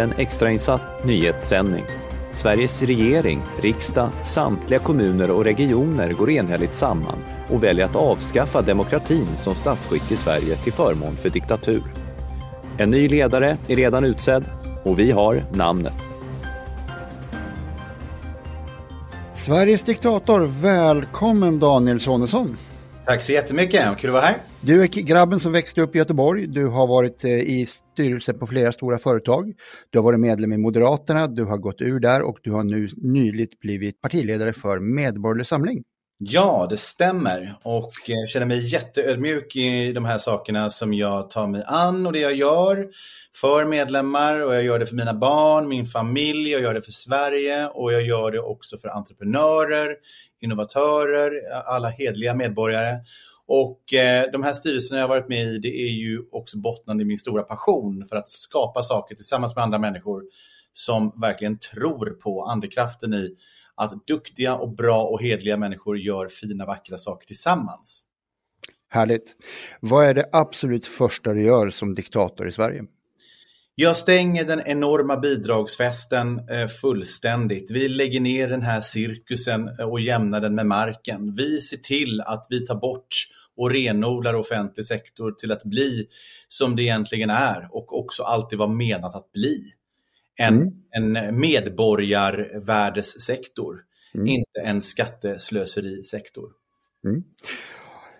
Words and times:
En 0.00 0.12
extrainsatt 0.16 1.04
nyhetssändning. 1.04 1.84
Sveriges 2.32 2.82
regering, 2.82 3.42
riksdag, 3.62 4.10
samtliga 4.22 4.80
kommuner 4.80 5.30
och 5.30 5.44
regioner 5.44 6.12
går 6.12 6.30
enhälligt 6.30 6.74
samman 6.74 7.18
och 7.48 7.64
väljer 7.64 7.84
att 7.84 7.96
avskaffa 7.96 8.62
demokratin 8.62 9.26
som 9.36 9.54
statsskick 9.54 10.12
i 10.12 10.16
Sverige 10.16 10.56
till 10.56 10.72
förmån 10.72 11.16
för 11.16 11.30
diktatur. 11.30 11.82
En 12.78 12.90
ny 12.90 13.08
ledare 13.08 13.56
är 13.68 13.76
redan 13.76 14.04
utsedd 14.04 14.44
och 14.84 14.98
vi 14.98 15.10
har 15.10 15.44
namnet. 15.52 15.96
Sveriges 19.34 19.82
diktator, 19.82 20.40
välkommen 20.40 21.58
Daniel 21.58 22.00
Sonesson. 22.00 22.56
Tack 23.10 23.22
så 23.22 23.32
jättemycket, 23.32 23.98
kul 23.98 24.10
att 24.10 24.14
vara 24.14 24.24
här. 24.24 24.36
Du 24.60 24.82
är 24.82 24.86
grabben 24.86 25.40
som 25.40 25.52
växte 25.52 25.80
upp 25.80 25.94
i 25.94 25.98
Göteborg. 25.98 26.46
Du 26.46 26.66
har 26.66 26.86
varit 26.86 27.24
eh, 27.24 27.30
i 27.30 27.66
styrelse 27.66 28.32
på 28.32 28.46
flera 28.46 28.72
stora 28.72 28.98
företag. 28.98 29.52
Du 29.90 29.98
har 29.98 30.04
varit 30.04 30.20
medlem 30.20 30.52
i 30.52 30.56
Moderaterna, 30.56 31.26
du 31.26 31.44
har 31.44 31.58
gått 31.58 31.80
ur 31.80 32.00
där 32.00 32.22
och 32.22 32.38
du 32.42 32.52
har 32.52 32.62
nu 32.62 32.88
nyligt 32.96 33.60
blivit 33.60 34.00
partiledare 34.00 34.52
för 34.52 34.78
Medborgerlig 34.78 35.46
Samling. 35.46 35.82
Ja, 36.18 36.66
det 36.70 36.76
stämmer 36.76 37.54
och 37.62 37.92
jag 38.06 38.18
eh, 38.18 38.26
känner 38.26 38.46
mig 38.46 38.72
jätteödmjuk 38.72 39.56
i 39.56 39.92
de 39.92 40.04
här 40.04 40.18
sakerna 40.18 40.70
som 40.70 40.94
jag 40.94 41.30
tar 41.30 41.46
mig 41.46 41.62
an 41.66 42.06
och 42.06 42.12
det 42.12 42.18
jag 42.20 42.36
gör 42.36 42.88
för 43.36 43.64
medlemmar 43.64 44.40
och 44.40 44.54
jag 44.54 44.62
gör 44.62 44.78
det 44.78 44.86
för 44.86 44.96
mina 44.96 45.14
barn, 45.14 45.68
min 45.68 45.86
familj, 45.86 46.50
jag 46.50 46.60
gör 46.60 46.74
det 46.74 46.82
för 46.82 46.92
Sverige 46.92 47.66
och 47.66 47.92
jag 47.92 48.02
gör 48.02 48.30
det 48.30 48.40
också 48.40 48.78
för 48.78 48.88
entreprenörer, 48.88 49.96
innovatörer, 50.40 51.52
alla 51.66 51.88
hedliga 51.88 52.34
medborgare. 52.34 53.00
Och 53.46 53.94
eh, 53.94 54.30
de 54.32 54.42
här 54.42 54.52
styrelserna 54.52 55.00
jag 55.00 55.08
har 55.08 55.16
varit 55.16 55.28
med 55.28 55.46
i, 55.46 55.58
det 55.58 55.82
är 55.82 55.90
ju 55.90 56.22
också 56.32 56.58
bottnande 56.58 57.02
i 57.02 57.06
min 57.06 57.18
stora 57.18 57.42
passion 57.42 58.06
för 58.08 58.16
att 58.16 58.28
skapa 58.28 58.82
saker 58.82 59.14
tillsammans 59.14 59.56
med 59.56 59.64
andra 59.64 59.78
människor 59.78 60.22
som 60.72 61.12
verkligen 61.20 61.58
tror 61.58 62.10
på 62.10 62.44
andekraften 62.44 63.14
i 63.14 63.36
att 63.74 64.06
duktiga 64.06 64.54
och 64.54 64.74
bra 64.74 65.04
och 65.04 65.22
hedliga 65.22 65.56
människor 65.56 65.98
gör 65.98 66.28
fina, 66.28 66.66
vackra 66.66 66.98
saker 66.98 67.26
tillsammans. 67.26 68.06
Härligt. 68.88 69.36
Vad 69.80 70.06
är 70.06 70.14
det 70.14 70.28
absolut 70.32 70.86
första 70.86 71.32
du 71.32 71.42
gör 71.42 71.70
som 71.70 71.94
diktator 71.94 72.48
i 72.48 72.52
Sverige? 72.52 72.84
Jag 73.82 73.96
stänger 73.96 74.44
den 74.44 74.62
enorma 74.66 75.16
bidragsfesten 75.16 76.48
eh, 76.48 76.66
fullständigt. 76.66 77.70
Vi 77.70 77.88
lägger 77.88 78.20
ner 78.20 78.48
den 78.48 78.62
här 78.62 78.80
cirkusen 78.80 79.68
eh, 79.78 79.88
och 79.88 80.00
jämnar 80.00 80.40
den 80.40 80.54
med 80.54 80.66
marken. 80.66 81.34
Vi 81.34 81.60
ser 81.60 81.76
till 81.76 82.20
att 82.20 82.46
vi 82.50 82.66
tar 82.66 82.74
bort 82.74 83.14
och 83.56 83.70
renodlar 83.70 84.34
offentlig 84.34 84.84
sektor 84.84 85.32
till 85.32 85.52
att 85.52 85.64
bli 85.64 86.06
som 86.48 86.76
det 86.76 86.82
egentligen 86.82 87.30
är 87.30 87.68
och 87.72 87.98
också 87.98 88.22
alltid 88.22 88.58
var 88.58 88.68
menat 88.68 89.14
att 89.14 89.32
bli. 89.32 89.72
En, 90.36 90.56
mm. 90.56 90.72
en 90.90 91.40
medborgarvärdessektor, 91.40 93.80
mm. 94.14 94.26
inte 94.26 94.60
en 94.64 94.82
skatteslöserisektor. 94.82 96.50
Mm. 97.04 97.24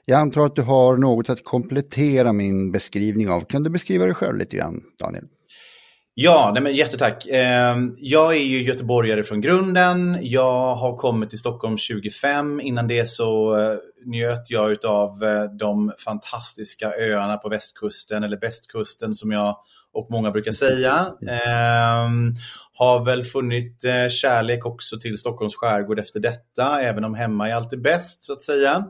Jag 0.05 0.20
antar 0.20 0.47
att 0.47 0.56
du 0.56 0.62
har 0.62 0.97
något 0.97 1.31
att 1.31 1.44
komplettera 1.44 2.33
min 2.33 2.72
beskrivning 2.72 3.28
av. 3.28 3.41
Kan 3.41 3.62
du 3.62 3.70
beskriva 3.70 4.05
dig 4.05 4.14
själv 4.14 4.38
lite 4.38 4.56
grann, 4.56 4.83
Daniel? 4.98 5.28
Ja, 6.14 6.50
nej 6.55 6.62
men 6.62 6.75
jättetack. 6.75 7.27
Ehm, 7.30 7.97
jag 7.98 8.36
är 8.36 8.42
ju 8.42 8.62
göteborgare 8.62 9.22
från 9.22 9.41
grunden. 9.41 10.19
Jag 10.20 10.75
har 10.75 10.97
kommit 10.97 11.31
till 11.31 11.38
Stockholm 11.38 11.78
25. 11.78 12.60
Innan 12.60 12.88
det 12.88 13.09
så 13.09 13.56
eh, 13.56 13.78
njöt 14.04 14.50
jag 14.50 14.84
av 14.84 15.25
eh, 15.25 15.44
de 15.44 15.93
fantastiska 16.04 16.93
öarna 16.99 17.37
på 17.37 17.49
västkusten, 17.49 18.25
eller 18.25 18.41
västkusten 18.41 19.15
som 19.15 19.32
jag 19.32 19.56
och 19.93 20.10
många 20.10 20.31
brukar 20.31 20.53
säga. 20.53 21.12
Ehm, 21.28 22.34
har 22.75 23.04
väl 23.04 23.25
funnit 23.25 23.84
eh, 23.84 24.09
kärlek 24.09 24.66
också 24.66 24.99
till 24.99 25.19
Stockholms 25.19 25.56
skärgård 25.56 25.99
efter 25.99 26.20
detta, 26.20 26.82
även 26.82 27.04
om 27.04 27.15
hemma 27.15 27.49
är 27.49 27.54
alltid 27.54 27.82
bäst 27.82 28.25
så 28.25 28.32
att 28.32 28.43
säga. 28.43 28.84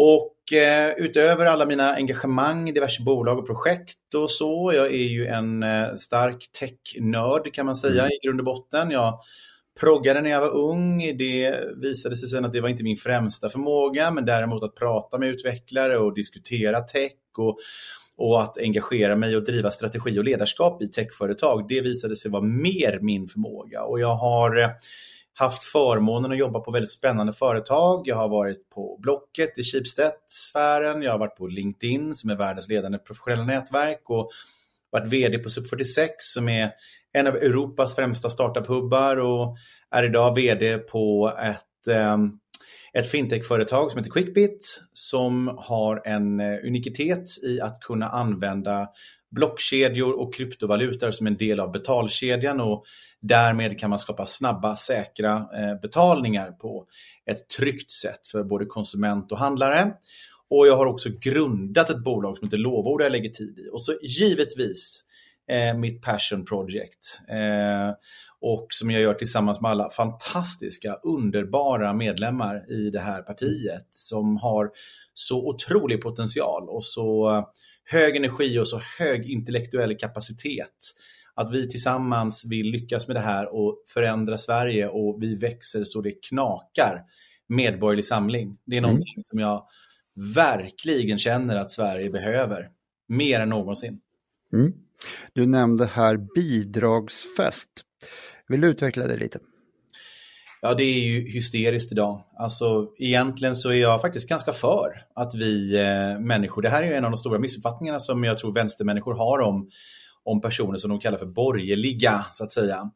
Och 0.00 0.52
eh, 0.52 0.92
utöver 0.96 1.46
alla 1.46 1.66
mina 1.66 1.94
engagemang 1.94 2.68
i 2.68 2.72
diverse 2.72 3.02
bolag 3.02 3.38
och 3.38 3.46
projekt 3.46 4.14
och 4.14 4.30
så, 4.30 4.72
jag 4.74 4.86
är 4.86 5.08
ju 5.08 5.26
en 5.26 5.62
eh, 5.62 5.94
stark 5.96 6.48
tech-nörd 6.52 7.54
kan 7.54 7.66
man 7.66 7.76
säga 7.76 8.02
mm. 8.02 8.12
i 8.12 8.26
grund 8.26 8.40
och 8.40 8.44
botten. 8.44 8.90
Jag 8.90 9.20
proggade 9.80 10.20
när 10.20 10.30
jag 10.30 10.40
var 10.40 10.56
ung. 10.56 11.16
Det 11.16 11.60
visade 11.76 12.16
sig 12.16 12.28
sen 12.28 12.44
att 12.44 12.52
det 12.52 12.60
var 12.60 12.68
inte 12.68 12.82
min 12.82 12.96
främsta 12.96 13.48
förmåga, 13.48 14.10
men 14.10 14.24
däremot 14.24 14.62
att 14.62 14.74
prata 14.74 15.18
med 15.18 15.28
utvecklare 15.28 15.98
och 15.98 16.14
diskutera 16.14 16.80
tech 16.80 17.12
och, 17.38 17.58
och 18.16 18.42
att 18.42 18.58
engagera 18.58 19.16
mig 19.16 19.36
och 19.36 19.44
driva 19.44 19.70
strategi 19.70 20.18
och 20.18 20.24
ledarskap 20.24 20.82
i 20.82 20.88
techföretag. 20.88 21.68
Det 21.68 21.80
visade 21.80 22.16
sig 22.16 22.30
vara 22.30 22.42
mer 22.42 22.98
min 23.02 23.28
förmåga 23.28 23.82
och 23.82 24.00
jag 24.00 24.14
har 24.14 24.56
eh, 24.56 24.68
haft 25.38 25.64
förmånen 25.64 26.32
att 26.32 26.38
jobba 26.38 26.60
på 26.60 26.70
väldigt 26.70 26.90
spännande 26.90 27.32
företag. 27.32 28.02
Jag 28.08 28.16
har 28.16 28.28
varit 28.28 28.70
på 28.70 28.98
Blocket 29.02 29.58
i 29.58 29.62
Schibsted-sfären. 29.62 31.02
Jag 31.02 31.12
har 31.12 31.18
varit 31.18 31.36
på 31.36 31.46
LinkedIn 31.46 32.14
som 32.14 32.30
är 32.30 32.36
världens 32.36 32.68
ledande 32.68 32.98
professionella 32.98 33.44
nätverk 33.44 34.10
och 34.10 34.30
varit 34.90 35.12
VD 35.12 35.38
på 35.38 35.48
SUP46 35.48 36.08
som 36.18 36.48
är 36.48 36.70
en 37.12 37.26
av 37.26 37.36
Europas 37.36 37.94
främsta 37.94 38.28
startup-hubbar 38.28 39.16
och 39.16 39.56
är 39.90 40.04
idag 40.04 40.34
VD 40.34 40.78
på 40.78 41.32
ett, 41.42 41.94
ehm, 41.94 42.30
ett 42.92 43.10
fintech-företag 43.10 43.90
som 43.90 43.98
heter 43.98 44.10
Quickbit 44.10 44.80
som 44.92 45.58
har 45.58 46.02
en 46.04 46.40
eh, 46.40 46.58
unikitet 46.66 47.44
i 47.44 47.60
att 47.60 47.80
kunna 47.80 48.08
använda 48.08 48.88
blockkedjor 49.30 50.20
och 50.20 50.34
kryptovalutor 50.34 51.10
som 51.10 51.26
en 51.26 51.36
del 51.36 51.60
av 51.60 51.72
betalkedjan 51.72 52.60
och 52.60 52.84
därmed 53.20 53.78
kan 53.78 53.90
man 53.90 53.98
skapa 53.98 54.26
snabba, 54.26 54.76
säkra 54.76 55.34
eh, 55.36 55.80
betalningar 55.82 56.50
på 56.50 56.86
ett 57.26 57.48
tryggt 57.48 57.90
sätt 57.90 58.26
för 58.26 58.44
både 58.44 58.64
konsument 58.64 59.32
och 59.32 59.38
handlare. 59.38 59.92
Och 60.50 60.66
jag 60.66 60.76
har 60.76 60.86
också 60.86 61.08
grundat 61.20 61.90
ett 61.90 62.04
bolag 62.04 62.38
som 62.38 62.46
heter 62.46 62.58
Lovord 62.58 63.02
jag 63.02 63.12
lägger 63.12 63.30
tid 63.30 63.58
i. 63.58 63.68
Och 63.72 63.82
så 63.82 63.92
givetvis 64.02 65.04
eh, 65.50 65.74
mitt 65.74 66.02
passion 66.02 66.44
project. 66.44 67.20
Eh, 67.28 67.94
och 68.40 68.66
som 68.70 68.90
jag 68.90 69.02
gör 69.02 69.14
tillsammans 69.14 69.60
med 69.60 69.70
alla 69.70 69.90
fantastiska, 69.90 70.94
underbara 71.02 71.92
medlemmar 71.92 72.72
i 72.72 72.90
det 72.90 73.00
här 73.00 73.22
partiet 73.22 73.88
som 73.90 74.36
har 74.36 74.70
så 75.14 75.48
otrolig 75.48 76.02
potential 76.02 76.68
och 76.68 76.84
så 76.84 77.42
hög 77.90 78.16
energi 78.16 78.58
och 78.58 78.68
så 78.68 78.80
hög 78.98 79.30
intellektuell 79.30 79.96
kapacitet. 79.96 80.94
Att 81.34 81.52
vi 81.52 81.68
tillsammans 81.68 82.46
vill 82.50 82.70
lyckas 82.70 83.08
med 83.08 83.16
det 83.16 83.20
här 83.20 83.54
och 83.54 83.84
förändra 83.88 84.38
Sverige 84.38 84.88
och 84.88 85.22
vi 85.22 85.34
växer 85.34 85.84
så 85.84 86.00
det 86.00 86.12
knakar. 86.28 87.02
Medborgerlig 87.48 88.04
samling. 88.04 88.58
Det 88.64 88.76
är 88.76 88.78
mm. 88.78 88.90
någonting 88.90 89.22
som 89.30 89.38
jag 89.38 89.66
verkligen 90.34 91.18
känner 91.18 91.56
att 91.56 91.72
Sverige 91.72 92.10
behöver. 92.10 92.70
Mer 93.08 93.40
än 93.40 93.48
någonsin. 93.48 94.00
Mm. 94.52 94.72
Du 95.32 95.46
nämnde 95.46 95.86
här 95.86 96.16
bidragsfest. 96.34 97.68
Vill 98.48 98.60
du 98.60 98.68
utveckla 98.68 99.06
det 99.06 99.16
lite? 99.16 99.38
Ja, 100.60 100.74
det 100.74 100.84
är 100.84 101.00
ju 101.00 101.30
hysteriskt 101.30 101.92
idag. 101.92 102.24
Alltså, 102.36 102.86
egentligen 102.98 103.56
så 103.56 103.70
är 103.70 103.74
jag 103.74 104.00
faktiskt 104.00 104.28
ganska 104.28 104.52
för 104.52 105.02
att 105.14 105.34
vi 105.34 105.76
eh, 105.76 106.20
människor, 106.20 106.62
det 106.62 106.68
här 106.68 106.82
är 106.82 106.86
ju 106.86 106.94
en 106.94 107.04
av 107.04 107.10
de 107.10 107.16
stora 107.16 107.38
missuppfattningarna 107.38 107.98
som 107.98 108.24
jag 108.24 108.38
tror 108.38 108.52
vänstermänniskor 108.52 109.14
har 109.14 109.38
om, 109.38 109.70
om 110.24 110.40
personer 110.40 110.78
som 110.78 110.90
de 110.90 111.00
kallar 111.00 111.18
för 111.18 111.26
borgerliga, 111.26 112.26
så 112.32 112.44
att 112.44 112.52
säga. 112.52 112.90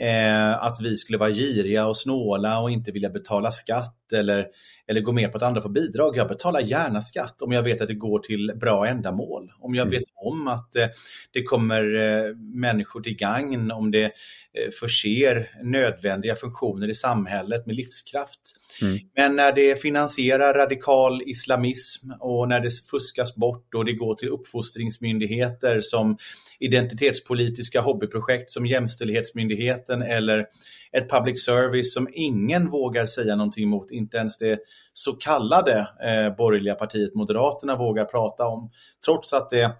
Eh, 0.00 0.64
att 0.64 0.80
vi 0.80 0.96
skulle 0.96 1.18
vara 1.18 1.30
giriga 1.30 1.86
och 1.86 1.96
snåla 1.96 2.60
och 2.60 2.70
inte 2.70 2.92
vilja 2.92 3.10
betala 3.10 3.50
skatt 3.50 4.12
eller, 4.12 4.46
eller 4.86 5.00
gå 5.00 5.12
med 5.12 5.32
på 5.32 5.36
att 5.36 5.42
andra 5.42 5.62
får 5.62 5.68
bidrag. 5.68 6.16
Jag 6.16 6.28
betalar 6.28 6.60
gärna 6.60 7.00
skatt 7.00 7.42
om 7.42 7.52
jag 7.52 7.62
vet 7.62 7.80
att 7.80 7.88
det 7.88 7.94
går 7.94 8.18
till 8.18 8.52
bra 8.60 8.86
ändamål. 8.86 9.52
Om 9.58 9.74
jag 9.74 9.86
mm. 9.86 9.98
vet 9.98 10.08
om 10.14 10.48
att 10.48 10.76
eh, 10.76 10.86
det 11.32 11.42
kommer 11.42 11.94
eh, 11.94 12.36
människor 12.36 13.00
till 13.00 13.16
gagn, 13.16 13.70
om 13.70 13.90
det 13.90 14.04
eh, 14.04 14.70
förser 14.80 15.50
nödvändiga 15.62 16.36
funktioner 16.36 16.88
i 16.90 16.94
samhället 16.94 17.66
med 17.66 17.76
livskraft. 17.76 18.40
Mm. 18.82 18.98
Men 19.16 19.36
när 19.36 19.52
det 19.52 19.82
finansierar 19.82 20.54
radikal 20.54 21.22
islamism 21.26 22.10
och 22.20 22.48
när 22.48 22.60
det 22.60 22.70
fuskas 22.90 23.36
bort 23.36 23.74
och 23.74 23.84
det 23.84 23.92
går 23.92 24.14
till 24.14 24.28
uppfostringsmyndigheter 24.28 25.80
som 25.80 26.18
identitetspolitiska 26.58 27.80
hobbyprojekt 27.80 28.50
som 28.50 28.66
Jämställdhetsmyndigheten 29.88 30.02
eller 30.02 30.46
ett 30.92 31.10
public 31.10 31.44
service 31.44 31.94
som 31.94 32.08
ingen 32.12 32.70
vågar 32.70 33.06
säga 33.06 33.36
någonting 33.36 33.64
emot, 33.64 33.90
inte 33.90 34.16
ens 34.16 34.38
det 34.38 34.58
så 34.92 35.12
kallade 35.12 35.78
eh, 36.02 36.36
borgerliga 36.36 36.74
partiet 36.74 37.14
Moderaterna 37.14 37.76
vågar 37.76 38.04
prata 38.04 38.46
om. 38.46 38.70
Trots 39.04 39.32
att 39.32 39.50
det 39.50 39.70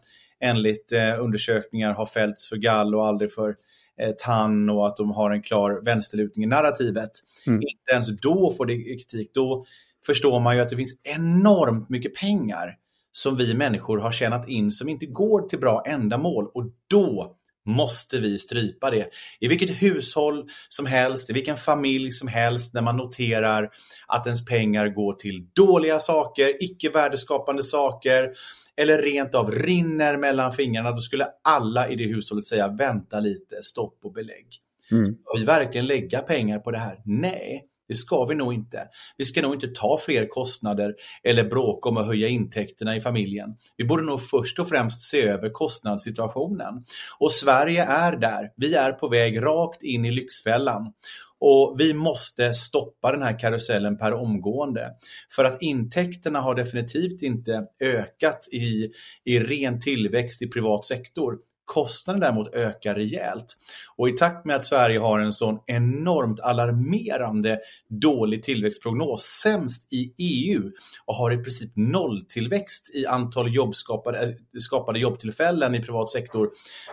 enligt 0.41 0.93
eh, 0.93 1.21
undersökningar 1.21 1.93
har 1.93 2.07
fällts 2.07 2.49
för 2.49 2.57
gall 2.57 2.95
och 2.95 3.07
aldrig 3.07 3.33
för 3.33 3.57
eh, 4.01 4.11
tann 4.19 4.71
och 4.71 4.87
att 4.87 4.97
de 4.97 5.11
har 5.11 5.31
en 5.31 5.43
klar 5.43 5.81
vänsterlutning 5.85 6.45
i 6.45 6.49
narrativet. 6.49 7.11
Mm. 7.47 7.57
Inte 7.57 7.93
ens 7.93 8.21
då 8.21 8.53
får 8.57 8.67
det 8.67 8.77
kritik. 8.83 9.31
Då 9.35 9.65
förstår 10.07 10.41
man 10.41 10.57
ju 10.57 10.63
att 10.63 10.71
det 10.71 10.77
finns 10.77 11.01
enormt 11.05 11.89
mycket 11.89 12.15
pengar 12.15 12.77
som 13.13 13.37
vi 13.37 13.55
människor 13.55 13.99
har 13.99 14.13
tjänat 14.13 14.49
in 14.49 14.71
som 14.71 14.89
inte 14.89 15.07
går 15.07 15.49
till 15.49 15.61
bra 15.61 15.83
ändamål 15.87 16.49
och 16.55 16.65
då 16.89 17.37
måste 17.67 18.19
vi 18.19 18.39
strypa 18.39 18.91
det. 18.91 19.09
I 19.41 19.49
vilket 19.49 19.83
hushåll 19.83 20.49
som 20.69 20.87
helst, 20.87 21.31
i 21.31 21.33
vilken 21.33 21.57
familj 21.57 22.11
som 22.13 22.29
helst, 22.29 22.75
när 22.75 22.83
man 22.83 22.97
noterar 22.97 23.71
att 24.07 24.27
ens 24.27 24.47
pengar 24.47 24.89
går 24.89 25.15
till 25.15 25.47
dåliga 25.53 26.01
saker, 26.01 26.63
icke 26.65 26.91
värdeskapande 26.91 27.63
saker, 27.63 28.31
eller 28.77 29.03
rent 29.03 29.35
av 29.35 29.51
rinner 29.51 30.17
mellan 30.17 30.53
fingrarna, 30.53 30.91
då 30.91 30.99
skulle 30.99 31.27
alla 31.45 31.89
i 31.89 31.97
det 31.97 32.05
hushållet 32.05 32.45
säga 32.45 32.69
vänta 32.69 33.21
lite, 33.21 33.63
stopp 33.63 33.99
och 34.03 34.13
belägg. 34.13 34.47
Mm. 34.91 35.07
Ska 35.07 35.39
vi 35.39 35.45
verkligen 35.45 35.87
lägga 35.87 36.21
pengar 36.21 36.59
på 36.59 36.71
det 36.71 36.79
här? 36.79 37.01
Nej, 37.05 37.65
det 37.89 37.95
ska 37.95 38.25
vi 38.25 38.35
nog 38.35 38.55
inte. 38.55 38.89
Vi 39.17 39.25
ska 39.25 39.43
nog 39.43 39.55
inte 39.55 39.69
ta 39.69 39.99
fler 39.99 40.27
kostnader 40.27 40.95
eller 41.23 41.45
bråka 41.45 41.89
om 41.89 41.97
att 41.97 42.07
höja 42.07 42.29
intäkterna 42.29 42.97
i 42.97 43.01
familjen. 43.01 43.57
Vi 43.77 43.85
borde 43.85 44.03
nog 44.03 44.23
först 44.23 44.59
och 44.59 44.69
främst 44.69 45.11
se 45.11 45.23
över 45.23 45.51
kostnadssituationen. 45.51 46.85
Och 47.19 47.33
Sverige 47.33 47.85
är 47.85 48.17
där. 48.17 48.51
Vi 48.57 48.75
är 48.75 48.93
på 48.93 49.09
väg 49.09 49.43
rakt 49.43 49.83
in 49.83 50.05
i 50.05 50.11
Lyxfällan. 50.11 50.93
Och 51.39 51.77
vi 51.79 51.95
måste 51.95 52.55
stoppa 52.55 53.13
den 53.13 53.23
här 53.23 53.39
karusellen 53.39 53.99
per 53.99 54.13
omgående. 54.13 54.91
För 55.37 55.45
att 55.45 55.63
intäkterna 55.63 56.41
har 56.41 56.55
definitivt 56.55 57.23
inte 57.23 57.67
ökat 57.81 58.49
i, 58.53 58.91
i 59.25 59.39
ren 59.39 59.81
tillväxt 59.81 60.43
i 60.43 60.49
privat 60.49 60.85
sektor. 60.85 61.39
Kostnaden 61.65 62.21
däremot 62.21 62.55
ökar 62.55 62.95
rejält. 62.95 63.57
Och 63.97 64.09
i 64.09 64.13
takt 64.13 64.45
med 64.45 64.57
att 64.57 64.65
Sverige 64.65 64.99
har 64.99 65.21
en 65.21 65.33
sån 65.33 65.59
enormt 65.67 66.41
alarmerande 66.41 67.61
dålig 67.89 68.43
tillväxtprognos, 68.43 69.23
sämst 69.23 69.93
i 69.93 70.15
EU 70.19 70.71
och 71.05 71.15
har 71.15 71.31
i 71.31 71.37
princip 71.37 71.73
nolltillväxt 71.75 72.95
i 72.95 73.07
antal 73.07 73.55
jobbskapade, 73.55 74.23
eh, 74.23 74.31
skapade 74.59 74.99
jobbtillfällen 74.99 75.75
i 75.75 75.83
privat 75.83 76.11
sektor 76.11 76.51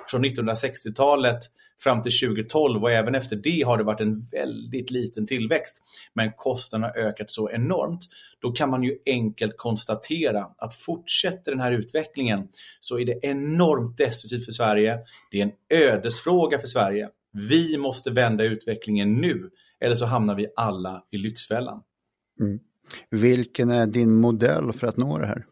från 0.08 0.26
1960-talet 0.26 1.40
fram 1.84 2.02
till 2.02 2.20
2012 2.20 2.84
och 2.84 2.92
även 2.92 3.16
efter 3.16 3.36
det 3.36 3.64
har 3.66 3.78
det 3.78 3.84
varit 3.84 4.02
en 4.02 4.28
väldigt 4.32 4.92
liten 4.92 5.28
tillväxt. 5.28 5.82
Men 6.14 6.32
kostnaderna 6.32 6.88
har 6.88 7.08
ökat 7.08 7.30
så 7.30 7.50
enormt. 7.50 8.02
Då 8.42 8.52
kan 8.52 8.70
man 8.70 8.84
ju 8.84 8.98
enkelt 9.06 9.58
konstatera 9.58 10.48
att 10.58 10.74
fortsätter 10.74 11.52
den 11.52 11.60
här 11.60 11.72
utvecklingen 11.72 12.48
så 12.80 13.00
är 13.00 13.06
det 13.06 13.20
enormt 13.22 13.98
destruktivt 13.98 14.46
för 14.46 14.52
Sverige. 14.52 15.00
Det 15.32 15.42
är 15.42 15.46
en 15.46 15.52
ödesfråga 15.70 16.60
för 16.60 16.68
Sverige. 16.68 17.10
Vi 17.34 17.78
måste 17.78 18.12
vända 18.12 18.44
utvecklingen 18.44 19.14
nu 19.14 19.50
eller 19.80 19.96
så 19.96 20.06
hamnar 20.06 20.36
vi 20.36 20.48
alla 20.56 21.04
i 21.12 21.18
Lyxfällan. 21.18 21.84
Mm. 22.40 22.60
Vilken 23.10 23.70
är 23.70 23.86
din 23.86 24.16
modell 24.16 24.74
för 24.74 24.88
att 24.88 24.98
nå 24.98 25.18
det 25.18 25.28
här? 25.28 25.46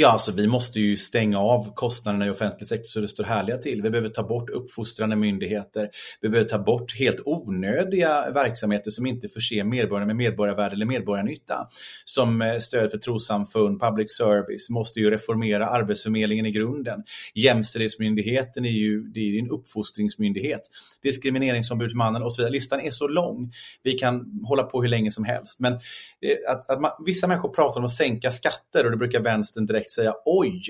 Ja, 0.00 0.08
alltså 0.08 0.32
vi 0.32 0.46
måste 0.46 0.80
ju 0.80 0.96
stänga 0.96 1.38
av 1.38 1.74
kostnaderna 1.74 2.26
i 2.26 2.30
offentlig 2.30 2.68
sektor 2.68 2.84
så 2.84 3.00
det 3.00 3.08
står 3.08 3.24
härliga 3.24 3.58
till. 3.58 3.82
Vi 3.82 3.90
behöver 3.90 4.08
ta 4.08 4.22
bort 4.22 4.50
uppfostrande 4.50 5.16
myndigheter. 5.16 5.88
Vi 6.20 6.28
behöver 6.28 6.48
ta 6.48 6.58
bort 6.58 6.98
helt 6.98 7.20
onödiga 7.24 8.30
verksamheter 8.30 8.90
som 8.90 9.06
inte 9.06 9.28
förser 9.28 9.64
medborgarna 9.64 10.06
med 10.06 10.16
medborgarvärde 10.16 10.74
eller 10.74 10.86
medborgarnytta. 10.86 11.68
Som 12.04 12.42
eh, 12.42 12.58
stöd 12.58 12.90
för 12.90 12.98
trossamfund, 12.98 13.80
public 13.80 14.16
service, 14.16 14.70
måste 14.70 15.00
ju 15.00 15.10
reformera 15.10 15.66
Arbetsförmedlingen 15.68 16.46
i 16.46 16.50
grunden. 16.50 17.02
Jämställdhetsmyndigheten 17.34 18.64
är 18.64 18.70
ju 18.70 19.02
det 19.02 19.20
är 19.20 19.38
en 19.38 19.50
uppfostringsmyndighet. 19.50 20.60
Diskrimineringsombudsmannen 21.02 22.22
och 22.22 22.32
så 22.32 22.42
vidare. 22.42 22.52
Listan 22.52 22.80
är 22.80 22.90
så 22.90 23.08
lång. 23.08 23.52
Vi 23.82 23.92
kan 23.92 24.40
hålla 24.44 24.62
på 24.62 24.82
hur 24.82 24.88
länge 24.88 25.10
som 25.10 25.24
helst. 25.24 25.60
Men 25.60 25.72
eh, 25.72 26.52
att, 26.52 26.70
att 26.70 26.80
man, 26.80 26.90
vissa 27.06 27.26
människor 27.26 27.48
pratar 27.48 27.80
om 27.80 27.84
att 27.84 27.92
sänka 27.92 28.30
skatter 28.30 28.84
och 28.84 28.90
det 28.90 28.96
brukar 28.96 29.20
vänstern 29.20 29.66
direkt 29.66 29.87
direkt 29.88 29.92
säga 29.92 30.14
oj, 30.24 30.62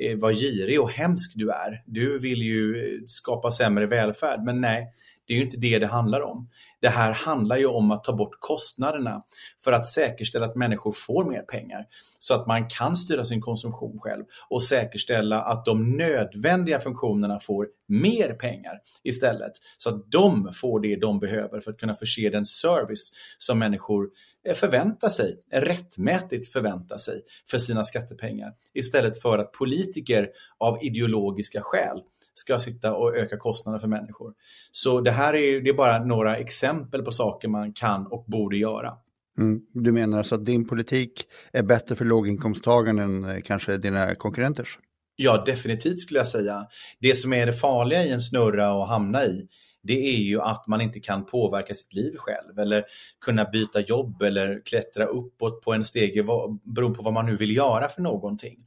eh, 0.00 0.18
vad 0.18 0.34
girig 0.34 0.80
och 0.80 0.90
hemsk 0.90 1.32
du 1.36 1.50
är. 1.50 1.82
Du 1.86 2.18
vill 2.18 2.42
ju 2.42 3.00
skapa 3.06 3.50
sämre 3.50 3.86
välfärd. 3.86 4.44
Men 4.44 4.60
nej, 4.60 4.86
det 5.32 5.36
är 5.36 5.38
ju 5.38 5.44
inte 5.44 5.56
det 5.56 5.78
det 5.78 5.86
handlar 5.86 6.20
om. 6.20 6.48
Det 6.80 6.88
här 6.88 7.12
handlar 7.12 7.56
ju 7.56 7.66
om 7.66 7.90
att 7.90 8.04
ta 8.04 8.12
bort 8.12 8.40
kostnaderna 8.40 9.22
för 9.64 9.72
att 9.72 9.86
säkerställa 9.86 10.46
att 10.46 10.56
människor 10.56 10.92
får 10.92 11.24
mer 11.24 11.42
pengar 11.42 11.86
så 12.18 12.34
att 12.34 12.46
man 12.46 12.68
kan 12.68 12.96
styra 12.96 13.24
sin 13.24 13.40
konsumtion 13.40 13.98
själv 14.00 14.24
och 14.48 14.62
säkerställa 14.62 15.40
att 15.40 15.64
de 15.64 15.96
nödvändiga 15.96 16.80
funktionerna 16.80 17.40
får 17.40 17.66
mer 17.88 18.34
pengar 18.34 18.80
istället 19.02 19.52
så 19.78 19.90
att 19.90 20.10
de 20.10 20.52
får 20.52 20.80
det 20.80 20.96
de 20.96 21.18
behöver 21.18 21.60
för 21.60 21.70
att 21.70 21.78
kunna 21.78 21.94
förse 21.94 22.30
den 22.30 22.46
service 22.46 23.12
som 23.38 23.58
människor 23.58 24.08
eh, 24.46 24.54
förväntar 24.54 25.08
sig, 25.08 25.36
rättmätigt 25.52 26.52
förväntar 26.52 26.96
sig 26.96 27.22
för 27.50 27.58
sina 27.58 27.84
skattepengar 27.84 28.52
istället 28.74 29.22
för 29.22 29.38
att 29.38 29.52
politiker 29.52 30.28
av 30.58 30.78
ideologiska 30.82 31.60
skäl 31.62 32.02
ska 32.34 32.58
sitta 32.58 32.94
och 32.94 33.16
öka 33.16 33.36
kostnaderna 33.36 33.80
för 33.80 33.88
människor. 33.88 34.32
Så 34.70 35.00
det 35.00 35.10
här 35.10 35.34
är, 35.34 35.60
det 35.60 35.70
är 35.70 35.74
bara 35.74 36.04
några 36.04 36.36
exempel 36.36 37.02
på 37.02 37.12
saker 37.12 37.48
man 37.48 37.72
kan 37.72 38.06
och 38.06 38.24
borde 38.28 38.56
göra. 38.56 38.92
Mm. 39.38 39.60
Du 39.74 39.92
menar 39.92 40.18
alltså 40.18 40.34
att 40.34 40.44
din 40.44 40.68
politik 40.68 41.24
är 41.52 41.62
bättre 41.62 41.94
för 41.96 42.04
låginkomsttagarna 42.04 43.02
än 43.02 43.24
eh, 43.24 43.40
kanske 43.44 43.76
dina 43.76 44.14
konkurrenters? 44.14 44.78
Ja, 45.16 45.42
definitivt 45.46 46.00
skulle 46.00 46.20
jag 46.20 46.26
säga. 46.26 46.66
Det 47.00 47.14
som 47.14 47.32
är 47.32 47.46
det 47.46 47.52
farliga 47.52 48.04
i 48.04 48.10
en 48.10 48.20
snurra 48.20 48.82
att 48.82 48.88
hamna 48.88 49.24
i, 49.24 49.48
det 49.82 50.16
är 50.16 50.20
ju 50.20 50.40
att 50.40 50.66
man 50.66 50.80
inte 50.80 51.00
kan 51.00 51.26
påverka 51.26 51.74
sitt 51.74 51.94
liv 51.94 52.16
själv 52.16 52.58
eller 52.58 52.84
kunna 53.24 53.44
byta 53.44 53.80
jobb 53.80 54.22
eller 54.22 54.62
klättra 54.64 55.04
uppåt 55.04 55.62
på 55.62 55.72
en 55.72 55.84
stege 55.84 56.22
beroende 56.64 56.96
på 56.96 57.02
vad 57.02 57.12
man 57.12 57.26
nu 57.26 57.36
vill 57.36 57.56
göra 57.56 57.88
för 57.88 58.02
någonting. 58.02 58.58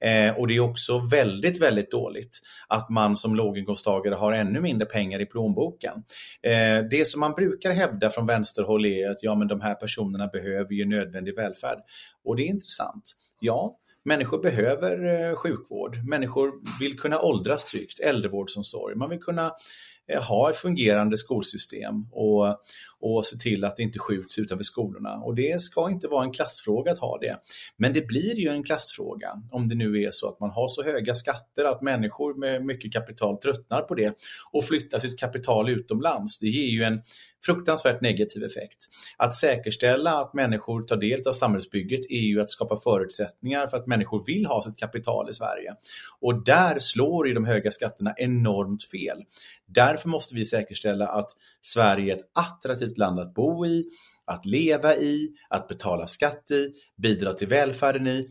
Eh, 0.00 0.38
och 0.38 0.46
det 0.48 0.56
är 0.56 0.60
också 0.60 0.98
väldigt, 0.98 1.62
väldigt 1.62 1.90
dåligt 1.90 2.40
att 2.68 2.90
man 2.90 3.16
som 3.16 3.34
låginkomsttagare 3.34 4.14
har 4.14 4.32
ännu 4.32 4.60
mindre 4.60 4.86
pengar 4.86 5.20
i 5.20 5.26
plånboken. 5.26 5.94
Eh, 6.42 6.84
det 6.90 7.08
som 7.08 7.20
man 7.20 7.32
brukar 7.32 7.72
hävda 7.72 8.10
från 8.10 8.26
vänsterhåll 8.26 8.86
är 8.86 9.10
att 9.10 9.22
ja, 9.22 9.34
men 9.34 9.48
de 9.48 9.60
här 9.60 9.74
personerna 9.74 10.26
behöver 10.26 10.72
ju 10.72 10.84
nödvändig 10.84 11.36
välfärd. 11.36 11.78
Och 12.24 12.36
det 12.36 12.42
är 12.42 12.48
intressant. 12.48 13.12
Ja, 13.40 13.78
Människor 14.06 14.42
behöver 14.42 15.28
eh, 15.30 15.36
sjukvård, 15.36 15.98
människor 16.08 16.52
vill 16.80 16.98
kunna 16.98 17.20
åldras 17.20 17.64
tryggt, 17.64 18.00
äldrevårdsomsorg, 18.00 18.96
man 18.96 19.10
vill 19.10 19.20
kunna 19.20 19.52
Eh, 20.08 20.22
har 20.22 20.52
fungerande 20.52 21.16
skolsystem. 21.16 22.06
Och, 22.12 22.46
och 23.04 23.26
se 23.26 23.36
till 23.36 23.64
att 23.64 23.76
det 23.76 23.82
inte 23.82 23.98
skjuts 23.98 24.38
utanför 24.38 24.64
skolorna. 24.64 25.14
Och 25.14 25.34
det 25.34 25.60
ska 25.60 25.90
inte 25.90 26.08
vara 26.08 26.24
en 26.24 26.32
klassfråga 26.32 26.92
att 26.92 26.98
ha 26.98 27.18
det. 27.18 27.38
Men 27.76 27.92
det 27.92 28.06
blir 28.06 28.34
ju 28.34 28.48
en 28.48 28.64
klassfråga 28.64 29.42
om 29.50 29.68
det 29.68 29.74
nu 29.74 30.02
är 30.02 30.10
så 30.10 30.28
att 30.28 30.40
man 30.40 30.50
har 30.50 30.68
så 30.68 30.82
höga 30.82 31.14
skatter 31.14 31.64
att 31.64 31.82
människor 31.82 32.34
med 32.34 32.64
mycket 32.64 32.92
kapital 32.92 33.36
tröttnar 33.36 33.82
på 33.82 33.94
det 33.94 34.14
och 34.52 34.64
flyttar 34.64 34.98
sitt 34.98 35.18
kapital 35.18 35.68
utomlands. 35.68 36.38
Det 36.38 36.46
ger 36.46 36.68
ju 36.68 36.82
en 36.82 37.02
fruktansvärt 37.46 38.00
negativ 38.00 38.44
effekt. 38.44 38.78
Att 39.16 39.34
säkerställa 39.34 40.20
att 40.20 40.34
människor 40.34 40.82
tar 40.82 40.96
del 40.96 41.28
av 41.28 41.32
samhällsbygget 41.32 42.00
är 42.08 42.20
ju 42.20 42.40
att 42.40 42.50
skapa 42.50 42.76
förutsättningar 42.76 43.66
för 43.66 43.76
att 43.76 43.86
människor 43.86 44.24
vill 44.26 44.46
ha 44.46 44.62
sitt 44.62 44.76
kapital 44.76 45.30
i 45.30 45.32
Sverige. 45.32 45.74
Och 46.20 46.44
där 46.44 46.78
slår 46.78 47.28
ju 47.28 47.34
de 47.34 47.44
höga 47.44 47.70
skatterna 47.70 48.14
enormt 48.16 48.84
fel. 48.84 49.22
Därför 49.66 50.08
måste 50.08 50.34
vi 50.34 50.44
säkerställa 50.44 51.08
att 51.08 51.30
Sverige 51.62 52.12
är 52.12 52.16
ett 52.16 52.30
attraktivt 52.34 52.93
land 52.98 53.20
att 53.20 53.34
bo 53.34 53.66
i, 53.66 53.84
att 54.24 54.46
leva 54.46 54.96
i, 54.96 55.28
att 55.48 55.68
betala 55.68 56.06
skatt 56.06 56.50
i, 56.50 56.72
bidra 57.02 57.34
till 57.34 57.48
välfärden 57.48 58.06
i 58.06 58.28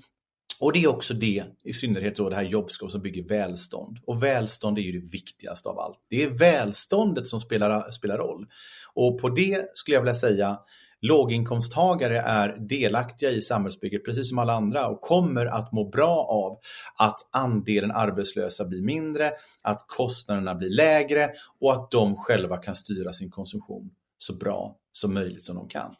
och 0.59 0.73
det 0.73 0.83
är 0.83 0.87
också 0.87 1.13
det, 1.13 1.43
i 1.63 1.73
synnerhet 1.73 2.15
då 2.15 2.29
det 2.29 2.35
här 2.35 2.43
jobbskap 2.43 2.91
som 2.91 3.01
bygger 3.01 3.23
välstånd. 3.23 3.99
Och 4.05 4.23
välstånd 4.23 4.77
är 4.77 4.81
ju 4.81 4.99
det 4.99 5.11
viktigaste 5.11 5.69
av 5.69 5.79
allt. 5.79 5.99
Det 6.09 6.23
är 6.23 6.29
välståndet 6.29 7.27
som 7.27 7.39
spelar, 7.39 7.91
spelar 7.91 8.17
roll. 8.17 8.47
Och 8.93 9.21
på 9.21 9.29
det 9.29 9.65
skulle 9.73 9.95
jag 9.95 10.01
vilja 10.01 10.13
säga, 10.13 10.59
låginkomsttagare 11.01 12.21
är 12.21 12.57
delaktiga 12.59 13.29
i 13.29 13.41
samhällsbygget 13.41 14.05
precis 14.05 14.29
som 14.29 14.39
alla 14.39 14.53
andra 14.53 14.87
och 14.87 15.01
kommer 15.01 15.45
att 15.45 15.71
må 15.71 15.89
bra 15.89 16.25
av 16.29 16.59
att 16.97 17.29
andelen 17.31 17.91
arbetslösa 17.91 18.65
blir 18.65 18.81
mindre, 18.81 19.31
att 19.63 19.85
kostnaderna 19.87 20.55
blir 20.55 20.69
lägre 20.69 21.29
och 21.61 21.73
att 21.73 21.91
de 21.91 22.15
själva 22.15 22.57
kan 22.57 22.75
styra 22.75 23.13
sin 23.13 23.29
konsumtion 23.29 23.89
så 24.25 24.37
bra 24.37 24.77
som 24.91 25.13
möjligt 25.13 25.43
som 25.43 25.55
de 25.55 25.69
kan. 25.69 25.95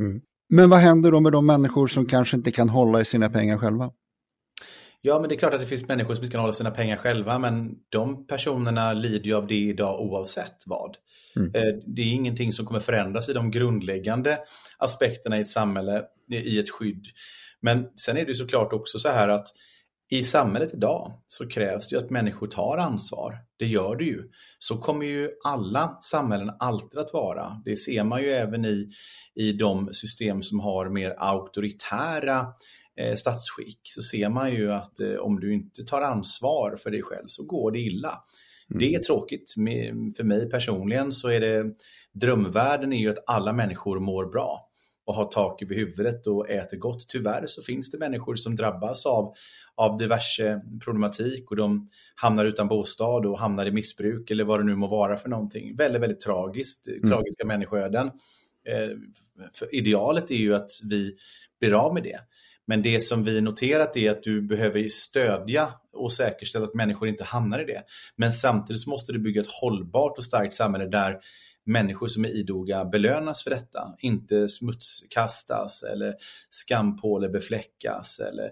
Mm. 0.00 0.20
Men 0.48 0.70
vad 0.70 0.78
händer 0.78 1.12
då 1.12 1.20
med 1.20 1.32
de 1.32 1.46
människor 1.46 1.86
som 1.86 2.06
kanske 2.06 2.36
inte 2.36 2.50
kan 2.50 2.68
hålla 2.68 3.00
i 3.00 3.04
sina 3.04 3.30
pengar 3.30 3.58
själva? 3.58 3.92
Ja, 5.00 5.20
men 5.20 5.28
det 5.28 5.34
är 5.34 5.38
klart 5.38 5.54
att 5.54 5.60
det 5.60 5.66
finns 5.66 5.88
människor 5.88 6.14
som 6.14 6.24
inte 6.24 6.32
kan 6.32 6.40
hålla 6.40 6.52
sina 6.52 6.70
pengar 6.70 6.96
själva, 6.96 7.38
men 7.38 7.74
de 7.88 8.26
personerna 8.26 8.92
lider 8.92 9.26
ju 9.26 9.34
av 9.34 9.46
det 9.46 9.54
idag 9.54 10.00
oavsett 10.00 10.62
vad. 10.66 10.96
Mm. 11.36 11.54
Eh, 11.54 11.74
det 11.86 12.02
är 12.02 12.12
ingenting 12.12 12.52
som 12.52 12.66
kommer 12.66 12.80
förändras 12.80 13.28
i 13.28 13.32
de 13.32 13.50
grundläggande 13.50 14.38
aspekterna 14.78 15.38
i 15.38 15.40
ett 15.40 15.48
samhälle, 15.48 16.04
i 16.30 16.58
ett 16.58 16.70
skydd. 16.70 17.06
Men 17.60 17.86
sen 17.96 18.16
är 18.16 18.26
det 18.26 18.34
såklart 18.34 18.72
också 18.72 18.98
så 18.98 19.08
här 19.08 19.28
att 19.28 19.48
i 20.10 20.24
samhället 20.24 20.74
idag 20.74 21.12
så 21.28 21.48
krävs 21.48 21.88
det 21.88 21.96
ju 21.96 22.02
att 22.02 22.10
människor 22.10 22.46
tar 22.46 22.76
ansvar. 22.76 23.38
Det 23.56 23.66
gör 23.66 23.96
det 23.96 24.04
ju. 24.04 24.30
Så 24.58 24.78
kommer 24.78 25.06
ju 25.06 25.30
alla 25.44 25.98
samhällen 26.00 26.50
alltid 26.58 26.98
att 27.00 27.12
vara. 27.12 27.62
Det 27.64 27.76
ser 27.76 28.04
man 28.04 28.22
ju 28.22 28.28
även 28.28 28.64
i, 28.64 28.90
i 29.34 29.52
de 29.52 29.94
system 29.94 30.42
som 30.42 30.60
har 30.60 30.88
mer 30.88 31.14
auktoritära 31.18 32.46
eh, 33.00 33.14
statsskick 33.16 33.80
så 33.82 34.02
ser 34.02 34.28
man 34.28 34.52
ju 34.52 34.72
att 34.72 35.00
eh, 35.00 35.14
om 35.14 35.40
du 35.40 35.54
inte 35.54 35.84
tar 35.84 36.02
ansvar 36.02 36.76
för 36.76 36.90
dig 36.90 37.02
själv 37.02 37.24
så 37.26 37.46
går 37.46 37.72
det 37.72 37.80
illa. 37.80 38.24
Mm. 38.70 38.78
Det 38.78 38.94
är 38.94 38.98
tråkigt. 38.98 39.52
För 40.16 40.24
mig 40.24 40.50
personligen 40.50 41.12
så 41.12 41.28
är 41.28 41.40
det 41.40 41.64
drömvärlden 42.12 42.92
är 42.92 42.98
ju 42.98 43.10
att 43.10 43.24
alla 43.26 43.52
människor 43.52 44.00
mår 44.00 44.26
bra 44.26 44.67
och 45.08 45.14
har 45.14 45.24
tak 45.24 45.62
över 45.62 45.74
huvudet 45.74 46.26
och 46.26 46.50
äter 46.50 46.76
gott. 46.76 47.08
Tyvärr 47.08 47.46
så 47.46 47.62
finns 47.62 47.90
det 47.90 47.98
människor 47.98 48.36
som 48.36 48.56
drabbas 48.56 49.06
av, 49.06 49.34
av 49.74 49.96
diverse 49.96 50.62
problematik 50.84 51.50
och 51.50 51.56
de 51.56 51.90
hamnar 52.14 52.44
utan 52.44 52.68
bostad 52.68 53.26
och 53.26 53.38
hamnar 53.38 53.66
i 53.66 53.70
missbruk 53.70 54.30
eller 54.30 54.44
vad 54.44 54.60
det 54.60 54.64
nu 54.64 54.74
må 54.74 54.86
vara 54.86 55.16
för 55.16 55.28
någonting. 55.28 55.76
Väldigt, 55.76 56.02
väldigt 56.02 56.20
tragiskt. 56.20 56.86
Mm. 56.88 57.10
Tragiska 57.10 57.46
människoöden. 57.46 58.06
Eh, 58.68 58.88
för 59.54 59.74
idealet 59.74 60.30
är 60.30 60.34
ju 60.34 60.54
att 60.54 60.70
vi 60.90 61.16
blir 61.60 61.72
av 61.72 61.94
med 61.94 62.02
det. 62.02 62.18
Men 62.66 62.82
det 62.82 63.00
som 63.00 63.24
vi 63.24 63.40
noterat 63.40 63.96
är 63.96 64.10
att 64.10 64.22
du 64.22 64.42
behöver 64.42 64.88
stödja 64.88 65.68
och 65.92 66.12
säkerställa 66.12 66.64
att 66.64 66.74
människor 66.74 67.08
inte 67.08 67.24
hamnar 67.24 67.58
i 67.58 67.64
det. 67.64 67.82
Men 68.16 68.32
samtidigt 68.32 68.86
måste 68.86 69.12
du 69.12 69.18
bygga 69.18 69.40
ett 69.40 69.50
hållbart 69.60 70.18
och 70.18 70.24
starkt 70.24 70.54
samhälle 70.54 70.86
där 70.86 71.20
människor 71.68 72.08
som 72.08 72.24
är 72.24 72.28
idoga 72.28 72.84
belönas 72.84 73.44
för 73.44 73.50
detta. 73.50 73.94
Inte 73.98 74.48
smutskastas 74.48 75.82
eller 75.82 76.14
skampåle 76.50 77.28
befläckas 77.28 78.20
eller, 78.20 78.50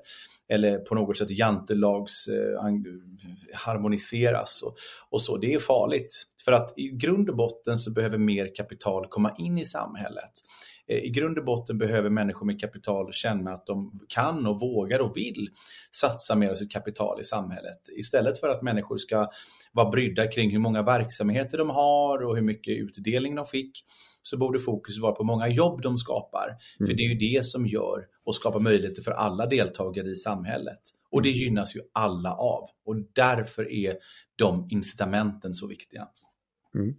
eller 0.49 0.79
på 0.79 0.95
något 0.95 1.17
sätt 1.17 1.31
jantelags 1.31 2.29
eh, 2.29 2.63
harmoniseras. 3.55 4.63
Och, 4.63 4.77
och 5.11 5.23
så. 5.23 5.37
Det 5.37 5.55
är 5.55 5.59
farligt. 5.59 6.27
För 6.45 6.53
att 6.53 6.79
i 6.79 6.89
grund 6.89 7.31
och 7.31 7.37
botten 7.37 7.79
så 7.79 7.93
behöver 7.93 8.19
mer 8.19 8.55
kapital 8.55 9.07
komma 9.09 9.35
in 9.39 9.59
i 9.59 9.65
samhället. 9.65 10.33
Eh, 10.89 10.99
i 10.99 11.11
grund 11.11 11.39
och 11.39 11.45
botten 11.45 11.79
behöver 11.79 12.11
människor 12.11 12.47
med 12.47 12.61
kapital 12.61 13.13
känna 13.13 13.53
att 13.53 13.67
de 13.67 14.01
kan 14.09 14.47
och 14.47 14.61
vågar 14.61 15.01
och 15.01 15.17
vill 15.17 15.49
satsa 15.93 16.35
mer 16.35 16.51
av 16.51 16.55
sitt 16.55 16.73
kapital 16.73 17.21
i 17.21 17.25
samhället. 17.25 17.79
Istället 17.97 18.41
för 18.41 18.49
att 18.49 18.63
människor 18.63 18.99
ska 18.99 19.31
vara 19.73 19.91
brydda 19.91 20.27
kring 20.27 20.51
hur 20.51 20.59
många 20.59 20.83
verksamheter 20.83 21.59
de 21.59 21.71
har 21.71 22.25
och 22.25 22.37
hur 22.37 22.43
mycket 22.43 22.79
utdelning 22.79 23.35
de 23.35 23.47
fick 23.47 23.85
så 24.23 24.39
borde 24.39 24.59
fokus 24.59 24.99
vara 24.99 25.13
på 25.13 25.25
många 25.25 25.49
jobb 25.49 25.83
de 25.83 25.99
skapar. 25.99 26.47
Mm. 26.47 26.87
För 26.87 26.97
det 26.97 27.03
är 27.03 27.09
ju 27.09 27.37
det 27.37 27.47
som 27.47 27.67
gör 27.67 28.07
och 28.25 28.35
skapar 28.35 28.61
möjligheter 28.61 29.03
för 29.03 29.11
alla 29.11 29.47
deltagare 29.47 30.11
i 30.11 30.17
samhället. 30.17 30.81
Och 31.11 31.23
det 31.23 31.29
mm. 31.29 31.41
gynnas 31.41 31.77
ju 31.77 31.81
alla 31.93 32.35
av. 32.35 32.69
Och 32.87 32.97
därför 33.13 33.73
är 33.73 33.97
de 34.37 34.69
incitamenten 34.71 35.55
så 35.55 35.67
viktiga. 35.67 36.09
Mm. 36.75 36.95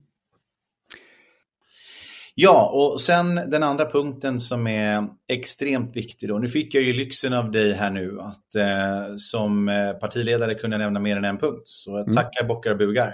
Ja, 2.40 2.70
och 2.74 3.02
sen 3.02 3.36
den 3.36 3.64
andra 3.64 3.92
punkten 3.92 4.40
som 4.40 4.68
är 4.68 5.08
extremt 5.28 5.96
viktig 5.96 6.30
då. 6.30 6.40
Nu 6.40 6.48
fick 6.48 6.76
jag 6.76 6.84
ju 6.84 6.94
lyxen 6.94 7.34
av 7.34 7.52
dig 7.52 7.74
här 7.74 7.90
nu 7.90 8.20
att 8.22 8.56
eh, 8.56 9.16
som 9.18 9.70
eh, 9.70 9.92
partiledare 9.92 10.56
kunna 10.56 10.78
nämna 10.78 11.00
mer 11.00 11.18
än 11.18 11.26
en 11.26 11.38
punkt. 11.38 11.62
Så 11.66 11.92
jag 11.92 12.00
mm. 12.00 12.16
tackar 12.16 12.42
mm. 12.42 12.48
bockar 12.48 12.72
och 12.72 12.78
bugar. 12.78 13.14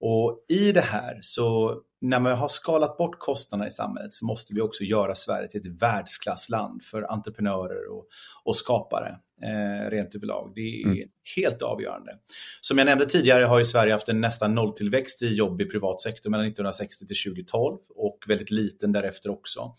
Och 0.00 0.44
i 0.48 0.72
det 0.72 0.80
här 0.80 1.18
så 1.22 1.80
när 2.00 2.20
man 2.20 2.32
har 2.32 2.48
skalat 2.48 2.96
bort 2.96 3.18
kostnaderna 3.18 3.68
i 3.68 3.70
samhället 3.70 4.14
så 4.14 4.26
måste 4.26 4.54
vi 4.54 4.60
också 4.60 4.84
göra 4.84 5.14
Sverige 5.14 5.48
till 5.48 5.60
ett 5.60 5.82
världsklassland 5.82 6.84
för 6.84 7.12
entreprenörer 7.12 7.92
och, 7.92 8.06
och 8.44 8.56
skapare 8.56 9.18
eh, 9.42 9.90
rent 9.90 10.14
överlag. 10.14 10.52
Det 10.54 10.60
är 10.60 10.86
mm. 10.86 11.08
helt 11.36 11.62
avgörande. 11.62 12.12
Som 12.60 12.78
jag 12.78 12.84
nämnde 12.84 13.06
tidigare 13.06 13.44
har 13.44 13.58
ju 13.58 13.64
Sverige 13.64 13.92
haft 13.92 14.08
en 14.08 14.20
nästan 14.20 14.54
nolltillväxt 14.54 15.22
i 15.22 15.34
jobb 15.34 15.60
i 15.60 15.64
privat 15.64 16.00
sektor 16.00 16.30
mellan 16.30 16.46
1960 16.46 17.06
till 17.06 17.32
2012 17.32 17.78
och 17.88 18.18
väldigt 18.26 18.50
liten 18.50 18.92
därefter 18.92 19.30
också. 19.30 19.74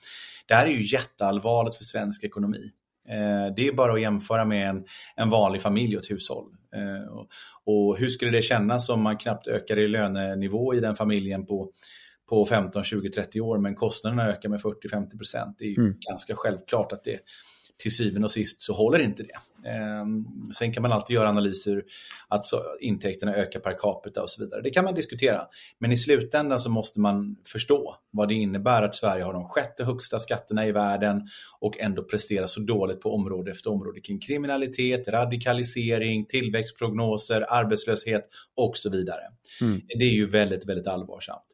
Det 0.48 0.54
här 0.54 0.66
är 0.66 0.72
ju 0.72 0.86
jätteallvarligt 0.86 1.78
för 1.78 1.84
svensk 1.84 2.24
ekonomi. 2.24 2.72
Eh, 3.10 3.54
det 3.56 3.68
är 3.68 3.74
bara 3.74 3.94
att 3.94 4.02
jämföra 4.02 4.46
med 4.46 4.70
en, 4.70 4.86
en 5.16 5.30
vanlig 5.30 5.62
familj 5.62 5.98
och 5.98 6.04
ett 6.04 6.12
hushåll. 6.12 6.46
Eh, 6.76 7.18
och, 7.66 7.98
hur 7.98 8.10
skulle 8.10 8.32
det 8.32 8.42
kännas 8.42 8.90
om 8.90 9.02
man 9.02 9.18
knappt 9.18 9.48
ökar 9.48 9.80
i 9.80 9.88
lönenivå 9.88 10.76
i 10.76 10.80
den 10.80 10.96
familjen 10.96 11.46
på 11.46 11.72
på 12.30 12.46
15, 12.46 12.84
20, 12.84 13.10
30 13.10 13.42
år 13.42 13.58
men 13.58 13.76
kostnaderna 13.76 14.28
ökar 14.28 14.50
med 14.50 14.60
40-50 14.60 15.18
procent. 15.18 15.56
Det 15.60 15.66
är 15.66 15.80
mm. 15.80 15.96
ganska 16.10 16.36
självklart 16.36 16.92
att 16.92 17.04
det 17.04 17.20
till 17.78 17.96
syvende 17.96 18.26
och 18.26 18.32
sist 18.32 18.62
så 18.62 18.74
håller 18.74 19.00
inte 19.00 19.24
det. 19.24 19.68
Ehm, 19.70 20.26
sen 20.58 20.74
kan 20.74 20.82
man 20.82 20.92
alltid 20.92 21.14
göra 21.14 21.30
analyser 21.30 21.84
att 22.28 22.46
intäkterna 22.80 23.36
ökar 23.36 23.60
per 23.60 23.78
capita 23.80 24.22
och 24.22 24.30
så 24.30 24.44
vidare. 24.44 24.62
Det 24.62 24.70
kan 24.70 24.84
man 24.86 24.96
diskutera. 24.96 25.48
Men 25.80 25.92
i 25.92 25.98
slutändan 25.98 26.60
så 26.60 26.70
måste 26.70 27.00
man 27.00 27.36
förstå 27.48 27.96
vad 28.12 28.28
det 28.28 28.34
innebär 28.34 28.82
att 28.82 28.96
Sverige 28.96 29.24
har 29.24 29.34
de 29.34 29.46
sjätte 29.46 29.84
högsta 29.84 30.20
skatterna 30.20 30.68
i 30.68 30.72
världen 30.72 31.28
och 31.60 31.80
ändå 31.80 32.04
presterar 32.04 32.48
så 32.48 32.60
dåligt 32.60 33.02
på 33.02 33.14
område 33.14 33.52
efter 33.52 33.72
område 33.72 34.02
kring 34.02 34.20
kriminalitet, 34.20 35.08
radikalisering, 35.08 36.26
tillväxtprognoser, 36.26 37.46
arbetslöshet 37.50 38.30
och 38.56 38.78
så 38.78 38.90
vidare. 38.90 39.22
Mm. 39.62 39.82
Det 39.88 40.06
är 40.06 40.14
ju 40.14 40.28
väldigt, 40.28 40.70
väldigt 40.70 40.88
allvarsamt. 40.88 41.48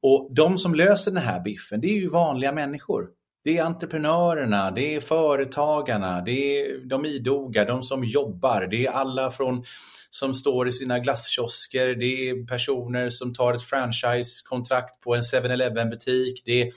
Och 0.00 0.30
de 0.34 0.58
som 0.58 0.74
löser 0.74 1.10
den 1.10 1.22
här 1.22 1.40
biffen, 1.40 1.80
det 1.80 1.88
är 1.88 1.96
ju 1.96 2.08
vanliga 2.08 2.52
människor. 2.52 3.08
Det 3.46 3.58
är 3.58 3.64
entreprenörerna, 3.64 4.70
det 4.70 4.94
är 4.94 5.00
företagarna, 5.00 6.20
det 6.20 6.60
är 6.60 6.78
de 6.88 7.06
idoga, 7.06 7.64
de 7.64 7.82
som 7.82 8.04
jobbar, 8.04 8.66
det 8.70 8.86
är 8.86 8.90
alla 8.90 9.30
från 9.30 9.64
som 10.10 10.34
står 10.34 10.68
i 10.68 10.72
sina 10.72 10.98
glasskiosker, 10.98 11.94
det 11.94 12.28
är 12.28 12.46
personer 12.46 13.08
som 13.08 13.34
tar 13.34 13.54
ett 13.54 13.62
franchisekontrakt 13.62 15.00
på 15.00 15.14
en 15.14 15.22
7-Eleven 15.22 15.90
butik, 15.90 16.42
det 16.44 16.62
är 16.62 16.72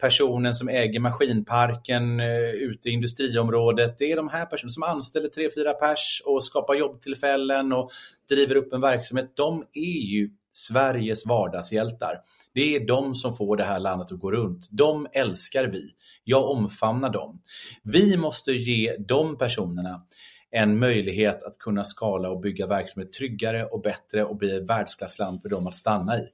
personen 0.00 0.54
som 0.54 0.68
äger 0.68 1.00
maskinparken 1.00 2.20
eh, 2.20 2.50
ute 2.50 2.88
i 2.88 2.92
industriområdet. 2.92 3.98
Det 3.98 4.12
är 4.12 4.16
de 4.16 4.28
här 4.28 4.46
personerna 4.46 4.72
som 4.72 4.82
anställer 4.82 5.28
3-4 5.28 5.72
pers 5.72 6.22
och 6.24 6.44
skapar 6.44 6.74
jobbtillfällen 6.74 7.72
och 7.72 7.90
driver 8.28 8.54
upp 8.54 8.72
en 8.72 8.80
verksamhet. 8.80 9.32
De 9.36 9.64
är 9.72 10.10
ju 10.10 10.30
Sveriges 10.56 11.26
vardagshjältar. 11.26 12.20
Det 12.54 12.76
är 12.76 12.86
de 12.86 13.14
som 13.14 13.36
får 13.36 13.56
det 13.56 13.64
här 13.64 13.78
landet 13.78 14.12
att 14.12 14.20
gå 14.20 14.32
runt. 14.32 14.68
De 14.70 15.06
älskar 15.12 15.64
vi. 15.64 15.90
Jag 16.24 16.50
omfamnar 16.50 17.10
dem. 17.10 17.42
Vi 17.82 18.16
måste 18.16 18.52
ge 18.52 18.96
de 18.98 19.38
personerna 19.38 20.02
en 20.50 20.78
möjlighet 20.78 21.42
att 21.42 21.58
kunna 21.58 21.84
skala 21.84 22.30
och 22.30 22.40
bygga 22.40 22.66
verksamhet 22.66 23.12
tryggare 23.12 23.64
och 23.64 23.82
bättre 23.82 24.24
och 24.24 24.36
bli 24.36 24.56
ett 24.56 24.70
världsklassland 24.70 25.42
för 25.42 25.48
dem 25.48 25.66
att 25.66 25.76
stanna 25.76 26.18
i. 26.18 26.26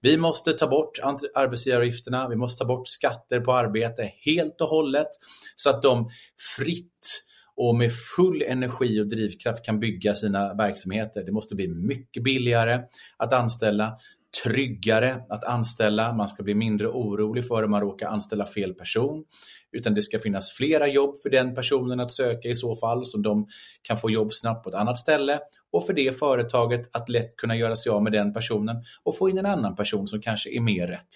Vi 0.00 0.16
måste 0.16 0.52
ta 0.52 0.66
bort 0.66 0.98
arbetsgivaravgifterna, 1.34 2.28
vi 2.28 2.36
måste 2.36 2.58
ta 2.58 2.68
bort 2.68 2.88
skatter 2.88 3.40
på 3.40 3.52
arbete 3.52 4.12
helt 4.16 4.60
och 4.60 4.68
hållet 4.68 5.08
så 5.56 5.70
att 5.70 5.82
de 5.82 6.10
fritt 6.56 7.29
och 7.62 7.74
med 7.74 7.92
full 8.16 8.42
energi 8.42 9.00
och 9.00 9.08
drivkraft 9.08 9.64
kan 9.64 9.80
bygga 9.80 10.14
sina 10.14 10.54
verksamheter. 10.54 11.22
Det 11.24 11.32
måste 11.32 11.54
bli 11.54 11.68
mycket 11.68 12.22
billigare 12.22 12.80
att 13.16 13.32
anställa, 13.32 13.96
tryggare 14.44 15.22
att 15.28 15.44
anställa, 15.44 16.12
man 16.12 16.28
ska 16.28 16.42
bli 16.42 16.54
mindre 16.54 16.88
orolig 16.88 17.46
för 17.46 17.62
om 17.62 17.70
man 17.70 17.80
råkar 17.80 18.06
anställa 18.06 18.46
fel 18.46 18.74
person. 18.74 19.24
Utan 19.72 19.94
det 19.94 20.02
ska 20.02 20.18
finnas 20.18 20.52
flera 20.52 20.88
jobb 20.88 21.14
för 21.22 21.30
den 21.30 21.54
personen 21.54 22.00
att 22.00 22.10
söka 22.10 22.48
i 22.48 22.54
så 22.54 22.76
fall, 22.76 23.04
så 23.04 23.18
de 23.18 23.46
kan 23.82 23.96
få 23.96 24.10
jobb 24.10 24.32
snabbt 24.32 24.64
på 24.64 24.68
ett 24.70 24.76
annat 24.76 24.98
ställe. 24.98 25.38
Och 25.72 25.86
för 25.86 25.92
det 25.92 26.18
företaget 26.18 26.96
att 26.96 27.08
lätt 27.08 27.36
kunna 27.36 27.56
göra 27.56 27.76
sig 27.76 27.90
av 27.90 28.02
med 28.02 28.12
den 28.12 28.32
personen 28.32 28.76
och 29.02 29.18
få 29.18 29.28
in 29.30 29.38
en 29.38 29.46
annan 29.46 29.76
person 29.76 30.06
som 30.06 30.20
kanske 30.20 30.56
är 30.56 30.60
mer 30.60 30.86
rätt. 30.86 31.08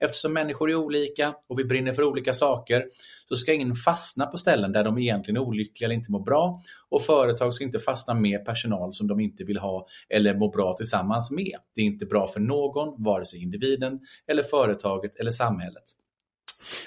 Eftersom 0.00 0.32
människor 0.32 0.70
är 0.70 0.74
olika 0.74 1.34
och 1.48 1.58
vi 1.58 1.64
brinner 1.64 1.92
för 1.92 2.04
olika 2.04 2.32
saker 2.32 2.84
så 3.28 3.36
ska 3.36 3.52
ingen 3.52 3.74
fastna 3.74 4.26
på 4.26 4.38
ställen 4.38 4.72
där 4.72 4.84
de 4.84 4.98
egentligen 4.98 5.36
är 5.36 5.40
olyckliga 5.40 5.86
eller 5.86 5.94
inte 5.94 6.12
mår 6.12 6.24
bra. 6.24 6.60
Och 6.88 7.02
företag 7.02 7.54
ska 7.54 7.64
inte 7.64 7.78
fastna 7.78 8.14
med 8.14 8.44
personal 8.44 8.94
som 8.94 9.06
de 9.06 9.20
inte 9.20 9.44
vill 9.44 9.58
ha 9.58 9.86
eller 10.08 10.34
mår 10.34 10.52
bra 10.52 10.74
tillsammans 10.76 11.30
med. 11.30 11.56
Det 11.74 11.80
är 11.80 11.84
inte 11.84 12.06
bra 12.06 12.26
för 12.26 12.40
någon, 12.40 13.02
vare 13.02 13.24
sig 13.24 13.42
individen 13.42 14.00
eller 14.28 14.42
företaget 14.42 15.16
eller 15.16 15.30
samhället. 15.30 15.82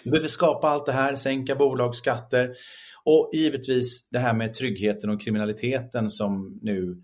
Vi 0.04 0.12
behöver 0.12 0.28
skapa 0.28 0.68
allt 0.68 0.86
det 0.86 0.92
här, 0.92 1.16
sänka 1.16 1.56
bolagsskatter 1.56 2.56
och 3.06 3.30
givetvis 3.34 4.10
det 4.10 4.20
här 4.20 4.34
med 4.34 4.54
tryggheten 4.54 5.10
och 5.10 5.22
kriminaliteten 5.22 6.10
som 6.10 6.60
nu 6.62 7.04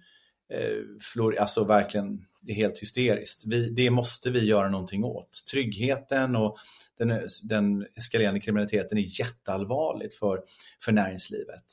eh, 0.54 0.78
flor, 1.14 1.38
alltså 1.38 1.64
verkligen 1.64 2.26
är 2.48 2.54
helt 2.54 2.80
hysteriskt. 2.80 3.44
Vi, 3.48 3.70
det 3.70 3.90
måste 3.90 4.30
vi 4.30 4.46
göra 4.46 4.70
någonting 4.70 5.04
åt. 5.04 5.30
Tryggheten 5.52 6.36
och 6.36 6.58
den, 6.98 7.28
den 7.44 7.86
eskalerande 7.96 8.40
kriminaliteten 8.40 8.98
är 8.98 9.20
jätteallvarligt 9.20 10.16
för, 10.16 10.42
för 10.84 10.92
näringslivet. 10.92 11.66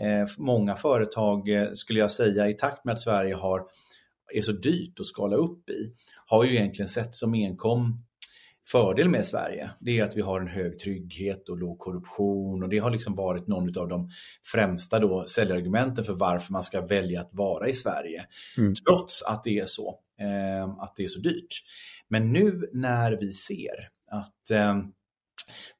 Eh, 0.00 0.28
många 0.38 0.76
företag, 0.76 1.48
eh, 1.48 1.72
skulle 1.72 1.98
jag 1.98 2.10
säga, 2.10 2.48
i 2.48 2.54
takt 2.54 2.84
med 2.84 2.92
att 2.92 3.00
Sverige 3.00 3.34
har, 3.34 3.62
är 4.32 4.42
så 4.42 4.52
dyrt 4.52 5.00
att 5.00 5.06
skala 5.06 5.36
upp 5.36 5.70
i, 5.70 5.92
har 6.26 6.44
ju 6.44 6.50
egentligen 6.56 6.88
sett 6.88 7.14
som 7.14 7.34
enkom 7.34 8.04
fördel 8.66 9.08
med 9.08 9.26
Sverige, 9.26 9.70
det 9.80 9.98
är 9.98 10.04
att 10.04 10.16
vi 10.16 10.20
har 10.20 10.40
en 10.40 10.48
hög 10.48 10.78
trygghet 10.78 11.48
och 11.48 11.58
låg 11.58 11.78
korruption 11.78 12.62
och 12.62 12.68
det 12.68 12.78
har 12.78 12.90
liksom 12.90 13.14
varit 13.14 13.46
någon 13.46 13.78
av 13.78 13.88
de 13.88 14.10
främsta 14.52 14.98
då 14.98 15.26
säljargumenten 15.26 16.04
för 16.04 16.12
varför 16.12 16.52
man 16.52 16.62
ska 16.62 16.80
välja 16.80 17.20
att 17.20 17.30
vara 17.32 17.68
i 17.68 17.72
Sverige. 17.72 18.26
Mm. 18.58 18.74
Trots 18.74 19.22
att 19.22 19.44
det 19.44 19.58
är 19.58 19.66
så, 19.66 19.98
eh, 20.20 20.64
att 20.64 20.94
det 20.96 21.04
är 21.04 21.08
så 21.08 21.20
dyrt. 21.20 21.62
Men 22.08 22.32
nu 22.32 22.70
när 22.72 23.12
vi 23.12 23.32
ser 23.32 23.88
att 24.10 24.50
eh, 24.50 24.76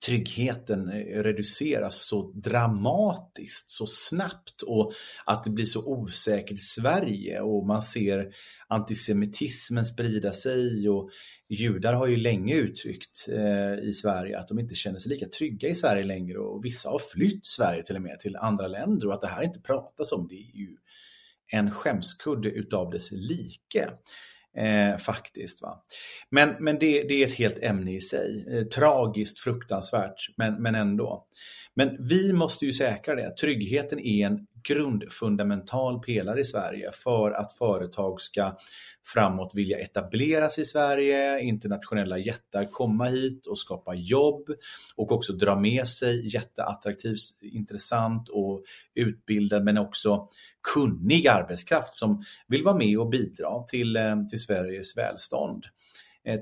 tryggheten 0.07 0.89
eh, 0.89 1.23
reduceras 1.23 2.09
så 2.09 2.33
dramatiskt, 2.35 3.71
så 3.71 3.87
snabbt 3.87 4.63
och 4.63 4.93
att 5.27 5.45
det 5.45 5.51
blir 5.51 5.65
så 5.65 5.87
osäkert 5.87 6.53
i 6.53 6.59
Sverige 6.59 7.41
och 7.41 7.67
man 7.67 7.83
ser 7.83 8.35
antisemitismen 8.69 9.87
sprida 9.87 10.33
sig 10.33 10.89
och 10.89 11.11
judar 11.49 11.95
har 11.95 12.07
ju 12.07 12.17
länge 12.17 12.55
uttryckt 12.55 13.29
eh, 13.29 13.89
i 13.89 13.93
Sverige 13.93 14.39
att 14.39 14.49
de 14.49 14.59
inte 14.59 14.75
känner 14.75 14.99
sig 14.99 15.13
lika 15.13 15.29
trygga 15.29 15.69
i 15.69 15.75
Sverige 15.75 16.05
längre 16.05 16.39
och 16.39 16.65
vissa 16.65 16.91
har 16.91 16.99
flytt 16.99 17.47
Sverige 17.47 17.83
till 17.83 17.97
och 17.97 18.03
med 18.03 18.21
till 18.21 18.37
andra 18.37 18.69
länder 18.69 19.07
och 19.07 19.15
att 19.15 19.21
det 19.21 19.27
här 19.27 19.43
inte 19.43 19.61
pratas 19.61 20.13
om 20.13 20.29
det 20.29 20.35
är 20.35 20.57
ju 20.57 20.77
en 21.47 21.71
skämskudde 21.71 22.49
utav 22.49 22.91
dess 22.91 23.13
like. 23.13 23.89
Eh, 24.57 24.97
faktiskt. 24.97 25.63
Va? 25.63 25.83
Men, 26.31 26.55
men 26.61 26.79
det, 26.79 27.03
det, 27.03 27.23
är 27.23 27.27
ett 27.27 27.39
helt 27.39 27.59
ämne 27.59 27.95
i 27.95 28.01
sig. 28.01 28.47
Eh, 28.51 28.65
tragiskt, 28.65 29.39
fruktansvärt, 29.39 30.29
men, 30.37 30.63
men 30.63 30.75
ändå. 30.75 31.27
Men 31.77 31.97
vi 32.09 32.33
måste 32.33 32.67
ju 32.67 32.73
säkra 32.73 33.15
det. 33.15 33.37
Tryggheten 33.37 34.01
är 34.01 34.27
en 34.27 34.47
grundfundamental 34.63 36.01
pelare 36.03 36.41
i 36.41 36.45
Sverige 36.45 36.91
för 36.93 37.31
att 37.31 37.59
företag 37.59 38.21
ska 38.21 38.57
framåt 39.07 39.55
vilja 39.55 39.79
etablera 39.79 40.49
sig 40.49 40.63
i 40.63 40.65
Sverige, 40.65 41.41
internationella 41.41 42.19
jättar 42.19 42.65
komma 42.65 43.05
hit 43.05 43.47
och 43.47 43.59
skapa 43.59 43.95
jobb 43.95 44.51
och 44.97 45.13
också 45.13 45.33
dra 45.33 45.61
med 45.61 45.89
sig 45.89 46.35
jätteattraktiv, 46.35 47.17
intressant 47.41 48.29
och 48.29 48.65
utbildad 48.95 49.65
men 49.65 49.79
också 49.79 50.29
kunnig 50.75 51.29
arbetskraft 51.29 51.95
som 51.95 52.25
vill 52.49 52.65
vara 52.65 52.77
med 52.77 52.99
och 52.99 53.09
bidra 53.09 53.63
till, 53.63 53.97
eh, 53.97 54.27
till 54.31 54.41
Sveriges 54.41 54.97
välstånd 54.99 55.65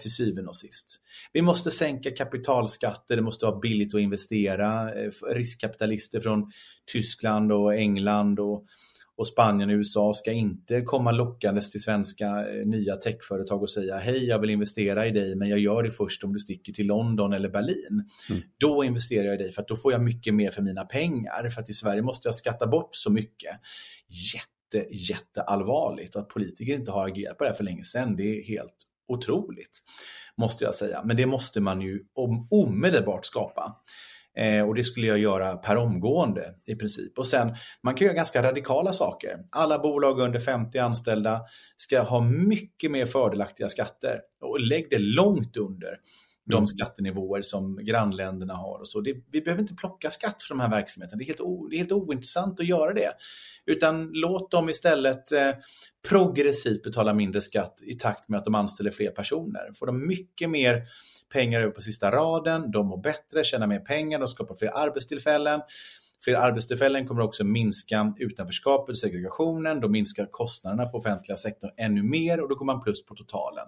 till 0.01 0.13
syvende 0.13 0.49
och 0.49 0.57
sist. 0.57 1.01
Vi 1.33 1.43
måste 1.43 1.71
sänka 1.71 2.11
kapitalskatter, 2.11 3.17
det 3.17 3.23
måste 3.23 3.47
vara 3.47 3.59
billigt 3.59 3.95
att 3.95 4.01
investera. 4.01 4.95
Eh, 4.95 5.11
riskkapitalister 5.35 6.21
från 6.21 6.51
Tyskland 6.93 7.53
och 7.53 7.75
England 7.75 8.41
och 8.41 8.67
och 9.17 9.27
Spanien 9.27 9.71
och 9.71 9.75
USA 9.75 10.13
ska 10.15 10.33
inte 10.33 10.81
komma 10.81 11.11
lockandes 11.11 11.71
till 11.71 11.83
svenska 11.83 12.27
eh, 12.27 12.67
nya 12.67 12.97
techföretag 12.97 13.63
och 13.63 13.71
säga 13.71 13.99
hej 13.99 14.25
jag 14.25 14.39
vill 14.39 14.51
investera 14.51 15.07
i 15.07 15.11
dig 15.11 15.37
men 15.37 15.49
jag 15.49 15.59
gör 15.59 15.83
det 15.83 15.91
först 15.91 16.25
om 16.25 16.33
du 16.33 16.39
sticker 16.39 16.73
till 16.73 16.87
London 16.87 17.33
eller 17.33 17.49
Berlin. 17.49 18.11
Mm. 18.31 18.43
Då 18.59 18.85
investerar 18.85 19.25
jag 19.25 19.35
i 19.35 19.39
dig 19.39 19.53
för 19.53 19.63
att 19.63 19.69
då 19.69 19.77
får 19.77 19.93
jag 19.93 20.03
mycket 20.03 20.35
mer 20.35 20.51
för 20.51 20.63
mina 20.63 20.85
pengar. 20.85 21.49
För 21.49 21.63
att 21.63 21.69
i 21.69 21.73
Sverige 21.73 22.03
måste 22.03 22.29
jag 22.29 22.35
skatta 22.35 22.67
bort 22.67 22.89
så 22.93 23.11
mycket. 23.11 23.61
Jätte, 24.35 24.95
jätteallvarligt 24.95 26.15
och 26.15 26.21
att 26.21 26.29
politiker 26.29 26.73
inte 26.73 26.91
har 26.91 27.09
agerat 27.09 27.39
på 27.39 27.45
det 27.45 27.51
här 27.51 27.57
för 27.57 27.65
länge 27.65 27.85
sedan 27.85 28.17
det 28.17 28.23
är 28.23 28.45
helt 28.45 28.77
otroligt. 29.13 29.79
Måste 30.37 30.65
jag 30.65 30.75
säga. 30.75 31.03
Men 31.05 31.17
det 31.17 31.27
måste 31.27 31.61
man 31.61 31.81
ju 31.81 32.01
omedelbart 32.51 33.25
skapa. 33.25 33.77
Eh, 34.37 34.69
och 34.69 34.75
det 34.75 34.85
skulle 34.85 35.07
jag 35.07 35.19
göra 35.19 35.57
per 35.57 35.77
omgående 35.77 36.55
i 36.67 36.75
princip. 36.75 37.19
Och 37.19 37.27
sen, 37.27 37.57
man 37.83 37.95
kan 37.95 38.05
göra 38.05 38.17
ganska 38.17 38.43
radikala 38.43 38.93
saker. 38.93 39.39
Alla 39.51 39.79
bolag 39.79 40.21
under 40.21 40.41
50 40.41 40.79
anställda 40.79 41.41
ska 41.77 42.03
ha 42.03 42.21
mycket 42.21 42.91
mer 42.91 43.07
fördelaktiga 43.07 43.69
skatter. 43.69 44.21
Och 44.41 44.61
lägg 44.61 44.91
det 44.91 44.99
långt 44.99 45.57
under 45.57 45.97
de 46.45 46.55
mm. 46.55 46.67
skattenivåer 46.67 47.43
som 47.43 47.77
grannländerna 47.77 48.55
har. 48.55 48.79
och 48.79 48.89
så. 48.89 49.01
Det, 49.01 49.17
vi 49.31 49.41
behöver 49.41 49.63
inte 49.63 49.75
plocka 49.75 50.11
skatt 50.11 50.43
för 50.43 50.55
de 50.55 50.61
här 50.61 50.71
verksamheterna. 50.71 51.19
Det 51.19 51.25
är 51.25 51.27
helt, 51.27 51.41
o, 51.41 51.69
det 51.71 51.77
är 51.77 51.79
helt 51.79 51.93
ointressant 51.93 52.61
att 52.61 52.67
göra 52.67 52.93
det. 52.93 53.13
Utan 53.67 54.11
låt 54.13 54.51
dem 54.51 54.69
istället 54.69 55.33
eh, 55.33 55.51
progressivt 56.09 56.83
betala 56.83 57.13
mindre 57.15 57.41
skatt 57.41 57.83
i 57.83 57.95
takt 57.95 58.29
med 58.29 58.39
att 58.39 58.45
de 58.45 58.55
anställer 58.55 58.91
fler 58.91 59.11
personer. 59.11 59.73
Får 59.75 59.87
de 59.87 60.07
mycket 60.07 60.51
mer 60.51 60.83
pengar 61.33 61.61
över 61.61 61.71
på 61.71 61.81
sista 61.81 62.11
raden, 62.11 62.71
de 62.71 62.87
mår 62.87 63.03
bättre, 63.03 63.45
tjänar 63.45 63.67
mer 63.67 63.81
pengar, 63.81 64.19
de 64.19 64.29
skapar 64.29 64.55
fler 64.55 64.71
arbetstillfällen. 64.75 65.61
Fler 66.25 66.35
arbetstillfällen 66.35 67.07
kommer 67.07 67.23
också 67.23 67.45
minska 67.45 68.15
utanförskapet, 68.19 68.99
segregationen, 68.99 69.81
då 69.81 69.89
minskar 69.89 70.27
kostnaderna 70.31 70.87
för 70.87 70.99
offentliga 70.99 71.37
sektorn 71.37 71.71
ännu 71.77 72.03
mer 72.03 72.41
och 72.41 72.49
då 72.49 72.55
går 72.55 72.67
man 72.67 72.83
plus 72.83 73.07
på 73.07 73.15
totalen 73.15 73.67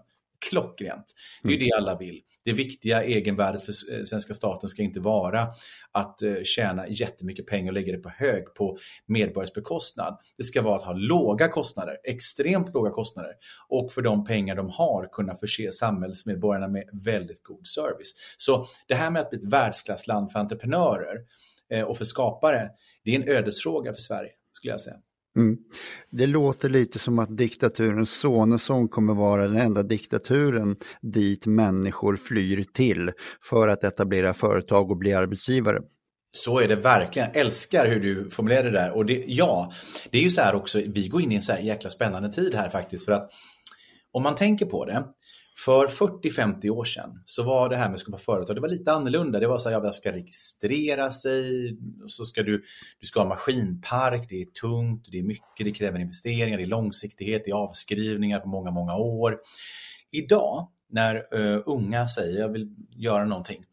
klockrent. 0.49 1.05
Det 1.43 1.49
är 1.49 1.53
ju 1.53 1.57
mm. 1.57 1.69
det 1.69 1.77
alla 1.77 1.99
vill. 1.99 2.21
Det 2.45 2.53
viktiga 2.53 3.05
egenvärdet 3.05 3.65
för 3.65 3.73
eh, 3.73 4.05
svenska 4.05 4.35
staten 4.35 4.69
ska 4.69 4.83
inte 4.83 5.01
vara 5.01 5.49
att 5.93 6.23
eh, 6.23 6.35
tjäna 6.45 6.89
jättemycket 6.89 7.47
pengar 7.47 7.69
och 7.69 7.75
lägga 7.75 7.93
det 7.93 7.99
på 7.99 8.09
hög 8.09 8.55
på 8.55 8.79
medborgares 9.07 9.55
bekostnad. 9.55 10.19
Det 10.37 10.45
ska 10.45 10.63
vara 10.63 10.77
att 10.77 10.83
ha 10.83 10.93
låga 10.93 11.49
kostnader, 11.49 11.97
extremt 12.05 12.75
låga 12.75 12.91
kostnader 12.91 13.33
och 13.69 13.93
för 13.93 14.03
de 14.03 14.25
pengar 14.25 14.57
de 14.57 14.71
har 14.71 15.09
kunna 15.13 15.37
förse 15.37 15.73
samhällsmedborgarna 15.73 16.69
med 16.69 16.85
väldigt 16.93 17.43
god 17.43 17.67
service. 17.67 18.15
Så 18.37 18.67
det 18.89 18.95
här 18.95 19.11
med 19.11 19.23
att 19.23 19.31
bli 19.31 19.39
ett 19.39 19.53
världsklassland 19.53 20.33
för 20.33 20.39
entreprenörer 20.39 21.17
eh, 21.71 21.83
och 21.83 21.99
för 21.99 22.05
skapare, 22.05 22.71
det 23.05 23.11
är 23.11 23.21
en 23.21 23.29
ödesfråga 23.29 23.93
för 23.93 24.01
Sverige 24.01 24.31
skulle 24.53 24.73
jag 24.73 24.81
säga. 24.81 24.97
Mm. 25.37 25.57
Det 26.11 26.27
låter 26.27 26.69
lite 26.69 26.99
som 26.99 27.19
att 27.19 27.37
diktaturens 27.37 28.21
Sonesson 28.21 28.89
kommer 28.89 29.15
vara 29.15 29.49
den 29.49 29.57
enda 29.57 29.83
diktaturen 29.83 30.77
dit 31.01 31.47
människor 31.47 32.17
flyr 32.17 32.65
till 32.73 33.13
för 33.51 33.69
att 33.69 33.85
etablera 33.85 34.35
företag 34.35 34.91
och 34.91 34.97
bli 34.97 35.15
arbetsgivare. 35.15 35.81
Så 36.33 36.61
är 36.61 36.69
det 36.69 36.77
verkligen. 36.77 37.29
Jag 37.33 37.41
älskar 37.41 37.87
hur 37.87 38.01
du 38.01 38.31
formulerar 38.31 38.65
det 38.65 38.71
där. 38.71 38.91
Och 38.91 39.07
det, 39.07 39.25
ja, 39.27 39.73
det 40.11 40.19
är 40.19 40.23
ju 40.23 40.31
så 40.31 40.41
här 40.41 40.55
också, 40.55 40.81
vi 40.87 41.09
går 41.09 41.23
in 41.23 41.33
i 41.33 41.35
en 41.35 41.43
så 41.43 41.53
här 41.53 41.61
jäkla 41.61 41.91
spännande 41.91 42.33
tid 42.33 42.55
här 42.55 42.69
faktiskt. 42.69 43.05
För 43.05 43.13
att 43.13 43.31
om 44.13 44.23
man 44.23 44.35
tänker 44.35 44.67
på 44.67 44.85
det, 44.85 45.05
för 45.57 45.87
40-50 45.87 46.71
år 46.71 46.85
sedan 46.85 47.23
så 47.25 47.43
var 47.43 47.69
det 47.69 47.77
här 47.77 47.89
med 47.89 47.95
att 47.95 48.01
skapa 48.01 48.19
företag, 48.19 48.57
det 48.57 48.61
var 48.61 48.69
lite 48.69 48.93
annorlunda. 48.93 49.41
Det 49.41 49.47
var 49.47 49.59
så 49.59 49.69
att 49.69 49.85
jag 49.85 49.95
ska 49.95 50.13
registrera 50.13 51.13
sig, 51.13 51.77
så 52.07 52.25
ska 52.25 52.43
du, 52.43 52.65
du 53.01 53.07
ska 53.07 53.21
ha 53.21 53.29
maskinpark, 53.29 54.27
det 54.29 54.41
är 54.41 54.45
tungt, 54.45 55.09
det 55.11 55.19
är 55.19 55.23
mycket, 55.23 55.67
det 55.67 55.71
kräver 55.71 55.99
investeringar, 55.99 56.57
det 56.57 56.65
är 56.65 56.67
långsiktighet, 56.67 57.43
det 57.45 57.51
är 57.51 57.55
avskrivningar 57.55 58.41
på 58.41 58.49
många, 58.49 58.71
många 58.71 58.97
år. 58.97 59.39
Idag 60.11 60.69
när 60.91 61.35
uh, 61.39 61.63
unga 61.67 62.09
säger 62.09 62.41
jag 62.41 62.49
vill 62.49 62.75
göra 62.97 63.25
någonting, 63.25 63.65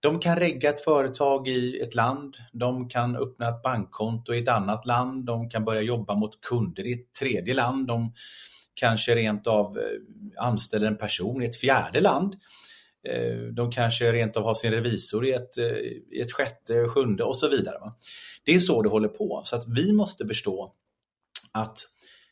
de 0.00 0.18
kan 0.18 0.36
regga 0.36 0.70
ett 0.70 0.84
företag 0.84 1.48
i 1.48 1.80
ett 1.80 1.94
land, 1.94 2.36
de 2.52 2.88
kan 2.88 3.16
öppna 3.16 3.48
ett 3.48 3.62
bankkonto 3.62 4.34
i 4.34 4.38
ett 4.38 4.48
annat 4.48 4.86
land, 4.86 5.24
de 5.24 5.50
kan 5.50 5.64
börja 5.64 5.82
jobba 5.82 6.14
mot 6.14 6.40
kunder 6.40 6.86
i 6.86 6.92
ett 6.92 7.12
tredje 7.12 7.54
land, 7.54 7.86
de 7.86 8.12
kanske 8.76 9.14
rent 9.14 9.46
av 9.46 9.78
eh, 9.78 9.84
anställer 10.38 10.86
en 10.86 10.96
person 10.96 11.42
i 11.42 11.46
ett 11.46 11.56
fjärde 11.56 12.00
land. 12.00 12.34
Eh, 13.08 13.38
de 13.38 13.70
kanske 13.70 14.12
rent 14.12 14.36
av 14.36 14.44
har 14.44 14.54
sin 14.54 14.70
revisor 14.70 15.26
i 15.26 15.32
ett, 15.32 15.58
eh, 15.58 15.78
i 16.10 16.20
ett 16.20 16.32
sjätte, 16.32 16.88
sjunde 16.88 17.24
och 17.24 17.36
så 17.36 17.48
vidare. 17.48 17.92
Det 18.44 18.54
är 18.54 18.58
så 18.58 18.82
det 18.82 18.88
håller 18.88 19.08
på. 19.08 19.42
Så 19.44 19.56
att 19.56 19.68
vi 19.68 19.92
måste 19.92 20.26
förstå 20.26 20.74
att 21.52 21.78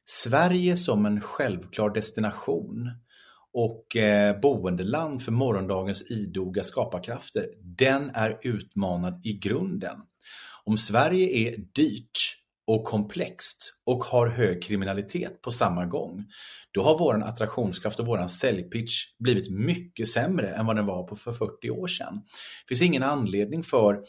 Sverige 0.07 0.77
som 0.77 1.07
en 1.07 1.21
självklar 1.21 1.91
destination 1.91 2.91
och 3.53 3.97
boendeland 4.43 5.23
för 5.23 5.33
morgondagens 5.33 6.11
idoga 6.11 6.65
skaparkrafter, 6.65 7.49
den 7.63 8.11
är 8.15 8.39
utmanad 8.43 9.21
i 9.27 9.33
grunden. 9.33 9.97
Om 10.65 10.79
Sverige 10.79 11.29
är 11.29 11.57
dyrt 11.75 12.44
och 12.67 12.85
komplext 12.85 13.73
och 13.87 14.05
har 14.05 14.27
hög 14.27 14.63
kriminalitet 14.63 15.43
på 15.43 15.51
samma 15.51 15.87
gång, 15.87 16.25
då 16.73 16.83
har 16.83 16.99
vår 16.99 17.23
attraktionskraft 17.23 18.01
och 18.01 18.07
vår 18.07 18.27
säljpitch 18.27 19.05
blivit 19.19 19.51
mycket 19.51 20.09
sämre 20.09 20.51
än 20.51 20.67
vad 20.67 20.77
den 20.77 20.87
var 20.87 21.03
på 21.03 21.17
för 21.17 21.33
40 21.33 21.71
år 21.71 21.87
sedan. 21.87 22.15
Det 22.65 22.69
finns 22.69 22.83
ingen 22.83 23.03
anledning 23.03 23.63
för 23.63 24.01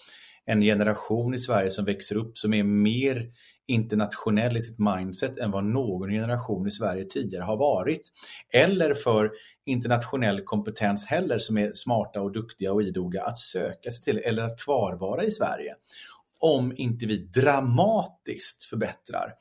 en 0.46 0.62
generation 0.62 1.34
i 1.34 1.40
Sverige 1.40 1.72
som 1.72 1.86
växer 1.86 2.18
upp 2.18 2.38
som 2.38 2.54
är 2.54 2.64
mer 2.64 3.32
internationell 3.68 4.58
i 4.58 4.62
sitt 4.62 4.80
mindset 4.80 5.38
än 5.38 5.52
vad 5.52 5.64
någon 5.64 6.10
generation 6.10 6.68
i 6.68 6.72
Sverige 6.72 7.06
tidigare 7.06 7.44
har 7.44 7.58
varit. 7.58 8.12
Eller 8.54 8.94
för 8.94 9.32
internationell 9.66 10.42
kompetens 10.42 11.06
heller 11.06 11.38
som 11.38 11.58
är 11.58 11.72
smarta 11.74 12.22
och 12.22 12.32
duktiga 12.32 12.74
och 12.74 12.82
idoga 12.82 13.24
att 13.24 13.38
söka 13.38 13.92
sig 13.92 14.04
till 14.04 14.24
eller 14.24 14.44
att 14.44 14.60
kvarvara 14.60 15.24
i 15.24 15.32
Sverige 15.32 15.76
om 16.40 16.74
inte 16.78 17.06
vi 17.06 17.18
dramatiskt 17.18 18.64
förbättrar 18.64 19.34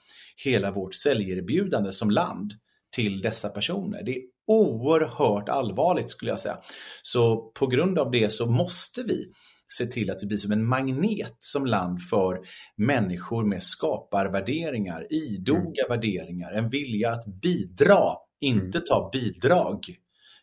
hela 0.44 0.70
vårt 0.70 0.94
säljerbjudande 0.94 1.92
som 1.92 2.10
land 2.10 2.52
till 2.94 3.22
dessa 3.22 3.48
personer. 3.48 4.02
Det 4.02 4.16
är 4.16 4.22
oerhört 4.46 5.48
allvarligt 5.48 6.10
skulle 6.10 6.30
jag 6.30 6.40
säga. 6.40 6.58
Så 7.02 7.50
på 7.54 7.66
grund 7.66 7.98
av 7.98 8.10
det 8.10 8.32
så 8.32 8.46
måste 8.46 9.02
vi 9.02 9.32
se 9.78 9.86
till 9.86 10.10
att 10.10 10.22
vi 10.22 10.26
blir 10.26 10.38
som 10.38 10.52
en 10.52 10.66
magnet 10.66 11.36
som 11.38 11.66
land 11.66 12.02
för 12.02 12.40
människor 12.76 13.44
med 13.44 13.62
skaparvärderingar, 13.62 15.06
idoga 15.10 15.84
mm. 15.84 15.88
värderingar, 15.88 16.52
en 16.52 16.68
vilja 16.68 17.10
att 17.10 17.26
bidra, 17.26 18.02
inte 18.40 18.78
mm. 18.78 18.86
ta 18.88 19.10
bidrag. 19.12 19.80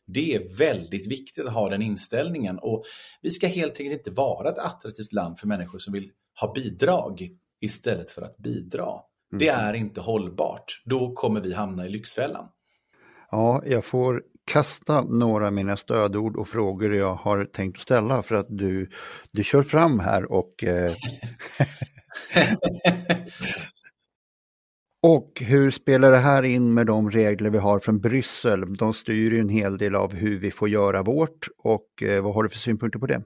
Det 0.08 0.36
är 0.36 0.58
väldigt 0.58 1.08
viktigt 1.08 1.46
att 1.46 1.54
ha 1.54 1.70
den 1.70 1.82
inställningen 1.82 2.60
och 2.60 2.84
vi 3.22 3.32
ska 3.32 3.48
helt 3.48 3.80
enkelt 3.80 3.98
inte 3.98 4.12
vara 4.12 4.50
ett 4.50 4.58
attraktivt 4.58 5.14
land 5.14 5.40
för 5.40 5.48
människor 5.48 5.80
som 5.80 5.94
vill 5.94 6.12
ha 6.40 6.54
bidrag 6.54 7.30
istället 7.62 8.12
för 8.12 8.22
att 8.22 8.38
bidra. 8.38 8.88
Det 9.40 9.50
mm. 9.50 9.66
är 9.66 9.74
inte 9.74 10.02
hållbart. 10.02 10.82
Då 10.86 11.14
kommer 11.14 11.42
vi 11.42 11.54
hamna 11.54 11.86
i 11.86 11.90
Lyxfällan. 11.90 12.50
Ja, 13.32 13.64
jag 13.66 13.86
får 13.86 14.24
kasta 14.46 15.02
några 15.02 15.48
av 15.48 15.54
mina 15.54 15.78
stödord 15.78 16.38
och 16.38 16.48
frågor 16.48 16.96
jag 16.96 17.16
har 17.16 17.46
tänkt 17.46 17.76
att 17.78 17.82
ställa 17.82 18.22
för 18.22 18.36
att 18.36 18.48
du, 18.50 18.90
du 19.32 19.44
kör 19.44 19.64
fram 19.64 20.00
här 20.00 20.32
och 20.32 20.64
eh... 20.64 20.94
Och 25.04 25.42
hur 25.42 25.72
spelar 25.72 26.12
det 26.12 26.18
här 26.18 26.44
in 26.44 26.74
med 26.74 26.88
de 26.88 27.12
regler 27.12 27.50
vi 27.50 27.58
har 27.58 27.80
från 27.80 28.00
Bryssel? 28.00 28.74
De 28.74 28.94
styr 28.94 29.32
ju 29.32 29.40
en 29.40 29.50
hel 29.50 29.78
del 29.78 29.96
av 29.96 30.14
hur 30.14 30.40
vi 30.40 30.52
får 30.52 30.70
göra 30.70 31.04
vårt 31.04 31.48
och 31.58 32.04
eh, 32.04 32.24
vad 32.24 32.34
har 32.34 32.44
du 32.44 32.50
för 32.50 32.58
synpunkter 32.58 33.00
på 33.00 33.08
det? 33.08 33.24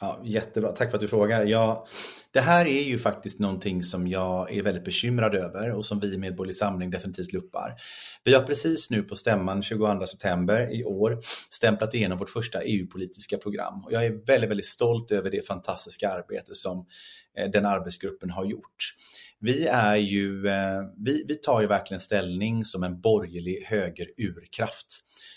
Ja, 0.00 0.20
jättebra, 0.24 0.72
tack 0.72 0.90
för 0.90 0.96
att 0.96 1.00
du 1.00 1.08
frågar. 1.08 1.44
Ja, 1.44 1.86
det 2.30 2.40
här 2.40 2.66
är 2.66 2.82
ju 2.82 2.98
faktiskt 2.98 3.40
någonting 3.40 3.82
som 3.82 4.08
jag 4.08 4.52
är 4.52 4.62
väldigt 4.62 4.84
bekymrad 4.84 5.34
över 5.34 5.72
och 5.72 5.86
som 5.86 6.00
vi 6.00 6.14
i 6.14 6.18
Medborgerlig 6.18 6.56
Samling 6.56 6.90
definitivt 6.90 7.32
luppar. 7.32 7.74
Vi 8.24 8.34
har 8.34 8.42
precis 8.42 8.90
nu 8.90 9.02
på 9.02 9.16
stämman 9.16 9.62
22 9.62 10.06
september 10.06 10.74
i 10.74 10.84
år 10.84 11.18
stämplat 11.50 11.94
igenom 11.94 12.18
vårt 12.18 12.30
första 12.30 12.62
EU-politiska 12.62 13.38
program. 13.38 13.84
Och 13.84 13.92
jag 13.92 14.06
är 14.06 14.26
väldigt, 14.26 14.50
väldigt 14.50 14.66
stolt 14.66 15.10
över 15.10 15.30
det 15.30 15.46
fantastiska 15.46 16.10
arbete 16.10 16.54
som 16.54 16.86
eh, 17.38 17.50
den 17.50 17.66
arbetsgruppen 17.66 18.30
har 18.30 18.44
gjort. 18.44 18.94
Vi, 19.40 19.66
är 19.66 19.96
ju, 19.96 20.48
eh, 20.48 20.82
vi, 20.96 21.24
vi 21.28 21.34
tar 21.34 21.60
ju 21.60 21.66
verkligen 21.66 22.00
ställning 22.00 22.64
som 22.64 22.82
en 22.82 23.00
borgerlig 23.00 23.64
högerurkraft 23.66 24.86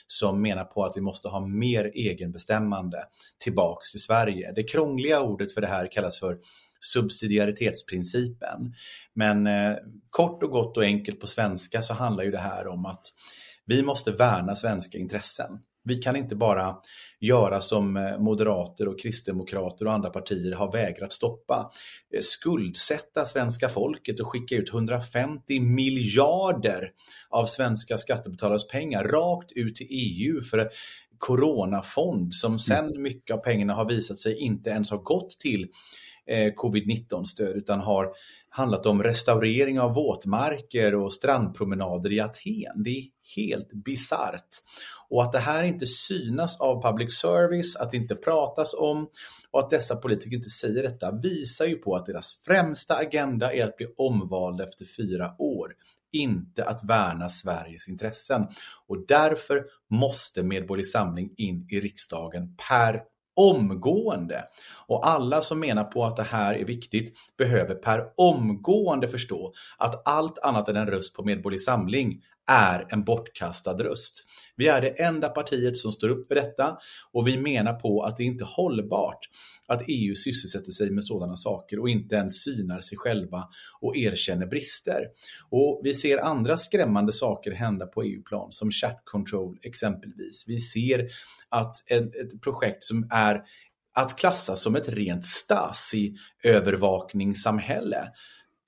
som 0.07 0.41
menar 0.41 0.63
på 0.63 0.85
att 0.85 0.97
vi 0.97 1.01
måste 1.01 1.27
ha 1.27 1.47
mer 1.47 1.91
egenbestämmande 1.93 3.03
tillbaks 3.43 3.91
till 3.91 4.01
Sverige. 4.01 4.53
Det 4.55 4.63
krångliga 4.63 5.21
ordet 5.21 5.53
för 5.53 5.62
det 5.62 5.67
här 5.67 5.91
kallas 5.91 6.19
för 6.19 6.38
subsidiaritetsprincipen. 6.79 8.73
Men 9.13 9.47
eh, 9.47 9.75
kort 10.09 10.43
och 10.43 10.51
gott 10.51 10.77
och 10.77 10.83
enkelt 10.83 11.19
på 11.19 11.27
svenska 11.27 11.81
så 11.81 11.93
handlar 11.93 12.23
ju 12.23 12.31
det 12.31 12.38
här 12.38 12.67
om 12.67 12.85
att 12.85 13.05
vi 13.65 13.83
måste 13.83 14.12
värna 14.12 14.55
svenska 14.55 14.97
intressen. 14.97 15.59
Vi 15.83 15.97
kan 15.97 16.15
inte 16.15 16.35
bara 16.35 16.77
göra 17.19 17.62
som 17.62 17.97
eh, 17.97 18.19
moderater 18.19 18.88
och 18.88 18.99
kristdemokrater 18.99 19.86
och 19.86 19.93
andra 19.93 20.10
partier 20.10 20.51
har 20.51 20.71
vägrat 20.71 21.13
stoppa. 21.13 21.71
Eh, 22.13 22.21
skuldsätta 22.21 23.25
svenska 23.25 23.69
folket 23.69 24.19
och 24.19 24.27
skicka 24.27 24.55
ut 24.55 24.69
150 24.69 25.60
miljarder 25.60 26.91
av 27.29 27.45
svenska 27.45 27.97
skattebetalares 27.97 28.67
pengar 28.67 29.03
rakt 29.03 29.51
ut 29.51 29.75
till 29.75 29.88
EU 29.89 30.41
för 30.41 30.69
coronafond 31.17 32.34
som 32.34 32.51
mm. 32.51 32.60
sen 32.60 33.01
mycket 33.01 33.36
av 33.36 33.39
pengarna 33.39 33.73
har 33.73 33.86
visat 33.86 34.17
sig 34.17 34.39
inte 34.39 34.69
ens 34.69 34.91
ha 34.91 34.97
gått 34.97 35.29
till 35.39 35.67
eh, 36.27 36.53
covid-19-stöd 36.53 37.55
utan 37.55 37.79
har 37.79 38.10
handlat 38.49 38.86
om 38.86 39.03
restaurering 39.03 39.79
av 39.79 39.93
våtmarker 39.93 40.95
och 40.95 41.13
strandpromenader 41.13 42.13
i 42.13 42.19
Aten. 42.19 42.84
Det 42.84 42.89
är 42.89 43.03
helt 43.36 43.74
bisarrt. 43.74 44.50
Och 45.10 45.24
att 45.24 45.32
det 45.32 45.39
här 45.39 45.63
inte 45.63 45.88
synas 45.88 46.62
av 46.62 46.82
public 46.82 47.20
service, 47.20 47.76
att 47.76 47.92
det 47.92 47.98
inte 47.98 48.15
pratas 48.15 48.74
om 48.74 49.10
och 49.52 49.60
att 49.60 49.70
dessa 49.70 49.96
politiker 49.96 50.36
inte 50.36 50.50
säger 50.50 50.84
detta 50.84 51.12
visar 51.12 51.65
ju 51.65 51.76
på 51.76 51.96
att 51.96 52.06
deras 52.06 52.42
främsta 52.46 52.96
agenda 52.96 53.54
är 53.54 53.63
att 53.63 53.78
bli 53.78 53.88
omvalda 53.98 54.63
efter 54.63 54.86
fyra 54.86 55.36
år 55.38 55.74
inte 56.12 56.65
att 56.65 56.84
värna 56.84 57.30
Sveriges 57.30 57.88
intressen. 57.88 58.48
Och 58.88 59.06
därför 59.08 59.65
måste 59.89 60.44
Medborgerlig 60.44 60.88
Samling 60.88 61.34
in 61.38 61.68
i 61.70 61.80
riksdagen 61.80 62.56
per 62.70 63.02
omgående. 63.36 64.44
Och 64.88 65.08
alla 65.08 65.42
som 65.42 65.60
menar 65.60 65.84
på 65.84 66.06
att 66.06 66.15
det 66.15 66.24
här 66.24 66.54
är 66.54 66.65
viktigt 66.65 67.18
behöver 67.38 67.76
per 67.76 68.06
omgående 68.15 69.08
förstå 69.08 69.54
att 69.78 70.08
allt 70.08 70.38
annat 70.39 70.70
än 70.70 70.76
en 70.76 70.88
röst 70.88 71.13
på 71.13 71.24
Medborgerlig 71.24 71.62
Samling 71.62 72.24
är 72.49 72.85
en 72.89 73.03
bortkastad 73.03 73.83
röst. 73.83 74.25
Vi 74.55 74.67
är 74.67 74.81
det 74.81 74.89
enda 74.89 75.29
partiet 75.29 75.77
som 75.77 75.91
står 75.91 76.09
upp 76.09 76.27
för 76.27 76.35
detta 76.35 76.77
och 77.12 77.27
vi 77.27 77.38
menar 77.38 77.73
på 77.73 78.03
att 78.03 78.17
det 78.17 78.23
inte 78.23 78.43
är 78.43 78.55
hållbart 78.55 79.29
att 79.67 79.83
EU 79.88 80.15
sysselsätter 80.15 80.71
sig 80.71 80.89
med 80.89 81.05
sådana 81.05 81.35
saker 81.35 81.79
och 81.79 81.89
inte 81.89 82.15
ens 82.15 82.43
synar 82.43 82.81
sig 82.81 82.97
själva 82.97 83.47
och 83.81 83.97
erkänner 83.97 84.45
brister. 84.45 85.05
Och 85.49 85.81
Vi 85.83 85.93
ser 85.93 86.17
andra 86.17 86.57
skrämmande 86.57 87.12
saker 87.12 87.51
hända 87.51 87.85
på 87.85 88.03
EU-plan 88.03 88.51
som 88.51 88.71
chat 88.71 89.01
control 89.05 89.57
exempelvis. 89.62 90.45
Vi 90.47 90.59
ser 90.59 91.07
att 91.49 91.91
ett, 91.91 92.41
projekt 92.41 92.83
som 92.83 93.07
är 93.12 93.41
att 93.95 94.17
klassa 94.17 94.55
som 94.55 94.75
ett 94.75 94.89
rent 94.89 95.25
Stasi-övervakningssamhälle 95.25 98.12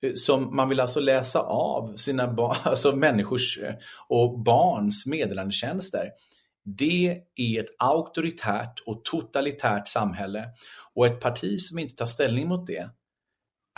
Eh, 0.02 0.12
som 0.14 0.56
man 0.56 0.68
vill 0.68 0.80
alltså 0.80 1.00
läsa 1.00 1.40
av 1.40 1.96
sina 1.96 2.32
barn, 2.32 2.56
alltså 2.62 2.96
människors 2.96 3.58
eh, 3.58 3.74
och 4.08 4.40
barns 4.40 5.06
meddelandetjänster. 5.06 6.10
Det 6.64 7.22
är 7.36 7.60
ett 7.60 7.74
auktoritärt 7.78 8.80
och 8.86 9.04
totalitärt 9.04 9.88
samhälle 9.88 10.48
och 10.94 11.06
ett 11.06 11.20
parti 11.20 11.60
som 11.60 11.78
inte 11.78 11.94
tar 11.94 12.06
ställning 12.06 12.48
mot 12.48 12.66
det 12.66 12.90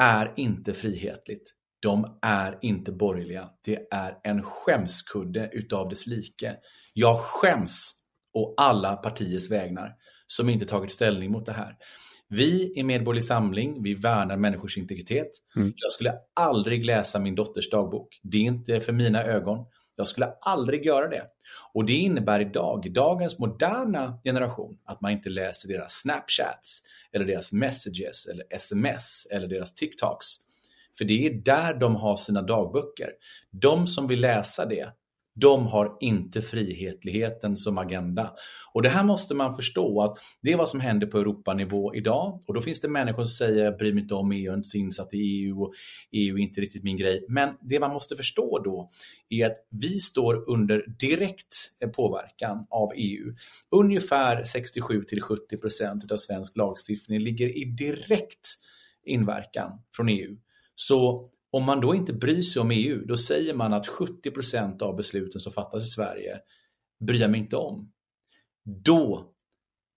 är 0.00 0.32
inte 0.36 0.74
frihetligt. 0.74 1.54
De 1.80 2.18
är 2.22 2.58
inte 2.62 2.92
borgerliga. 2.92 3.50
Det 3.64 3.88
är 3.90 4.18
en 4.24 4.42
skämskudde 4.42 5.50
utav 5.52 5.88
dess 5.88 6.06
like. 6.06 6.56
Jag 6.92 7.20
skäms 7.20 7.94
å 8.34 8.54
alla 8.56 8.96
partiers 8.96 9.50
vägnar 9.50 9.92
som 10.26 10.48
inte 10.48 10.66
tagit 10.66 10.92
ställning 10.92 11.30
mot 11.30 11.46
det 11.46 11.52
här. 11.52 11.76
Vi 12.28 12.72
i 12.76 12.82
Medborgerlig 12.82 13.24
Samling, 13.24 13.82
vi 13.82 13.94
värnar 13.94 14.36
människors 14.36 14.78
integritet. 14.78 15.30
Mm. 15.56 15.72
Jag 15.76 15.92
skulle 15.92 16.14
aldrig 16.40 16.84
läsa 16.84 17.18
min 17.18 17.34
dotters 17.34 17.70
dagbok. 17.70 18.20
Det 18.22 18.36
är 18.36 18.42
inte 18.42 18.80
för 18.80 18.92
mina 18.92 19.24
ögon. 19.24 19.66
Jag 19.96 20.06
skulle 20.06 20.26
aldrig 20.40 20.86
göra 20.86 21.08
det. 21.08 21.22
Och 21.72 21.84
det 21.84 21.92
innebär 21.92 22.40
idag, 22.40 22.92
dagens 22.92 23.38
moderna 23.38 24.18
generation, 24.24 24.78
att 24.84 25.00
man 25.00 25.12
inte 25.12 25.28
läser 25.28 25.68
deras 25.68 25.92
Snapchats, 25.92 26.82
eller 27.12 27.24
deras 27.24 27.52
messages, 27.52 28.26
eller 28.26 28.44
sms, 28.50 29.26
eller 29.32 29.48
deras 29.48 29.74
TikToks. 29.74 30.26
För 30.98 31.04
det 31.04 31.26
är 31.26 31.34
där 31.34 31.74
de 31.74 31.96
har 31.96 32.16
sina 32.16 32.42
dagböcker. 32.42 33.10
De 33.50 33.86
som 33.86 34.08
vill 34.08 34.20
läsa 34.20 34.66
det, 34.66 34.88
de 35.34 35.66
har 35.66 35.96
inte 36.00 36.42
frihetligheten 36.42 37.56
som 37.56 37.78
agenda. 37.78 38.32
Och 38.72 38.82
det 38.82 38.88
här 38.88 39.04
måste 39.04 39.34
man 39.34 39.56
förstå 39.56 40.02
att 40.02 40.18
det 40.42 40.52
är 40.52 40.56
vad 40.56 40.68
som 40.68 40.80
händer 40.80 41.06
på 41.06 41.18
Europanivå 41.18 41.94
idag. 41.94 42.42
Och 42.46 42.54
då 42.54 42.60
finns 42.60 42.80
det 42.80 42.88
människor 42.88 43.24
som 43.24 43.46
säger 43.46 43.64
jag 43.64 43.78
bryr 43.78 43.92
mig 43.92 44.02
inte 44.02 44.14
om 44.14 44.32
EU, 44.32 44.38
jag 44.38 44.52
är 44.52 44.56
inte 44.56 44.68
så 44.68 44.78
insatt 44.78 45.14
i 45.14 45.16
EU 45.16 45.62
och 45.62 45.74
EU 46.12 46.38
är 46.38 46.42
inte 46.42 46.60
riktigt 46.60 46.84
min 46.84 46.96
grej. 46.96 47.26
Men 47.28 47.54
det 47.60 47.80
man 47.80 47.90
måste 47.90 48.16
förstå 48.16 48.58
då 48.58 48.90
är 49.28 49.46
att 49.46 49.56
vi 49.70 50.00
står 50.00 50.50
under 50.50 50.84
direkt 50.98 51.56
påverkan 51.94 52.66
av 52.70 52.92
EU. 52.96 53.34
Ungefär 53.70 54.44
67 54.44 55.04
70% 55.52 56.12
av 56.12 56.16
svensk 56.16 56.56
lagstiftning 56.56 57.20
ligger 57.20 57.58
i 57.58 57.64
direkt 57.64 58.48
inverkan 59.04 59.72
från 59.96 60.08
EU. 60.08 60.36
Så 60.74 61.30
om 61.54 61.64
man 61.64 61.80
då 61.80 61.94
inte 61.94 62.12
bryr 62.12 62.42
sig 62.42 62.62
om 62.62 62.70
EU, 62.70 63.04
då 63.06 63.16
säger 63.16 63.54
man 63.54 63.72
att 63.72 63.88
70% 63.88 64.82
av 64.82 64.96
besluten 64.96 65.40
som 65.40 65.52
fattas 65.52 65.84
i 65.84 65.86
Sverige 65.86 66.38
bryr 67.06 67.20
jag 67.20 67.30
mig 67.30 67.40
inte 67.40 67.56
om. 67.56 67.92
Då, 68.64 69.32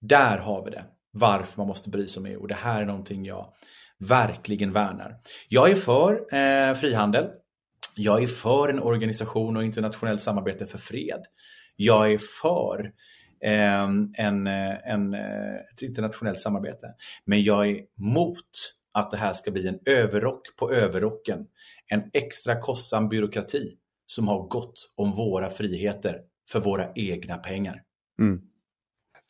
där 0.02 0.38
har 0.38 0.66
vi 0.66 0.72
det. 0.72 0.86
Varför 1.12 1.62
man 1.62 1.68
måste 1.68 1.90
bry 1.90 2.08
sig 2.08 2.20
om 2.20 2.26
EU. 2.26 2.48
Det 2.48 2.56
här 2.56 2.82
är 2.82 2.86
någonting 2.86 3.26
jag 3.26 3.54
verkligen 4.00 4.74
värnar. 4.74 5.16
Jag 5.50 5.72
är 5.72 5.76
för 5.76 6.34
eh, 6.34 6.74
frihandel. 6.76 7.26
Jag 7.96 8.24
är 8.24 8.28
för 8.28 8.70
en 8.70 8.80
organisation 8.80 9.58
och 9.58 9.64
internationellt 9.64 10.22
samarbete 10.22 10.66
för 10.66 10.78
fred. 10.78 11.22
Jag 11.76 12.14
är 12.14 12.20
för 12.42 12.92
eh, 13.44 13.84
en, 14.18 14.48
eh, 14.48 14.92
en, 14.92 15.14
eh, 15.14 15.56
ett 15.74 15.82
internationellt 15.82 16.40
samarbete. 16.40 16.88
Men 17.26 17.44
jag 17.44 17.68
är 17.68 17.82
mot 17.96 18.77
att 18.98 19.12
det 19.12 19.18
här 19.18 19.34
ska 19.34 19.52
bli 19.52 19.68
en 19.68 19.80
överrock 19.86 20.42
på 20.56 20.72
överrocken. 20.72 21.40
En 21.88 22.04
extra 22.14 22.62
kostsam 22.62 23.10
byråkrati 23.10 23.78
som 24.06 24.28
har 24.28 24.48
gått 24.48 24.94
om 24.96 25.12
våra 25.12 25.50
friheter 25.50 26.22
för 26.52 26.60
våra 26.60 26.94
egna 26.96 27.38
pengar. 27.38 27.82
Mm. 28.20 28.42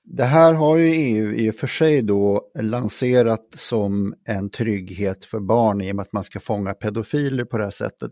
Det 0.03 0.23
här 0.23 0.53
har 0.53 0.77
ju 0.77 0.88
EU 0.88 1.34
i 1.34 1.49
och 1.49 1.56
för 1.56 1.67
sig 1.67 2.01
då 2.01 2.51
lanserat 2.60 3.47
som 3.56 4.15
en 4.25 4.49
trygghet 4.49 5.25
för 5.25 5.39
barn 5.39 5.82
i 5.82 5.91
och 5.91 5.95
med 5.95 6.03
att 6.03 6.13
man 6.13 6.23
ska 6.23 6.39
fånga 6.39 6.73
pedofiler 6.73 7.45
på 7.45 7.58
det 7.58 7.63
här 7.63 7.71
sättet. 7.71 8.12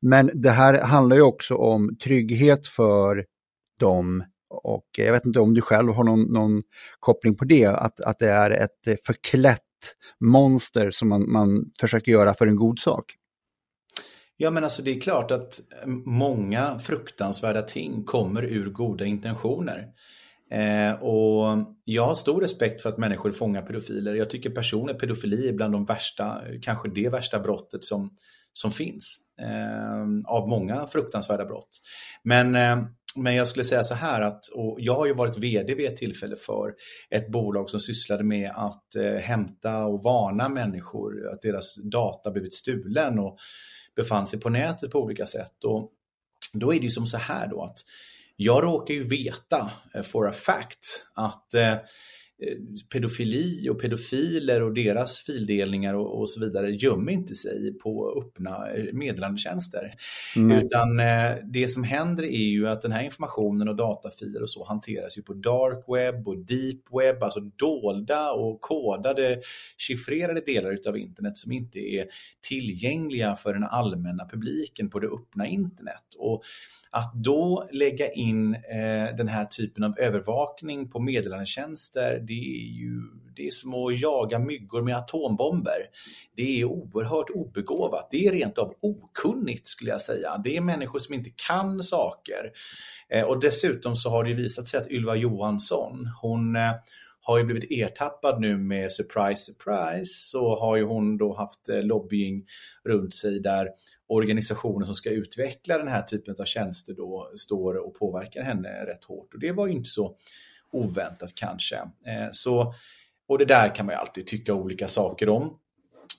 Men 0.00 0.30
det 0.34 0.50
här 0.50 0.82
handlar 0.82 1.16
ju 1.16 1.22
också 1.22 1.54
om 1.54 1.96
trygghet 1.96 2.66
för 2.66 3.24
dem 3.80 4.24
och 4.50 4.86
jag 4.96 5.12
vet 5.12 5.24
inte 5.24 5.40
om 5.40 5.54
du 5.54 5.60
själv 5.60 5.92
har 5.92 6.04
någon, 6.04 6.22
någon 6.22 6.62
koppling 7.00 7.36
på 7.36 7.44
det, 7.44 7.66
att, 7.66 8.00
att 8.00 8.18
det 8.18 8.28
är 8.28 8.50
ett 8.50 9.04
förklätt 9.06 9.67
monster 10.20 10.90
som 10.90 11.08
man, 11.08 11.32
man 11.32 11.64
försöker 11.80 12.12
göra 12.12 12.34
för 12.34 12.46
en 12.46 12.56
god 12.56 12.78
sak. 12.78 13.14
Ja 14.36 14.50
men 14.50 14.64
alltså 14.64 14.82
det 14.82 14.90
är 14.90 15.00
klart 15.00 15.30
att 15.30 15.60
många 16.04 16.78
fruktansvärda 16.78 17.62
ting 17.62 18.04
kommer 18.04 18.44
ur 18.44 18.70
goda 18.70 19.04
intentioner. 19.04 19.88
Eh, 20.50 20.92
och 21.02 21.58
jag 21.84 22.06
har 22.06 22.14
stor 22.14 22.40
respekt 22.40 22.82
för 22.82 22.88
att 22.88 22.98
människor 22.98 23.32
fångar 23.32 23.62
pedofiler. 23.62 24.14
Jag 24.14 24.30
tycker 24.30 24.50
personligen 24.50 25.00
pedofili 25.00 25.48
är 25.48 25.52
bland 25.52 25.72
de 25.72 25.84
värsta, 25.84 26.42
kanske 26.62 26.88
det 26.88 27.08
värsta 27.08 27.40
brottet 27.40 27.84
som, 27.84 28.10
som 28.52 28.70
finns. 28.72 29.18
Eh, 29.40 30.32
av 30.32 30.48
många 30.48 30.86
fruktansvärda 30.86 31.44
brott. 31.44 31.80
Men 32.22 32.54
eh, 32.54 32.84
men 33.22 33.34
jag 33.34 33.48
skulle 33.48 33.64
säga 33.64 33.84
så 33.84 33.94
här 33.94 34.20
att, 34.20 34.46
och 34.46 34.76
jag 34.80 34.94
har 34.94 35.06
ju 35.06 35.14
varit 35.14 35.38
vd 35.38 35.74
vid 35.74 35.86
ett 35.86 35.96
tillfälle 35.96 36.36
för 36.36 36.74
ett 37.10 37.28
bolag 37.28 37.70
som 37.70 37.80
sysslade 37.80 38.24
med 38.24 38.50
att 38.56 38.96
eh, 38.96 39.14
hämta 39.14 39.84
och 39.84 40.02
varna 40.02 40.48
människor 40.48 41.32
att 41.32 41.42
deras 41.42 41.74
data 41.74 42.30
blivit 42.30 42.54
stulen 42.54 43.18
och 43.18 43.38
befann 43.96 44.26
sig 44.26 44.40
på 44.40 44.48
nätet 44.48 44.90
på 44.90 45.02
olika 45.02 45.26
sätt. 45.26 45.64
Och 45.64 45.92
då 46.52 46.74
är 46.74 46.78
det 46.78 46.84
ju 46.84 46.90
som 46.90 47.06
så 47.06 47.18
här 47.18 47.48
då 47.48 47.64
att 47.64 47.78
jag 48.36 48.64
råkar 48.64 48.94
ju 48.94 49.04
veta 49.08 49.70
eh, 49.94 50.02
for 50.02 50.28
a 50.28 50.32
fact 50.32 51.06
att 51.14 51.54
Eh, 51.54 51.74
pedofili 52.92 53.68
och 53.68 53.80
pedofiler 53.80 54.62
och 54.62 54.74
deras 54.74 55.20
fildelningar 55.20 55.94
och, 55.94 56.20
och, 56.20 56.30
så 56.30 56.40
vidare 56.40 56.70
gömmer 56.70 57.12
inte 57.12 57.34
sig 57.34 57.78
på 57.78 58.22
öppna 58.22 58.70
eh, 58.70 58.92
meddelandetjänster. 58.92 59.94
Mm. 60.36 60.58
Utan 60.58 61.00
eh, 61.00 61.36
det 61.44 61.68
som 61.68 61.84
händer 61.84 62.24
är 62.24 62.48
ju 62.48 62.68
att 62.68 62.82
den 62.82 62.92
här 62.92 63.02
informationen 63.02 63.68
och 63.68 63.76
datafiler 63.76 64.42
och 64.42 64.50
så 64.50 64.64
hanteras 64.64 65.18
ju 65.18 65.22
på 65.22 65.34
dark 65.34 65.84
web 65.88 66.28
och 66.28 66.38
deep 66.38 66.80
web, 66.92 67.22
alltså 67.22 67.40
dolda 67.40 68.30
och 68.30 68.60
kodade, 68.60 69.40
chiffrerade 69.78 70.40
delar 70.40 70.72
utav 70.72 70.98
internet 70.98 71.38
som 71.38 71.52
inte 71.52 71.78
är 71.78 72.06
tillgängliga 72.48 73.36
för 73.36 73.54
den 73.54 73.64
allmänna 73.64 74.28
publiken 74.28 74.90
på 74.90 74.98
det 74.98 75.06
öppna 75.06 75.46
internet. 75.46 76.04
Och 76.18 76.42
att 76.90 77.14
då 77.14 77.68
lägga 77.72 78.12
in 78.12 78.54
eh, 78.54 79.16
den 79.16 79.28
här 79.28 79.44
typen 79.44 79.84
av 79.84 79.98
övervakning 79.98 80.90
på 80.90 81.00
meddelandetjänster, 81.00 82.24
det 82.28 82.60
är 82.62 82.72
ju 82.72 83.02
det 83.36 83.46
är 83.46 83.50
som 83.50 83.74
att 83.74 84.00
jaga 84.00 84.38
myggor 84.38 84.82
med 84.82 84.96
atombomber. 84.96 85.78
Det 86.36 86.60
är 86.60 86.64
oerhört 86.64 87.30
obegåvat. 87.30 88.08
Det 88.10 88.26
är 88.26 88.32
rent 88.32 88.58
av 88.58 88.74
okunnigt 88.80 89.66
skulle 89.66 89.90
jag 89.90 90.00
säga. 90.00 90.40
Det 90.44 90.56
är 90.56 90.60
människor 90.60 90.98
som 90.98 91.14
inte 91.14 91.30
kan 91.48 91.82
saker. 91.82 92.52
Eh, 93.08 93.24
och 93.24 93.40
dessutom 93.40 93.96
så 93.96 94.10
har 94.10 94.24
det 94.24 94.34
visat 94.34 94.68
sig 94.68 94.80
att 94.80 94.90
Ylva 94.90 95.16
Johansson, 95.16 96.10
hon 96.22 96.56
eh, 96.56 96.72
har 97.20 97.38
ju 97.38 97.44
blivit 97.44 97.70
ertappad 97.70 98.40
nu 98.40 98.56
med 98.56 98.92
surprise, 98.92 99.52
surprise, 99.52 100.30
så 100.30 100.54
har 100.54 100.76
ju 100.76 100.84
hon 100.84 101.18
då 101.18 101.34
haft 101.34 101.68
eh, 101.68 101.82
lobbying 101.82 102.44
runt 102.84 103.14
sig 103.14 103.40
där 103.40 103.68
organisationer 104.08 104.86
som 104.86 104.94
ska 104.94 105.10
utveckla 105.10 105.78
den 105.78 105.88
här 105.88 106.02
typen 106.02 106.34
av 106.40 106.44
tjänster 106.44 106.94
då 106.94 107.32
står 107.36 107.86
och 107.86 107.94
påverkar 107.94 108.42
henne 108.42 108.86
rätt 108.86 109.04
hårt. 109.04 109.34
Och 109.34 109.40
det 109.40 109.52
var 109.52 109.66
ju 109.66 109.72
inte 109.72 109.90
så 109.90 110.16
oväntat 110.72 111.34
kanske. 111.34 111.76
Eh, 111.76 112.28
så, 112.32 112.74
och 113.28 113.38
det 113.38 113.44
där 113.44 113.74
kan 113.74 113.86
man 113.86 113.94
ju 113.94 113.98
alltid 113.98 114.26
tycka 114.26 114.54
olika 114.54 114.88
saker 114.88 115.28
om. 115.28 115.58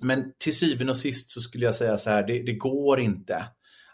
Men 0.02 0.34
till 0.38 0.58
syvende 0.58 0.92
och 0.92 0.98
sist 0.98 1.32
så 1.32 1.42
skulle 1.42 1.66
jag 1.66 1.76
säga 1.76 1.98
så 1.98 2.10
här, 2.10 2.28
det, 2.28 2.44
det 2.44 2.54
går 2.54 3.00
inte 3.00 3.46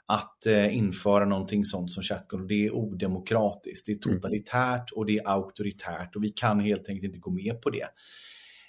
att 0.06 0.46
eh, 0.46 0.78
införa 0.78 1.26
någonting 1.26 1.66
sånt 1.66 1.92
som 1.92 2.04
chatkontroll. 2.04 2.48
Det 2.48 2.66
är 2.66 2.72
odemokratiskt, 2.72 3.86
det 3.86 3.92
är 3.92 4.08
mm. 4.08 4.22
totalitärt 4.22 4.92
och 4.92 5.06
det 5.06 5.18
är 5.18 5.28
auktoritärt 5.28 6.16
och 6.16 6.24
vi 6.24 6.30
kan 6.30 6.60
helt 6.60 6.90
enkelt 6.90 7.06
inte 7.06 7.20
gå 7.20 7.32
med 7.32 7.62
på 7.62 7.70
det. 7.70 7.88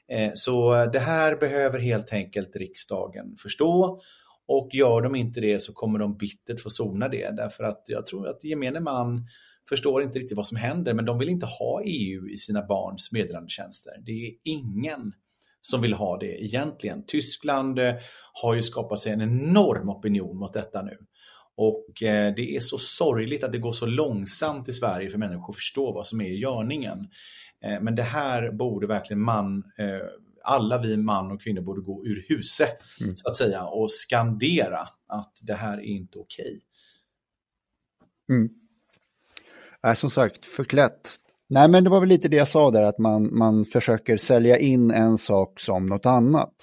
Eh, 0.08 0.30
så 0.34 0.86
det 0.86 0.98
här 0.98 1.36
behöver 1.36 1.78
helt 1.78 2.12
enkelt 2.12 2.56
riksdagen 2.56 3.36
förstå 3.36 4.00
och 4.48 4.68
gör 4.72 5.02
de 5.02 5.14
inte 5.14 5.40
det 5.40 5.62
så 5.62 5.72
kommer 5.72 5.98
de 5.98 6.16
bittert 6.16 6.60
få 6.60 6.70
sona 6.70 7.08
det 7.08 7.30
därför 7.36 7.64
att 7.64 7.84
jag 7.86 8.06
tror 8.06 8.28
att 8.28 8.44
gemene 8.44 8.80
man 8.80 9.28
förstår 9.68 10.02
inte 10.02 10.18
riktigt 10.18 10.36
vad 10.36 10.46
som 10.46 10.56
händer 10.56 10.94
men 10.94 11.04
de 11.04 11.18
vill 11.18 11.28
inte 11.28 11.46
ha 11.46 11.82
EU 11.84 12.28
i 12.28 12.36
sina 12.36 12.66
barns 12.66 13.12
meddelandetjänster. 13.12 13.92
Det 14.06 14.26
är 14.26 14.32
ingen 14.42 15.12
som 15.60 15.80
vill 15.80 15.94
ha 15.94 16.18
det 16.18 16.44
egentligen. 16.44 17.04
Tyskland 17.06 17.78
eh, 17.78 17.94
har 18.42 18.54
ju 18.54 18.62
skapat 18.62 19.00
sig 19.00 19.12
en 19.12 19.22
enorm 19.22 19.88
opinion 19.88 20.36
mot 20.36 20.52
detta 20.52 20.82
nu. 20.82 20.98
Och 21.56 22.02
eh, 22.02 22.34
det 22.34 22.56
är 22.56 22.60
så 22.60 22.78
sorgligt 22.78 23.44
att 23.44 23.52
det 23.52 23.58
går 23.58 23.72
så 23.72 23.86
långsamt 23.86 24.68
i 24.68 24.72
Sverige 24.72 25.08
för 25.08 25.18
människor 25.18 25.52
att 25.52 25.56
förstå 25.56 25.92
vad 25.92 26.06
som 26.06 26.20
är 26.20 26.28
i 26.28 26.38
görningen. 26.38 27.08
Eh, 27.64 27.80
men 27.80 27.94
det 27.94 28.02
här 28.02 28.52
borde 28.52 28.86
verkligen 28.86 29.20
man 29.20 29.64
alla 30.46 30.78
vi 30.78 30.96
man 30.96 31.32
och 31.32 31.42
kvinnor 31.42 31.60
borde 31.60 31.80
gå 31.80 32.06
ur 32.06 32.24
huset 32.28 32.78
mm. 33.00 33.16
så 33.16 33.30
att 33.30 33.36
säga 33.36 33.64
och 33.64 33.90
skandera 33.90 34.88
att 35.06 35.40
det 35.42 35.54
här 35.54 35.78
är 35.78 35.82
inte 35.82 36.18
okej. 36.18 36.60
Okay. 38.28 38.36
Mm 38.36 38.65
är 39.82 39.94
som 39.94 40.10
sagt, 40.10 40.46
förklätt. 40.46 41.16
Nej, 41.48 41.68
men 41.68 41.84
det 41.84 41.90
var 41.90 42.00
väl 42.00 42.08
lite 42.08 42.28
det 42.28 42.36
jag 42.36 42.48
sa 42.48 42.70
där, 42.70 42.82
att 42.82 42.98
man, 42.98 43.38
man 43.38 43.64
försöker 43.64 44.16
sälja 44.16 44.58
in 44.58 44.90
en 44.90 45.18
sak 45.18 45.60
som 45.60 45.86
något 45.86 46.06
annat. 46.06 46.54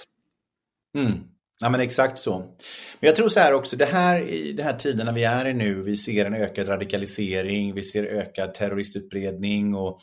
Mm. 0.97 1.19
Ja, 1.59 1.69
men 1.69 1.81
exakt 1.81 2.19
så. 2.19 2.37
Men 2.99 3.07
jag 3.07 3.15
tror 3.15 3.29
så 3.29 3.39
här 3.39 3.53
också, 3.53 3.77
det 3.77 3.85
här 3.85 4.19
i 4.19 4.53
de 4.53 4.63
här 4.63 4.73
tiderna 4.73 5.11
vi 5.11 5.23
är 5.23 5.47
i 5.47 5.53
nu, 5.53 5.81
vi 5.81 5.97
ser 5.97 6.25
en 6.25 6.33
ökad 6.33 6.69
radikalisering, 6.69 7.73
vi 7.73 7.83
ser 7.83 8.03
ökad 8.05 8.53
terroristutbredning 8.53 9.75
och 9.75 9.99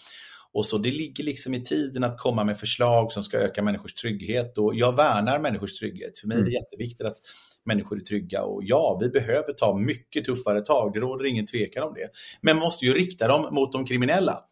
och 0.53 0.67
så 0.67 0.79
Det 0.79 0.91
ligger 0.91 1.25
liksom 1.25 1.55
i 1.55 1.65
tiden 1.65 2.05
att 2.05 2.19
komma 2.19 2.45
med 2.45 2.59
förslag 2.59 3.13
som 3.13 3.23
ska 3.23 3.39
öka 3.39 3.63
människors 3.63 3.95
trygghet. 3.95 4.59
Och 4.59 4.75
jag 4.75 4.97
värnar 4.97 5.39
människors 5.39 5.79
trygghet. 5.79 6.19
För 6.19 6.29
mig 6.29 6.35
är 6.35 6.41
det 6.41 6.51
mm. 6.51 6.63
jätteviktigt 6.63 7.07
att 7.07 7.17
människor 7.65 7.97
är 7.97 8.01
trygga. 8.01 8.43
Och 8.43 8.63
ja, 8.65 8.99
vi 9.01 9.09
behöver 9.09 9.53
ta 9.53 9.79
mycket 9.79 10.25
tuffare 10.25 10.61
tag. 10.61 10.93
Det 10.93 11.01
råder 11.01 11.25
ingen 11.25 11.47
tvekan 11.47 11.83
om 11.83 11.95
det. 11.95 12.11
Men 12.41 12.57
man 12.57 12.65
måste 12.65 12.85
ju 12.85 12.95
rikta 12.95 13.29
dem 13.29 13.55
mot 13.55 13.73
de 13.73 13.87
kriminella. 13.87 14.45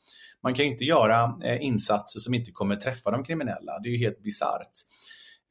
Man 0.42 0.54
kan 0.54 0.64
ju 0.64 0.70
inte 0.70 0.84
göra 0.84 1.38
eh, 1.44 1.62
insatser 1.62 2.20
som 2.20 2.34
inte 2.34 2.50
kommer 2.50 2.76
träffa 2.76 3.10
de 3.10 3.24
kriminella. 3.24 3.78
Det 3.82 3.88
är 3.88 3.92
ju 3.92 3.98
helt 3.98 4.22
bisarrt. 4.22 4.72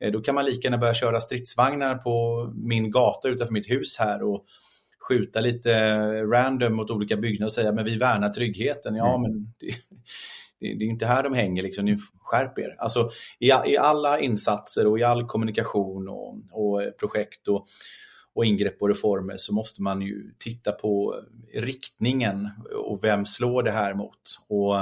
Eh, 0.02 0.12
då 0.12 0.22
kan 0.22 0.36
man 0.36 0.46
lika 0.46 0.68
gärna 0.68 0.78
börja 0.78 0.94
köra 0.94 1.20
stridsvagnar 1.20 1.96
på 1.96 2.46
min 2.56 2.92
gata 2.92 3.28
utanför 3.28 3.54
mitt 3.54 3.70
hus 3.70 3.98
här 4.00 4.24
och 4.24 4.46
skjuta 5.08 5.42
lite 5.42 5.98
random 6.24 6.76
mot 6.76 6.90
olika 6.90 7.18
byggnader 7.18 7.46
och 7.46 7.54
säga 7.54 7.72
men 7.72 7.86
vi 7.86 7.98
värnar 7.98 8.30
tryggheten. 8.30 8.96
Ja, 8.96 9.16
mm. 9.16 9.22
men 9.22 9.54
det, 9.60 9.68
det, 10.60 10.68
är 10.68 10.84
inte 10.84 11.06
här 11.06 11.24
de 11.24 11.34
hänger, 11.34 11.64
liksom. 11.64 11.86
ni 11.86 11.98
skärp 12.20 12.60
er. 12.60 12.76
Alltså, 12.80 13.12
i, 13.40 13.48
I 13.66 13.78
alla 13.78 14.20
insatser 14.20 14.88
och 14.88 15.00
i 15.00 15.04
all 15.04 15.26
kommunikation 15.26 16.10
och, 16.10 16.36
och 16.52 16.82
projekt 17.00 17.48
och, 17.48 17.68
och 18.36 18.46
ingrepp 18.46 18.82
och 18.82 18.90
reformer 18.90 19.38
så 19.38 19.54
måste 19.54 19.82
man 19.82 20.02
ju 20.02 20.34
titta 20.40 20.72
på 20.72 21.16
riktningen 21.54 22.50
och 22.86 23.04
vem 23.04 23.26
slår 23.26 23.64
det 23.64 23.72
här 23.72 23.94
mot. 23.94 24.22
Och, 24.50 24.76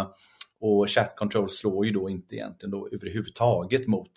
och 0.60 0.90
chat 0.90 1.16
control 1.16 1.50
slår 1.50 1.86
ju 1.86 1.92
då 1.92 2.10
inte 2.10 2.36
egentligen 2.36 2.72
då 2.72 2.90
överhuvudtaget 2.92 3.88
mot 3.88 4.12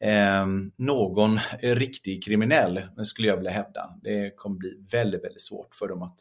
eh, 0.00 0.46
någon 0.76 1.38
riktig 1.62 2.24
kriminell, 2.24 2.82
skulle 3.04 3.28
jag 3.28 3.36
vilja 3.36 3.50
hävda. 3.50 3.98
Det 4.02 4.36
kommer 4.36 4.56
bli 4.56 4.86
väldigt, 4.90 5.24
väldigt 5.24 5.42
svårt 5.42 5.74
för 5.74 5.88
dem 5.88 6.02
att, 6.02 6.16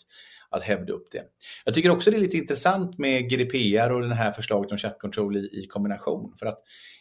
att 0.52 0.64
hävda 0.64 0.94
upp 0.94 1.08
det. 1.12 1.24
Jag 1.66 1.74
tycker 1.74 1.90
också 1.90 2.12
det 2.12 2.18
är 2.18 2.22
lite 2.22 2.38
intressant 2.38 2.98
med 2.98 3.30
GDPR 3.30 3.92
och 3.92 4.02
det 4.02 4.16
här 4.16 4.32
förslaget 4.32 4.72
om 4.72 4.78
chattkontroll 4.78 5.38
i, 5.38 5.40
i 5.40 5.68
kombination. 5.68 6.34
För 6.40 6.46
att 6.46 6.60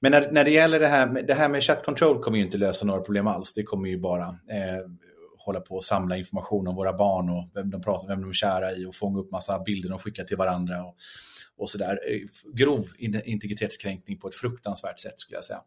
Men 0.00 0.12
när, 0.12 0.32
när 0.32 0.44
det 0.44 0.50
gäller 0.50 0.80
det 0.80 0.88
här, 0.88 1.22
det 1.22 1.34
här 1.34 1.48
med 1.48 1.62
chat 1.62 1.84
control 1.84 2.22
kommer 2.22 2.38
ju 2.38 2.44
inte 2.44 2.58
lösa 2.58 2.86
några 2.86 3.00
problem 3.00 3.26
alls. 3.26 3.54
Det 3.54 3.62
kommer 3.62 3.88
ju 3.88 3.98
bara 3.98 4.26
eh, 4.28 4.90
hålla 5.38 5.60
på 5.60 5.74
och 5.74 5.84
samla 5.84 6.16
information 6.16 6.68
om 6.68 6.74
våra 6.74 6.92
barn 6.92 7.30
och 7.30 7.50
vem 7.54 7.70
de 7.70 7.82
pratar 7.82 8.08
vem 8.08 8.20
de 8.20 8.30
är 8.30 8.34
kära 8.34 8.72
i 8.72 8.86
och 8.86 8.94
fånga 8.94 9.18
upp 9.18 9.30
massa 9.30 9.58
bilder 9.58 9.88
de 9.88 9.98
skickar 9.98 10.24
till 10.24 10.36
varandra. 10.36 10.84
Och, 10.84 10.96
och 11.62 11.70
sådär. 11.70 12.00
Eh, 12.08 12.12
där 12.12 12.52
grov 12.52 12.86
integritetskränkning 13.24 14.18
på 14.18 14.28
ett 14.28 14.34
fruktansvärt 14.34 15.00
sätt 15.00 15.20
skulle 15.20 15.36
jag 15.36 15.44
säga. 15.44 15.60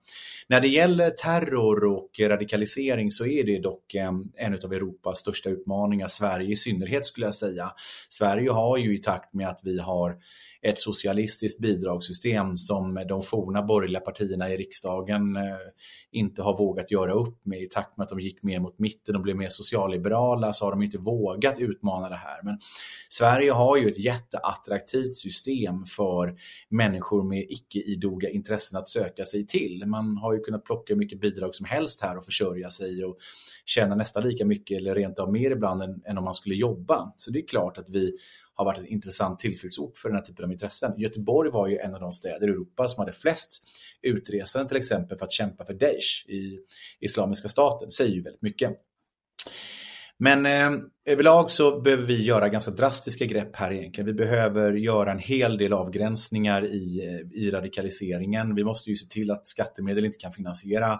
När 0.47 0.61
det 0.61 0.67
gäller 0.67 1.09
terror 1.09 1.83
och 1.85 2.19
radikalisering 2.19 3.11
så 3.11 3.25
är 3.25 3.43
det 3.43 3.59
dock 3.59 3.95
ehm, 3.95 4.31
en 4.35 4.53
av 4.53 4.73
Europas 4.73 5.19
största 5.19 5.49
utmaningar, 5.49 6.07
Sverige 6.07 6.51
i 6.51 6.55
synnerhet 6.55 7.05
skulle 7.05 7.25
jag 7.25 7.35
säga. 7.35 7.71
Sverige 8.09 8.49
har 8.49 8.77
ju 8.77 8.95
i 8.95 9.01
takt 9.01 9.33
med 9.33 9.49
att 9.49 9.59
vi 9.63 9.79
har 9.79 10.17
ett 10.65 10.79
socialistiskt 10.79 11.59
bidragssystem 11.59 12.57
som 12.57 13.05
de 13.09 13.21
forna 13.21 13.61
borgerliga 13.61 14.01
partierna 14.01 14.49
i 14.49 14.57
riksdagen 14.57 15.35
eh, 15.35 15.41
inte 16.11 16.41
har 16.41 16.57
vågat 16.57 16.91
göra 16.91 17.13
upp 17.13 17.45
med 17.45 17.61
i 17.61 17.67
takt 17.67 17.97
med 17.97 18.03
att 18.03 18.09
de 18.09 18.19
gick 18.19 18.43
mer 18.43 18.59
mot 18.59 18.79
mitten 18.79 19.15
och 19.15 19.21
blev 19.21 19.35
mer 19.35 19.49
socialliberala 19.49 20.53
så 20.53 20.65
har 20.65 20.71
de 20.71 20.83
inte 20.83 20.97
vågat 20.97 21.59
utmana 21.59 22.09
det 22.09 22.15
här. 22.15 22.39
Men 22.43 22.59
Sverige 23.09 23.51
har 23.51 23.77
ju 23.77 23.89
ett 23.89 23.99
jätteattraktivt 23.99 25.15
system 25.15 25.84
för 25.85 26.35
människor 26.69 27.23
med 27.23 27.45
icke-idoga 27.49 28.29
intressen 28.29 28.79
att 28.79 28.89
söka 28.89 29.25
sig 29.25 29.47
till. 29.47 29.85
Man 29.85 30.17
har 30.17 30.33
ju 30.33 30.39
kunnat 30.39 30.63
plocka 30.63 30.93
hur 30.93 30.99
mycket 30.99 31.21
bidrag 31.21 31.55
som 31.55 31.65
helst 31.65 32.01
här 32.01 32.17
och 32.17 32.25
försörja 32.25 32.69
sig 32.69 33.05
och 33.05 33.17
tjäna 33.65 33.95
nästan 33.95 34.23
lika 34.23 34.45
mycket 34.45 34.81
eller 34.81 34.95
rent 34.95 35.19
av 35.19 35.31
mer 35.31 35.51
ibland 35.51 35.83
än, 35.83 36.01
än 36.05 36.17
om 36.17 36.23
man 36.23 36.33
skulle 36.33 36.55
jobba. 36.55 37.13
Så 37.15 37.31
det 37.31 37.39
är 37.39 37.47
klart 37.47 37.77
att 37.77 37.89
vi 37.89 38.17
har 38.55 38.65
varit 38.65 38.77
en 38.77 38.87
intressant 38.87 39.39
tillflyktsort 39.39 39.97
för 39.97 40.09
den 40.09 40.15
här 40.15 40.25
typen 40.25 40.45
av 40.45 40.51
intressen. 40.51 40.93
Göteborg 40.97 41.51
var 41.51 41.67
ju 41.67 41.77
en 41.77 41.95
av 41.95 42.01
de 42.01 42.13
städer 42.13 42.47
i 42.47 42.51
Europa 42.51 42.87
som 42.87 43.01
hade 43.01 43.11
flest 43.11 43.63
utresande 44.01 44.67
till 44.67 44.77
exempel 44.77 45.17
för 45.17 45.25
att 45.25 45.31
kämpa 45.31 45.65
för 45.65 45.73
Daesh 45.73 46.29
i 46.29 46.59
Islamiska 46.99 47.49
staten. 47.49 47.87
Det 47.87 47.91
säger 47.91 48.15
ju 48.15 48.21
väldigt 48.21 48.41
mycket. 48.41 48.71
Men 50.19 50.45
eh, 50.45 50.81
överlag 51.05 51.51
så 51.51 51.81
behöver 51.81 52.03
vi 52.03 52.23
göra 52.23 52.49
ganska 52.49 52.71
drastiska 52.71 53.25
grepp 53.25 53.55
här 53.55 53.71
egentligen. 53.71 54.05
Vi 54.05 54.13
behöver 54.13 54.73
göra 54.73 55.11
en 55.11 55.19
hel 55.19 55.57
del 55.57 55.73
avgränsningar 55.73 56.65
i, 56.65 56.99
eh, 57.05 57.39
i 57.41 57.51
radikaliseringen. 57.51 58.55
Vi 58.55 58.63
måste 58.63 58.89
ju 58.89 58.95
se 58.95 59.07
till 59.07 59.31
att 59.31 59.47
skattemedel 59.47 60.05
inte 60.05 60.17
kan 60.17 60.31
finansiera 60.31 60.99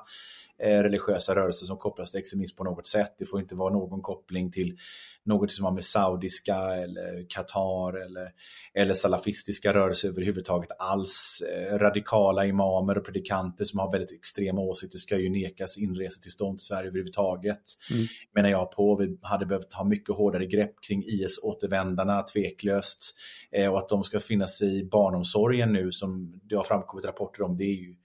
religiösa 0.60 1.36
rörelser 1.36 1.66
som 1.66 1.78
kopplas 1.78 2.12
till 2.12 2.20
extremism 2.20 2.58
på 2.58 2.64
något 2.64 2.88
sätt. 2.88 3.16
Det 3.18 3.26
får 3.26 3.40
inte 3.40 3.56
vara 3.56 3.74
någon 3.74 4.02
koppling 4.02 4.52
till 4.52 4.78
något 5.26 5.52
som 5.52 5.66
har 5.66 5.72
med 5.72 5.86
saudiska 5.86 6.56
eller 6.56 7.30
Qatar 7.30 8.06
eller, 8.06 8.32
eller 8.74 8.94
salafistiska 8.94 9.74
rörelser 9.74 10.10
överhuvudtaget 10.10 10.70
alls. 10.80 11.44
Eh, 11.52 11.78
radikala 11.78 12.46
imamer 12.46 12.98
och 12.98 13.06
predikanter 13.06 13.66
som 13.66 13.80
har 13.80 13.92
väldigt 13.92 14.12
extrema 14.12 14.62
åsikter 14.62 14.98
ska 14.98 15.18
ju 15.18 15.30
nekas 15.30 15.78
inresetillstånd 15.78 16.58
till 16.58 16.66
Sverige 16.66 16.88
överhuvudtaget. 16.88 17.62
Mm. 17.92 18.06
Menar 18.36 18.50
jag 18.50 18.72
på. 18.72 18.96
Vi 18.96 19.18
hade 19.22 19.46
behövt 19.46 19.74
ha 19.74 19.84
mycket 19.84 20.16
hårdare 20.16 20.46
grepp 20.46 20.76
kring 20.88 21.04
IS-återvändarna, 21.04 22.24
tveklöst. 22.24 23.16
Eh, 23.52 23.72
och 23.72 23.80
att 23.80 23.90
de 23.90 24.04
ska 24.04 24.20
finnas 24.20 24.62
i 24.62 24.90
barnomsorgen 24.92 25.74
nu 25.74 25.92
som 25.92 26.40
det 26.44 26.56
har 26.56 26.64
framkommit 26.64 27.06
rapporter 27.06 27.42
om, 27.42 27.58
det 27.58 27.64
är 27.64 27.76
ju 27.76 27.96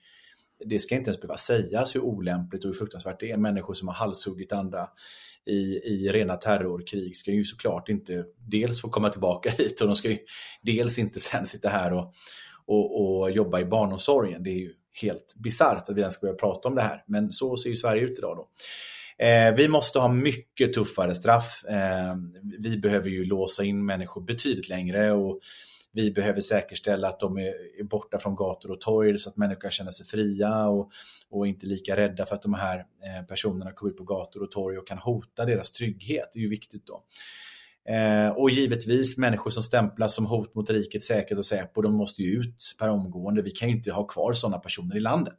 det 0.67 0.79
ska 0.79 0.95
inte 0.95 1.11
ens 1.11 1.21
behöva 1.21 1.37
sägas 1.37 1.95
hur 1.95 2.01
olämpligt 2.01 2.65
och 2.65 2.69
hur 2.69 2.79
fruktansvärt 2.79 3.21
det 3.21 3.31
är. 3.31 3.37
Människor 3.37 3.75
som 3.75 3.89
har 3.89 3.95
halshuggit 3.95 4.53
andra 4.53 4.89
i, 5.47 5.81
i 5.85 6.09
rena 6.13 6.37
terrorkrig 6.37 7.17
ska 7.17 7.31
ju 7.31 7.45
såklart 7.45 7.89
inte 7.89 8.25
dels 8.49 8.81
få 8.81 8.89
komma 8.89 9.09
tillbaka 9.09 9.51
hit 9.59 9.81
och 9.81 9.87
de 9.87 9.97
ska 9.97 10.09
ju 10.09 10.19
dels 10.63 10.99
inte 10.99 11.21
sen 11.21 11.47
sitta 11.47 11.69
här 11.69 11.93
och, 11.93 12.15
och, 12.67 13.21
och 13.21 13.31
jobba 13.31 13.61
i 13.61 13.65
barnomsorgen. 13.65 14.43
Det 14.43 14.51
är 14.51 14.59
ju 14.59 14.73
helt 15.03 15.35
bisarrt 15.39 15.89
att 15.89 15.97
vi 15.97 16.01
ens 16.01 16.15
ska 16.15 16.27
börja 16.27 16.39
prata 16.39 16.69
om 16.69 16.75
det 16.75 16.83
här. 16.83 17.05
Men 17.07 17.33
så 17.33 17.57
ser 17.57 17.71
ju 17.71 17.77
Sverige 17.77 18.03
ut 18.03 18.19
idag. 18.19 18.37
Då. 18.37 18.49
Eh, 19.25 19.55
vi 19.55 19.69
måste 19.69 19.99
ha 19.99 20.09
mycket 20.09 20.73
tuffare 20.73 21.15
straff. 21.15 21.65
Eh, 21.65 22.17
vi 22.59 22.79
behöver 22.79 23.11
ju 23.11 23.25
låsa 23.25 23.65
in 23.65 23.87
människor 23.87 24.21
betydligt 24.21 24.69
längre 24.69 25.13
och 25.13 25.41
vi 25.93 26.11
behöver 26.11 26.41
säkerställa 26.41 27.09
att 27.09 27.21
de 27.21 27.39
är, 27.39 27.85
borta 27.85 28.19
från 28.19 28.37
gator 28.37 28.71
och 28.71 28.81
torg 28.81 29.19
så 29.19 29.29
att 29.31 29.37
människor 29.37 29.61
kan 29.61 29.71
känna 29.71 29.93
sig 29.93 30.07
fria 30.07 30.69
och, 30.69 30.91
och 31.31 31.47
inte 31.47 31.67
lika 31.67 31.97
rädda 31.97 32.27
för 32.27 32.35
att 32.35 32.43
de 32.43 32.55
här 32.55 32.79
eh, 32.79 33.27
personerna 33.27 33.73
kommer 33.73 33.93
ut 33.93 33.99
på 33.99 34.05
gator 34.05 34.43
och 34.43 34.51
torg 34.51 34.79
och 34.79 34.87
kan 34.87 34.99
hota 34.99 35.45
deras 35.45 35.73
trygghet. 35.73 36.31
Det 36.33 36.39
är 36.39 36.43
ju 36.43 36.51
viktigt 36.51 36.87
då. 36.87 37.03
Eh, 37.95 38.29
och 38.29 38.51
givetvis 38.51 39.19
människor 39.19 39.51
som 39.51 39.63
stämplas 39.63 40.15
som 40.15 40.27
hot 40.27 40.55
mot 40.55 40.71
rikets 40.71 41.07
säkerhet 41.07 41.39
och 41.39 41.47
Säpo, 41.47 41.83
de 41.83 41.95
måste 41.95 42.23
ju 42.23 42.41
ut 42.41 42.77
per 42.79 42.89
omgående. 42.89 43.43
Vi 43.43 43.51
kan 43.51 43.69
ju 43.69 43.77
inte 43.77 43.93
ha 43.93 44.07
kvar 44.07 44.33
sådana 44.33 44.59
personer 44.59 44.97
i 44.97 45.01
landet. 45.01 45.37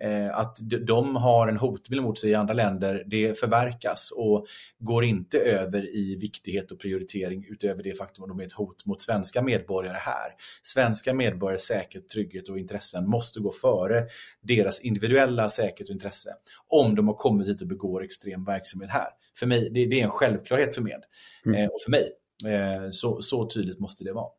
Eh, 0.00 0.38
att 0.38 0.58
de 0.86 1.16
har 1.16 1.48
en 1.48 1.56
hotbild 1.56 2.02
mot 2.02 2.18
sig 2.18 2.30
i 2.30 2.34
andra 2.34 2.54
länder, 2.54 3.04
det 3.06 3.38
förverkas 3.38 4.12
och 4.16 4.46
går 4.78 5.04
inte 5.04 5.38
över 5.38 5.96
i 5.96 6.16
viktighet 6.16 6.70
och 6.70 6.80
prioritering 6.80 7.46
utöver 7.48 7.82
det 7.82 7.94
faktum 7.94 8.24
att 8.24 8.28
de 8.28 8.40
är 8.40 8.46
ett 8.46 8.52
hot 8.52 8.86
mot 8.86 9.02
svenska 9.02 9.42
medborgare 9.42 9.96
här. 10.00 10.32
Svenska 10.62 11.14
medborgares 11.14 11.62
säkerhet, 11.62 12.08
trygghet 12.08 12.48
och 12.48 12.58
intressen 12.58 13.08
måste 13.08 13.40
gå 13.40 13.52
före 13.52 14.06
deras 14.42 14.80
individuella 14.80 15.48
säkerhet 15.48 15.88
och 15.88 15.94
intresse 15.94 16.30
om 16.68 16.94
de 16.94 17.08
har 17.08 17.14
kommit 17.14 17.48
hit 17.48 17.60
och 17.60 17.66
begår 17.66 18.04
extrem 18.04 18.44
verksamhet 18.44 18.90
här. 18.90 19.08
För 19.38 19.46
mig, 19.46 19.70
det, 19.70 19.86
det 19.86 20.00
är 20.00 20.04
en 20.04 20.10
självklarhet 20.10 20.74
för 20.74 20.82
med 20.82 21.04
mm. 21.46 21.60
Eh, 21.60 21.66
och 21.66 21.80
för 21.84 21.90
mig. 21.90 22.12
Eh, 22.46 22.90
så, 22.90 23.20
så 23.20 23.50
tydligt 23.50 23.78
måste 23.78 24.04
det 24.04 24.12
vara. 24.12 24.30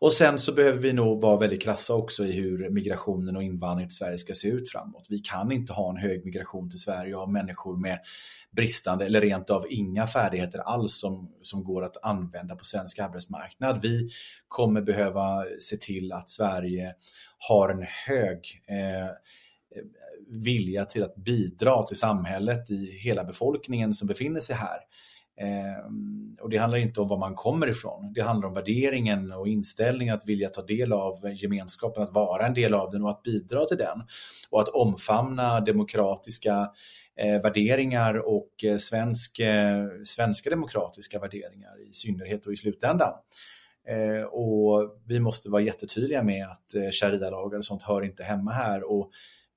Och 0.00 0.12
sen 0.12 0.38
så 0.38 0.52
behöver 0.52 0.78
vi 0.78 0.92
nog 0.92 1.20
vara 1.20 1.36
väldigt 1.36 1.62
krassa 1.62 1.94
också 1.94 2.26
i 2.26 2.32
hur 2.32 2.70
migrationen 2.70 3.36
och 3.36 3.42
invandringen 3.42 3.88
till 3.88 3.96
Sverige 3.96 4.18
ska 4.18 4.34
se 4.34 4.48
ut 4.48 4.70
framåt. 4.70 5.06
Vi 5.08 5.18
kan 5.18 5.52
inte 5.52 5.72
ha 5.72 5.90
en 5.90 5.96
hög 5.96 6.24
migration 6.24 6.70
till 6.70 6.78
Sverige 6.78 7.14
och 7.14 7.20
ha 7.20 7.26
människor 7.26 7.76
med 7.76 7.98
bristande 8.50 9.06
eller 9.06 9.20
rent 9.20 9.50
av 9.50 9.66
inga 9.70 10.06
färdigheter 10.06 10.58
alls 10.58 11.00
som, 11.00 11.32
som 11.42 11.64
går 11.64 11.84
att 11.84 12.04
använda 12.04 12.56
på 12.56 12.64
svensk 12.64 12.98
arbetsmarknad. 12.98 13.82
Vi 13.82 14.10
kommer 14.48 14.80
behöva 14.80 15.44
se 15.60 15.76
till 15.76 16.12
att 16.12 16.30
Sverige 16.30 16.94
har 17.48 17.68
en 17.68 17.86
hög 18.06 18.62
eh, 18.68 19.10
vilja 20.28 20.84
till 20.84 21.02
att 21.02 21.16
bidra 21.16 21.82
till 21.82 21.96
samhället 21.96 22.70
i 22.70 22.98
hela 23.02 23.24
befolkningen 23.24 23.94
som 23.94 24.08
befinner 24.08 24.40
sig 24.40 24.56
här. 24.56 24.78
Eh, 25.40 25.92
och 26.40 26.50
Det 26.50 26.56
handlar 26.56 26.78
inte 26.78 27.00
om 27.00 27.08
var 27.08 27.18
man 27.18 27.34
kommer 27.34 27.66
ifrån. 27.68 28.12
Det 28.12 28.22
handlar 28.22 28.48
om 28.48 28.54
värderingen 28.54 29.32
och 29.32 29.48
inställningen 29.48 30.14
att 30.14 30.28
vilja 30.28 30.48
ta 30.48 30.62
del 30.62 30.92
av 30.92 31.34
gemenskapen, 31.34 32.02
att 32.02 32.12
vara 32.12 32.46
en 32.46 32.54
del 32.54 32.74
av 32.74 32.90
den 32.90 33.02
och 33.02 33.10
att 33.10 33.22
bidra 33.22 33.64
till 33.64 33.76
den. 33.76 34.02
Och 34.50 34.60
att 34.60 34.68
omfamna 34.68 35.60
demokratiska 35.60 36.70
eh, 37.16 37.42
värderingar 37.42 38.14
och 38.14 38.64
eh, 38.64 38.76
svensk, 38.76 39.38
eh, 39.40 39.86
svenska 40.04 40.50
demokratiska 40.50 41.18
värderingar 41.18 41.88
i 41.90 41.92
synnerhet 41.92 42.46
och 42.46 42.52
i 42.52 42.56
slutändan. 42.56 43.12
Eh, 43.88 44.22
och 44.22 45.00
Vi 45.06 45.20
måste 45.20 45.50
vara 45.50 45.62
jättetydliga 45.62 46.22
med 46.22 46.46
att 46.46 46.74
eh, 46.74 46.90
sharia-lagar 46.90 47.58
och 47.58 47.64
sånt 47.64 47.82
hör 47.82 48.04
inte 48.04 48.24
hemma 48.24 48.50
här. 48.50 48.90
Och 48.90 49.10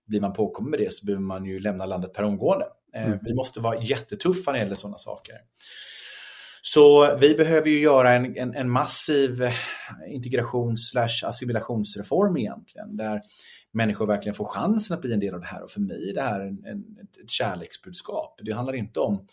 blir 0.06 0.22
man 0.22 0.34
påkommen 0.34 0.72
med 0.72 0.80
det 0.80 0.94
så 0.94 1.06
behöver 1.06 1.24
man 1.24 1.46
ju 1.46 1.60
lämna 1.60 1.86
landet 1.86 2.14
per 2.14 2.24
omgående. 2.24 2.66
Eh, 2.96 3.06
mm. 3.06 3.20
Vi 3.22 3.34
måste 3.34 3.60
vara 3.60 3.82
jättetuffa 3.82 4.52
när 4.52 4.60
det 4.60 4.64
gäller 4.64 4.76
sådana 4.76 4.98
saker. 4.98 5.36
Så 6.62 7.18
vi 7.18 7.36
behöver 7.36 7.70
ju 7.70 7.80
göra 7.80 8.14
en, 8.14 8.38
en, 8.38 8.56
en 8.56 8.70
massiv 8.70 9.50
integrations 10.08 10.90
slash 10.90 11.28
assimilationsreform 11.28 12.38
egentligen. 12.38 12.98
Där 12.98 13.22
människor 13.74 14.08
verkligen 14.08 14.36
får 14.36 14.46
chansen 14.46 14.96
att 14.96 15.02
bli 15.02 15.14
en 15.14 15.20
del 15.20 15.34
av 15.34 15.40
det 15.40 15.48
här. 15.48 15.64
Och 15.64 15.72
för 15.72 15.82
mig 15.82 16.10
är 16.10 16.14
det 16.14 16.22
här 16.22 16.40
en, 16.40 16.66
en, 16.66 16.84
ett 17.24 17.30
kärleksbudskap. 17.30 18.40
Det 18.44 18.52
handlar 18.52 18.74
inte 18.74 19.00
om 19.00 19.28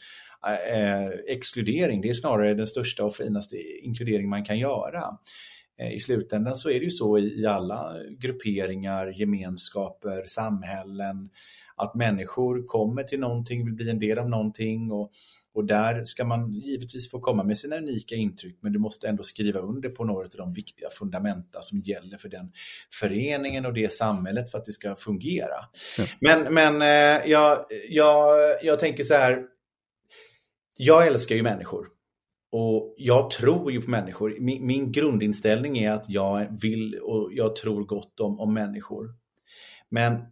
eh, 0.47 1.09
exkludering. 1.35 2.01
Det 2.01 2.09
är 2.09 2.15
snarare 2.15 2.55
den 2.55 2.67
största 2.67 3.05
och 3.05 3.17
finaste 3.17 3.57
inkludering 3.83 4.29
man 4.29 4.45
kan 4.45 4.59
göra. 4.59 5.05
Eh, 5.81 5.93
I 5.93 5.99
slutändan 5.99 6.57
så 6.57 6.71
är 6.71 6.79
det 6.79 6.85
ju 6.85 6.91
så 6.91 7.19
i, 7.19 7.41
i 7.41 7.47
alla 7.47 7.95
grupperingar, 8.19 9.07
gemenskaper, 9.07 10.25
samhällen 10.27 11.31
att 11.79 11.95
människor 11.95 12.67
kommer 12.67 13.03
till 13.03 13.21
någonting, 13.21 13.65
vill 13.65 13.75
bli 13.75 13.91
en 13.91 13.99
del 13.99 14.19
av 14.19 14.29
någonting 14.31 14.93
och, 14.93 15.11
och 15.55 15.65
där 15.65 16.05
ska 16.05 16.25
man 16.25 16.55
givetvis 16.55 17.11
få 17.11 17.21
komma 17.21 17.45
med 17.45 17.59
sina 17.59 17.77
unika 17.77 18.15
intryck 18.15 18.59
men 18.63 18.73
du 18.73 18.79
måste 18.79 19.09
ändå 19.09 19.23
skriva 19.23 19.61
under 19.61 19.89
på 19.89 20.05
några 20.05 20.25
av 20.25 20.31
de 20.37 20.53
viktiga 20.53 20.89
fundamenta 20.91 21.63
som 21.63 21.81
gäller 21.81 22.19
för 22.19 22.29
den 22.29 22.53
föreningen 23.01 23.67
och 23.67 23.73
det 23.75 23.93
samhället 23.93 24.51
för 24.51 24.59
att 24.59 24.65
det 24.65 24.73
ska 24.73 24.97
fungera. 24.97 25.65
Ja. 25.99 26.05
Men, 26.21 26.55
men 26.55 26.83
eh, 26.83 27.31
jag, 27.31 27.67
jag, 27.89 28.39
jag 28.65 28.81
tänker 28.81 29.03
så 29.03 29.15
här, 29.15 29.45
jag 30.77 31.07
älskar 31.07 31.37
ju 31.37 31.43
människor. 31.43 31.87
och 32.53 32.95
jag 32.99 33.31
tror 33.31 33.73
ju 33.73 33.83
på 33.83 33.91
människor. 33.91 34.37
Min, 34.41 34.67
min, 34.67 34.93
grundinställning 34.93 35.79
är 35.79 35.93
att 35.93 36.09
jag 36.09 36.61
vill 36.61 36.95
och 36.95 37.31
jag 37.33 37.57
tror 37.57 37.85
gott 37.85 38.21
om, 38.21 38.41
om 38.41 38.55
människor. 38.55 39.15
Men 39.89 40.23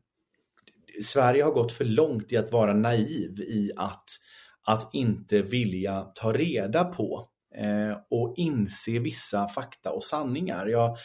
Sverige 1.03 1.43
har 1.43 1.53
gått 1.53 1.73
för 1.73 1.85
långt 1.85 2.33
i 2.33 2.37
att 2.37 2.53
vara 2.53 2.75
naiv 2.75 3.41
i 3.41 3.71
att, 3.77 4.05
att 4.67 4.91
inte 4.95 5.43
vilja 5.43 6.01
ta 6.15 6.33
reda 6.33 6.85
på 6.85 7.29
eh, 7.57 7.99
och 8.11 8.35
inse 8.37 8.99
vissa 8.99 9.49
fakta 9.49 9.91
och 9.91 10.05
sanningar. 10.05 10.67
Jag, 10.67 10.97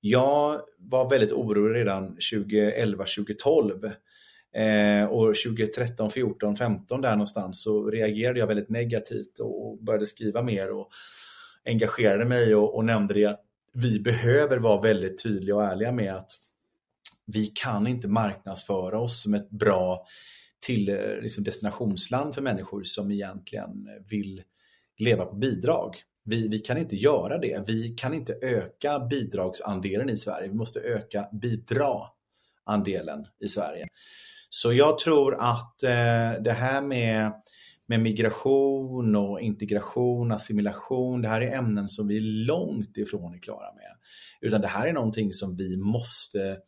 jag 0.00 0.60
var 0.78 1.10
väldigt 1.10 1.32
orolig 1.32 1.80
redan 1.80 2.16
2011-2012 2.16 3.92
Eh, 4.54 5.04
och 5.04 5.34
2013, 5.34 6.10
14, 6.10 6.56
15 6.56 7.00
där 7.00 7.12
någonstans 7.12 7.62
så 7.62 7.90
reagerade 7.90 8.38
jag 8.38 8.46
väldigt 8.46 8.68
negativt 8.68 9.38
och 9.40 9.78
började 9.84 10.06
skriva 10.06 10.42
mer 10.42 10.72
och 10.72 10.88
engagerade 11.64 12.24
mig 12.24 12.54
och, 12.54 12.76
och 12.76 12.84
nämnde 12.84 13.14
det 13.14 13.24
att 13.24 13.40
vi 13.74 14.00
behöver 14.00 14.56
vara 14.56 14.80
väldigt 14.80 15.22
tydliga 15.22 15.56
och 15.56 15.62
ärliga 15.62 15.92
med 15.92 16.14
att 16.14 16.30
vi 17.26 17.46
kan 17.46 17.86
inte 17.86 18.08
marknadsföra 18.08 19.00
oss 19.00 19.22
som 19.22 19.34
ett 19.34 19.50
bra 19.50 20.06
till 20.60 20.88
eh, 20.88 20.96
liksom 21.22 21.44
destinationsland 21.44 22.34
för 22.34 22.42
människor 22.42 22.82
som 22.82 23.10
egentligen 23.10 23.88
vill 24.08 24.42
leva 24.98 25.24
på 25.24 25.36
bidrag. 25.36 25.96
Vi, 26.24 26.48
vi 26.48 26.58
kan 26.58 26.78
inte 26.78 26.96
göra 26.96 27.38
det. 27.38 27.64
Vi 27.66 27.94
kan 27.94 28.14
inte 28.14 28.38
öka 28.42 28.98
bidragsandelen 28.98 30.10
i 30.10 30.16
Sverige. 30.16 30.48
Vi 30.48 30.54
måste 30.54 30.80
öka 30.80 31.28
bidra-andelen 31.32 33.26
i 33.40 33.48
Sverige. 33.48 33.86
Så 34.50 34.72
jag 34.72 34.98
tror 34.98 35.36
att 35.40 35.82
eh, 35.82 36.42
det 36.42 36.56
här 36.56 36.82
med, 36.82 37.32
med 37.86 38.00
migration 38.00 39.16
och 39.16 39.40
integration, 39.40 40.32
assimilation, 40.32 41.22
det 41.22 41.28
här 41.28 41.40
är 41.40 41.56
ämnen 41.56 41.88
som 41.88 42.08
vi 42.08 42.16
är 42.16 42.46
långt 42.46 42.96
ifrån 42.96 43.34
är 43.34 43.38
klara 43.38 43.74
med. 43.74 43.96
Utan 44.40 44.60
det 44.60 44.68
här 44.68 44.86
är 44.86 44.92
någonting 44.92 45.32
som 45.32 45.56
vi 45.56 45.76
måste 45.76 46.58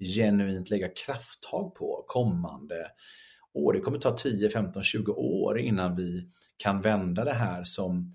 genuint 0.00 0.70
lägga 0.70 0.88
krafttag 0.88 1.74
på 1.74 2.04
kommande 2.06 2.86
år. 3.54 3.72
Det 3.72 3.80
kommer 3.80 3.98
ta 3.98 4.16
10, 4.16 4.50
15, 4.50 4.82
20 4.82 5.12
år 5.12 5.60
innan 5.60 5.96
vi 5.96 6.28
kan 6.56 6.80
vända 6.80 7.24
det 7.24 7.34
här 7.34 7.64
som 7.64 8.14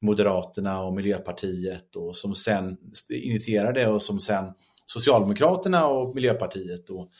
Moderaterna 0.00 0.82
och 0.82 0.94
Miljöpartiet 0.94 1.96
och 1.96 2.16
som 2.16 2.34
sen 2.34 2.76
initierade 3.10 3.86
och 3.86 4.02
som 4.02 4.20
sen 4.20 4.52
Socialdemokraterna 4.86 5.86
och 5.86 6.14
Miljöpartiet 6.14 6.90
och 6.90 7.10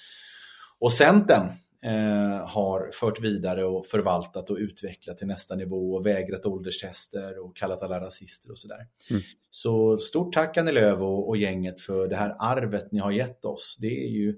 och 0.79 0.93
Centern 0.93 1.47
eh, 1.87 2.49
har 2.49 2.91
fört 2.93 3.21
vidare 3.21 3.65
och 3.65 3.87
förvaltat 3.87 4.51
och 4.51 4.57
utvecklat 4.57 5.19
till 5.19 5.27
nästa 5.27 5.55
nivå 5.55 5.95
och 5.95 6.07
vägrat 6.07 6.47
ålderstester 6.47 7.45
och 7.45 7.57
kallat 7.57 7.83
alla 7.83 8.01
rasister 8.01 8.51
och 8.51 8.59
sådär. 8.59 8.87
Mm. 9.11 9.23
Så 9.51 9.99
stort 9.99 10.35
tack 10.35 10.57
Annie 10.57 10.73
Lööf 10.73 11.01
och, 11.01 11.29
och, 11.29 11.37
gänget 11.37 11.81
för 11.81 12.09
det 12.09 12.17
här 12.17 12.37
arvet 12.39 12.93
ni 12.93 12.99
har 12.99 13.11
gett 13.11 13.45
oss. 13.45 13.79
Det 13.81 14.05
är 14.05 14.09
ju 14.09 14.37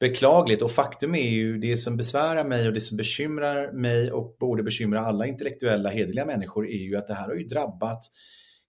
beklagligt 0.00 0.62
och 0.62 0.70
faktum 0.70 1.14
är 1.14 1.30
ju 1.30 1.58
det 1.58 1.76
som 1.76 1.96
besvärar 1.96 2.44
mig 2.44 2.66
och 2.66 2.74
det 2.74 2.80
som 2.80 2.96
bekymrar 2.96 3.72
mig 3.72 4.12
och 4.12 4.36
borde 4.40 4.62
bekymra 4.62 5.00
alla 5.00 5.26
intellektuella 5.26 5.88
hederliga 5.88 6.26
människor 6.26 6.68
är 6.68 6.82
ju 6.82 6.96
att 6.96 7.06
det 7.06 7.14
här 7.14 7.28
har 7.28 7.34
ju 7.34 7.44
drabbat 7.44 8.04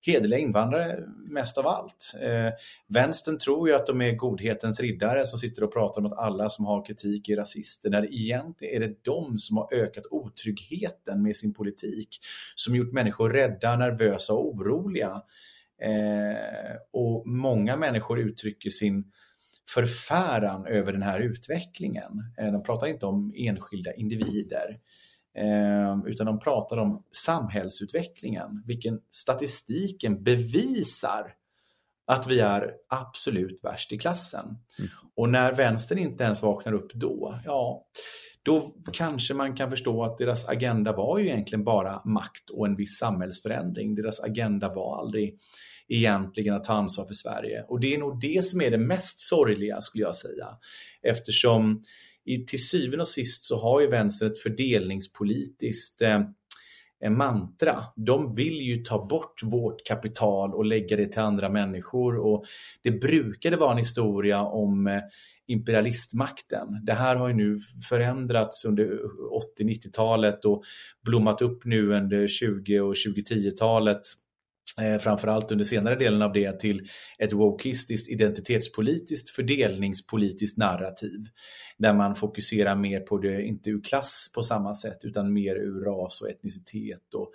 hederliga 0.02 0.40
invandrare 0.40 1.04
mest 1.30 1.58
av 1.58 1.68
allt. 1.68 2.14
Eh, 2.22 2.54
vänstern 2.88 3.38
tror 3.38 3.70
ju 3.70 3.76
att 3.76 3.88
de 3.88 4.02
är 4.02 4.12
godhetens 4.12 4.80
riddare 4.80 5.26
som 5.26 5.40
sitter 5.40 5.64
och 5.64 5.74
pratar 5.74 6.02
om 6.02 6.08
att 6.08 6.18
alla 6.18 6.50
som 6.50 6.66
har 6.66 6.86
kritik 6.86 7.30
är 7.30 7.36
rasister, 7.36 7.90
när 7.90 8.14
egentligen 8.14 8.76
är 8.76 8.88
det 8.88 9.04
de 9.04 9.38
som 9.38 9.58
har 9.58 9.74
ökat 9.74 10.06
otryggheten 10.12 11.22
med 11.24 11.36
sin 11.36 11.54
politik, 11.54 12.20
som 12.56 12.76
gjort 12.76 12.94
människor 12.94 13.30
rädda, 13.30 13.76
nervösa 13.76 14.34
och 14.34 14.48
oroliga. 14.48 15.22
Eh, 15.82 16.76
och 16.92 17.28
många 17.28 17.78
människor 17.78 18.20
uttrycker 18.20 18.70
sin 18.70 19.12
förfäran 19.70 20.66
över 20.66 20.92
den 20.94 21.02
här 21.02 21.20
utvecklingen. 21.20 22.24
Eh, 22.38 22.52
de 22.52 22.64
pratar 22.64 22.88
inte 22.88 23.06
om 23.06 23.34
enskilda 23.38 23.94
individer. 23.94 24.80
Eh, 25.38 25.98
utan 26.06 26.26
de 26.26 26.40
pratar 26.40 26.78
om 26.78 27.04
samhällsutvecklingen, 27.12 28.64
vilken 28.66 29.00
statistiken 29.12 30.24
bevisar 30.24 31.34
att 32.08 32.28
vi 32.28 32.40
är 32.40 32.74
absolut 32.90 33.64
värst 33.64 33.94
i 33.94 33.98
klassen. 33.98 34.46
Mm. 34.80 34.92
Och 35.16 35.30
när 35.30 35.54
vänstern 35.54 35.98
inte 35.98 36.24
ens 36.24 36.42
vaknar 36.42 36.74
upp 36.74 36.94
då, 36.94 37.36
ja, 37.46 37.86
då 38.44 38.76
kanske 38.94 39.34
man 39.34 39.56
kan 39.56 39.70
förstå 39.70 40.04
att 40.04 40.18
deras 40.18 40.50
agenda 40.50 40.92
var 40.92 41.18
ju 41.18 41.28
egentligen 41.28 41.64
bara 41.64 42.02
makt 42.06 42.50
och 42.50 42.66
en 42.66 42.76
viss 42.76 42.98
samhällsförändring. 42.98 43.96
Deras 43.96 44.24
agenda 44.24 44.74
var 44.74 45.00
aldrig 45.00 45.40
egentligen 45.88 46.54
att 46.54 46.64
ta 46.64 46.74
ansvar 46.74 47.06
för 47.06 47.14
Sverige. 47.14 47.66
Och 47.68 47.80
det 47.80 47.96
är 47.96 47.98
nog 47.98 48.20
det 48.22 48.46
som 48.46 48.62
är 48.62 48.72
det 48.72 48.78
mest 48.78 49.20
sorgliga 49.20 49.82
skulle 49.82 50.04
jag 50.04 50.16
säga. 50.16 50.48
Eftersom 51.02 51.84
i, 52.28 52.46
till 52.46 52.68
syvende 52.68 53.02
och 53.02 53.08
sist 53.08 53.44
så 53.44 53.60
har 53.60 53.82
ju 53.82 53.88
vänstern 53.88 54.32
ett 54.32 54.40
fördelningspolitiskt 54.40 56.02
eh, 56.02 56.22
eh, 57.04 57.12
mantra. 57.12 57.84
De 57.96 58.36
vill 58.36 58.62
ju 58.62 58.84
ta 58.84 59.06
bort 59.06 59.44
vårt 59.44 59.88
kapital 59.88 60.54
och 60.54 60.66
lägga 60.66 60.98
det 60.98 61.12
till 61.12 61.22
andra 61.22 61.50
människor. 61.50 62.18
Och 62.18 62.46
det 62.84 62.92
brukade 62.92 63.58
vara 63.58 63.72
en 63.72 63.78
historia 63.78 64.42
om 64.42 64.88
eh, 64.88 65.02
imperialistmakten. 65.48 66.68
Det 66.86 66.94
här 66.94 67.16
har 67.16 67.28
ju 67.28 67.34
nu 67.34 67.60
förändrats 67.90 68.66
under 68.66 69.00
80-90-talet 69.60 70.46
och 70.46 70.64
blommat 71.06 71.42
upp 71.42 71.66
nu 71.66 71.94
under 71.94 72.28
20 72.28 72.80
och 72.80 72.94
2010-talet 72.94 74.02
eh, 74.82 74.98
framförallt 74.98 75.52
under 75.52 75.66
senare 75.66 75.96
delen 75.96 76.22
av 76.22 76.34
det 76.34 76.60
till 76.60 76.90
ett 77.18 77.34
wokistiskt, 77.34 78.10
identitetspolitiskt, 78.10 79.30
fördelningspolitiskt 79.30 80.58
narrativ. 80.58 81.26
Där 81.78 81.94
man 81.94 82.16
fokuserar 82.16 82.76
mer 82.76 83.00
på 83.00 83.18
det, 83.18 83.42
inte 83.42 83.70
ur 83.70 83.84
klass 83.84 84.32
på 84.36 84.44
samma 84.44 84.76
sätt, 84.76 84.98
utan 85.04 85.34
mer 85.34 85.56
ur 85.56 85.82
ras 85.82 86.22
och 86.22 86.30
etnicitet 86.30 87.14
och, 87.14 87.32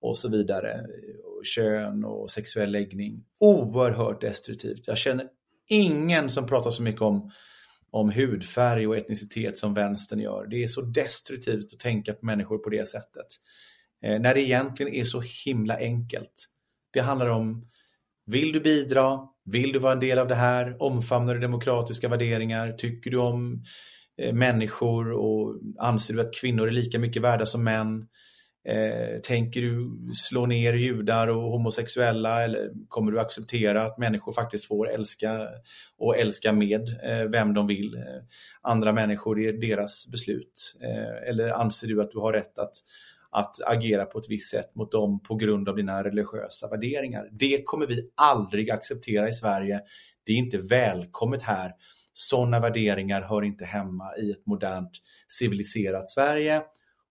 och 0.00 0.16
så 0.16 0.30
vidare. 0.30 0.86
Och 1.24 1.44
kön 1.44 2.04
och 2.04 2.30
sexuell 2.30 2.70
läggning. 2.70 3.24
Oerhört 3.38 4.20
destruktivt. 4.20 4.86
Jag 4.86 4.98
känner 4.98 5.26
ingen 5.66 6.30
som 6.30 6.46
pratar 6.46 6.70
så 6.70 6.82
mycket 6.82 7.02
om 7.02 7.30
om 7.90 8.10
hudfärg 8.10 8.86
och 8.86 8.96
etnicitet 8.96 9.58
som 9.58 9.74
vänstern 9.74 10.20
gör. 10.20 10.46
Det 10.46 10.62
är 10.62 10.68
så 10.68 10.80
destruktivt 10.80 11.72
att 11.72 11.78
tänka 11.78 12.12
på 12.12 12.26
människor 12.26 12.58
på 12.58 12.70
det 12.70 12.88
sättet. 12.88 13.26
Eh, 14.02 14.20
när 14.20 14.34
det 14.34 14.40
egentligen 14.40 14.94
är 14.94 15.04
så 15.04 15.22
himla 15.44 15.76
enkelt. 15.76 16.44
Det 16.92 17.00
handlar 17.00 17.28
om, 17.28 17.66
vill 18.26 18.52
du 18.52 18.60
bidra? 18.60 19.20
Vill 19.44 19.72
du 19.72 19.78
vara 19.78 19.92
en 19.92 20.00
del 20.00 20.18
av 20.18 20.28
det 20.28 20.34
här? 20.34 20.82
Omfamnar 20.82 21.34
du 21.34 21.40
demokratiska 21.40 22.08
värderingar? 22.08 22.72
Tycker 22.72 23.10
du 23.10 23.18
om 23.18 23.64
eh, 24.22 24.34
människor 24.34 25.12
och 25.12 25.60
anser 25.78 26.14
du 26.14 26.20
att 26.20 26.34
kvinnor 26.40 26.66
är 26.66 26.72
lika 26.72 26.98
mycket 26.98 27.22
värda 27.22 27.46
som 27.46 27.64
män? 27.64 28.06
Eh, 28.68 29.20
tänker 29.22 29.60
du 29.60 29.90
slå 30.14 30.46
ner 30.46 30.72
judar 30.72 31.28
och 31.28 31.52
homosexuella 31.52 32.42
eller 32.44 32.70
kommer 32.88 33.12
du 33.12 33.20
acceptera 33.20 33.82
att 33.82 33.98
människor 33.98 34.32
faktiskt 34.32 34.64
får 34.64 34.90
älska 34.90 35.48
och 35.98 36.18
älska 36.18 36.52
med 36.52 36.88
eh, 36.88 37.30
vem 37.32 37.54
de 37.54 37.66
vill? 37.66 37.94
Eh, 37.94 38.22
andra 38.62 38.92
människor, 38.92 39.36
det 39.36 39.48
är 39.48 39.52
deras 39.52 40.10
beslut. 40.12 40.76
Eh, 40.82 41.28
eller 41.28 41.48
anser 41.48 41.88
du 41.88 42.02
att 42.02 42.10
du 42.10 42.18
har 42.18 42.32
rätt 42.32 42.58
att 42.58 42.72
att 43.30 43.56
agera 43.66 44.04
på 44.04 44.18
ett 44.18 44.30
visst 44.30 44.50
sätt 44.50 44.74
mot 44.74 44.92
dem 44.92 45.22
på 45.22 45.34
grund 45.34 45.68
av 45.68 45.76
dina 45.76 46.04
religiösa 46.04 46.68
värderingar. 46.68 47.28
Det 47.32 47.62
kommer 47.64 47.86
vi 47.86 48.10
aldrig 48.14 48.70
acceptera 48.70 49.28
i 49.28 49.32
Sverige. 49.32 49.80
Det 50.24 50.32
är 50.32 50.36
inte 50.36 50.58
välkommet 50.58 51.42
här. 51.42 51.72
Sådana 52.12 52.60
värderingar 52.60 53.22
hör 53.22 53.42
inte 53.42 53.64
hemma 53.64 54.16
i 54.16 54.30
ett 54.30 54.46
modernt 54.46 54.90
civiliserat 55.28 56.10
Sverige 56.10 56.62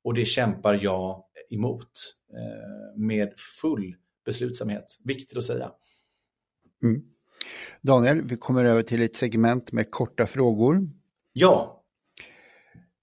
och 0.03 0.13
det 0.13 0.25
kämpar 0.25 0.79
jag 0.81 1.23
emot 1.49 1.91
eh, 2.33 3.01
med 3.01 3.33
full 3.61 3.95
beslutsamhet. 4.25 4.85
Viktigt 5.05 5.37
att 5.37 5.43
säga. 5.43 5.71
Mm. 6.83 7.01
Daniel, 7.81 8.21
vi 8.21 8.37
kommer 8.37 8.65
över 8.65 8.83
till 8.83 9.01
ett 9.01 9.15
segment 9.15 9.71
med 9.71 9.91
korta 9.91 10.27
frågor. 10.27 10.89
Ja. 11.33 11.83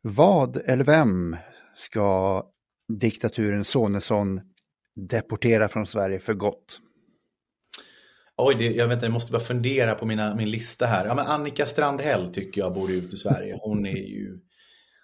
Vad 0.01 0.57
eller 0.57 0.85
vem 0.85 1.37
ska 1.77 2.43
diktaturen 2.89 3.65
Sonesson 3.65 4.41
deportera 5.11 5.69
från 5.69 5.87
Sverige 5.87 6.19
för 6.19 6.35
gott? 6.35 6.81
Oj, 8.37 8.55
det, 8.55 8.65
jag, 8.65 8.89
vet 8.89 8.97
inte, 8.97 9.07
jag 9.07 9.13
måste 9.13 9.33
bara 9.33 9.43
fundera 9.43 9.95
på 9.95 10.07
mina, 10.07 10.35
min 10.35 10.51
lista 10.51 10.87
här. 10.87 11.07
Ja, 11.07 11.15
men 11.15 11.27
Annika 11.27 11.67
Strandhäll 11.67 12.33
tycker 12.33 12.61
jag 12.61 12.75
borde 12.75 12.93
ut 12.93 13.13
i 13.13 13.17
Sverige. 13.17 13.59
Hon, 13.61 13.87
är 13.87 14.09
ju, 14.09 14.39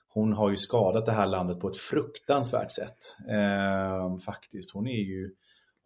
hon 0.09 0.33
har 0.33 0.51
ju 0.51 0.57
skadat 0.57 1.07
det 1.07 1.13
här 1.13 1.27
landet 1.27 1.61
på 1.61 1.69
ett 1.69 1.77
fruktansvärt 1.77 2.73
sätt. 2.73 3.17
Eh, 3.31 4.19
faktiskt. 4.19 4.71
Hon 4.73 4.87
är 4.87 5.03
ju 5.03 5.31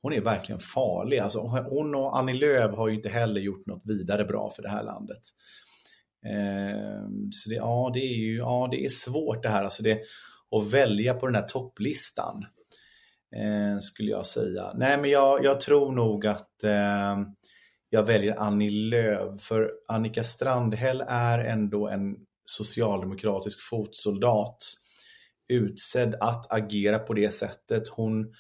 hon 0.03 0.13
är 0.13 0.21
verkligen 0.21 0.61
farlig. 0.61 1.19
Alltså, 1.19 1.41
hon 1.41 1.95
och 1.95 2.19
Annie 2.19 2.35
Lööf 2.35 2.77
har 2.77 2.89
ju 2.89 2.95
inte 2.95 3.09
heller 3.09 3.41
gjort 3.41 3.67
något 3.67 3.83
vidare 3.85 4.25
bra 4.25 4.51
för 4.51 4.63
det 4.63 4.69
här 4.69 4.83
landet. 4.83 5.23
Eh, 6.27 7.09
så 7.31 7.51
det, 7.51 7.57
ja, 7.57 7.91
det 7.95 8.01
är 8.01 8.17
ju 8.17 8.37
ja, 8.37 8.69
det 8.71 8.85
är 8.85 8.89
svårt 8.89 9.43
det 9.43 9.49
här. 9.49 9.65
Alltså 9.65 9.83
det, 9.83 10.01
och 10.51 10.75
välja 10.75 11.15
på 11.15 11.27
den 11.27 11.35
här 11.35 11.43
topplistan. 11.49 12.47
eh, 13.37 13.79
skulle 13.81 14.11
jag 14.11 14.27
säga. 14.27 14.73
Nej, 14.75 14.99
men 14.99 15.11
jag, 15.11 15.45
jag 15.45 15.61
tror 15.61 15.93
nog 15.93 16.27
att 16.27 16.65
eh, 16.65 17.17
jag 17.91 18.03
väljer 18.03 18.41
Annie 18.41 18.71
Lööf. 18.71 19.41
För 19.41 19.71
Annika 19.89 20.25
Strandhäll 20.25 21.05
är 21.09 21.39
ändå 21.39 21.89
en 21.89 22.17
socialdemokratisk 22.45 23.61
fotsoldat 23.71 24.59
utsedd 25.49 26.15
att 26.21 26.53
agera 26.53 26.99
på 26.99 27.15
det 27.15 27.35
sättet. 27.35 27.89
Hon 27.89 28.35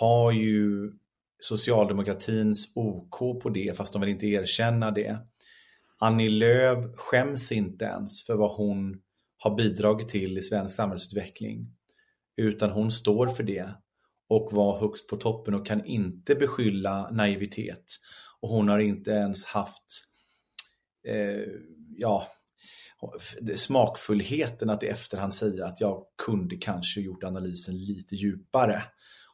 har 0.00 0.32
ju 0.32 0.92
socialdemokratins 1.38 2.72
OK 2.76 3.42
på 3.42 3.48
det, 3.50 3.76
fast 3.76 3.92
de 3.92 4.00
vill 4.00 4.10
inte 4.10 4.26
erkänna 4.26 4.90
det. 4.90 5.18
Annie 5.98 6.28
Lööf 6.28 6.84
skäms 6.96 7.52
inte 7.52 7.84
ens 7.84 8.26
för 8.26 8.34
vad 8.34 8.50
hon 8.50 9.00
har 9.42 9.56
bidragit 9.56 10.08
till 10.08 10.38
i 10.38 10.42
svensk 10.42 10.76
samhällsutveckling. 10.76 11.76
Utan 12.36 12.70
hon 12.70 12.90
står 12.90 13.26
för 13.26 13.42
det 13.42 13.70
och 14.28 14.52
var 14.52 14.80
högst 14.80 15.08
på 15.08 15.16
toppen 15.16 15.54
och 15.54 15.66
kan 15.66 15.84
inte 15.84 16.34
beskylla 16.34 17.10
naivitet. 17.10 17.84
Och 18.40 18.48
hon 18.48 18.68
har 18.68 18.78
inte 18.78 19.10
ens 19.10 19.44
haft 19.44 19.84
eh, 21.08 21.52
ja, 21.96 22.26
smakfullheten 23.54 24.70
att 24.70 24.82
i 24.82 24.86
efterhand 24.86 25.34
säga 25.34 25.66
att 25.66 25.80
jag 25.80 26.04
kunde 26.26 26.56
kanske 26.56 27.00
gjort 27.00 27.24
analysen 27.24 27.76
lite 27.76 28.14
djupare. 28.14 28.82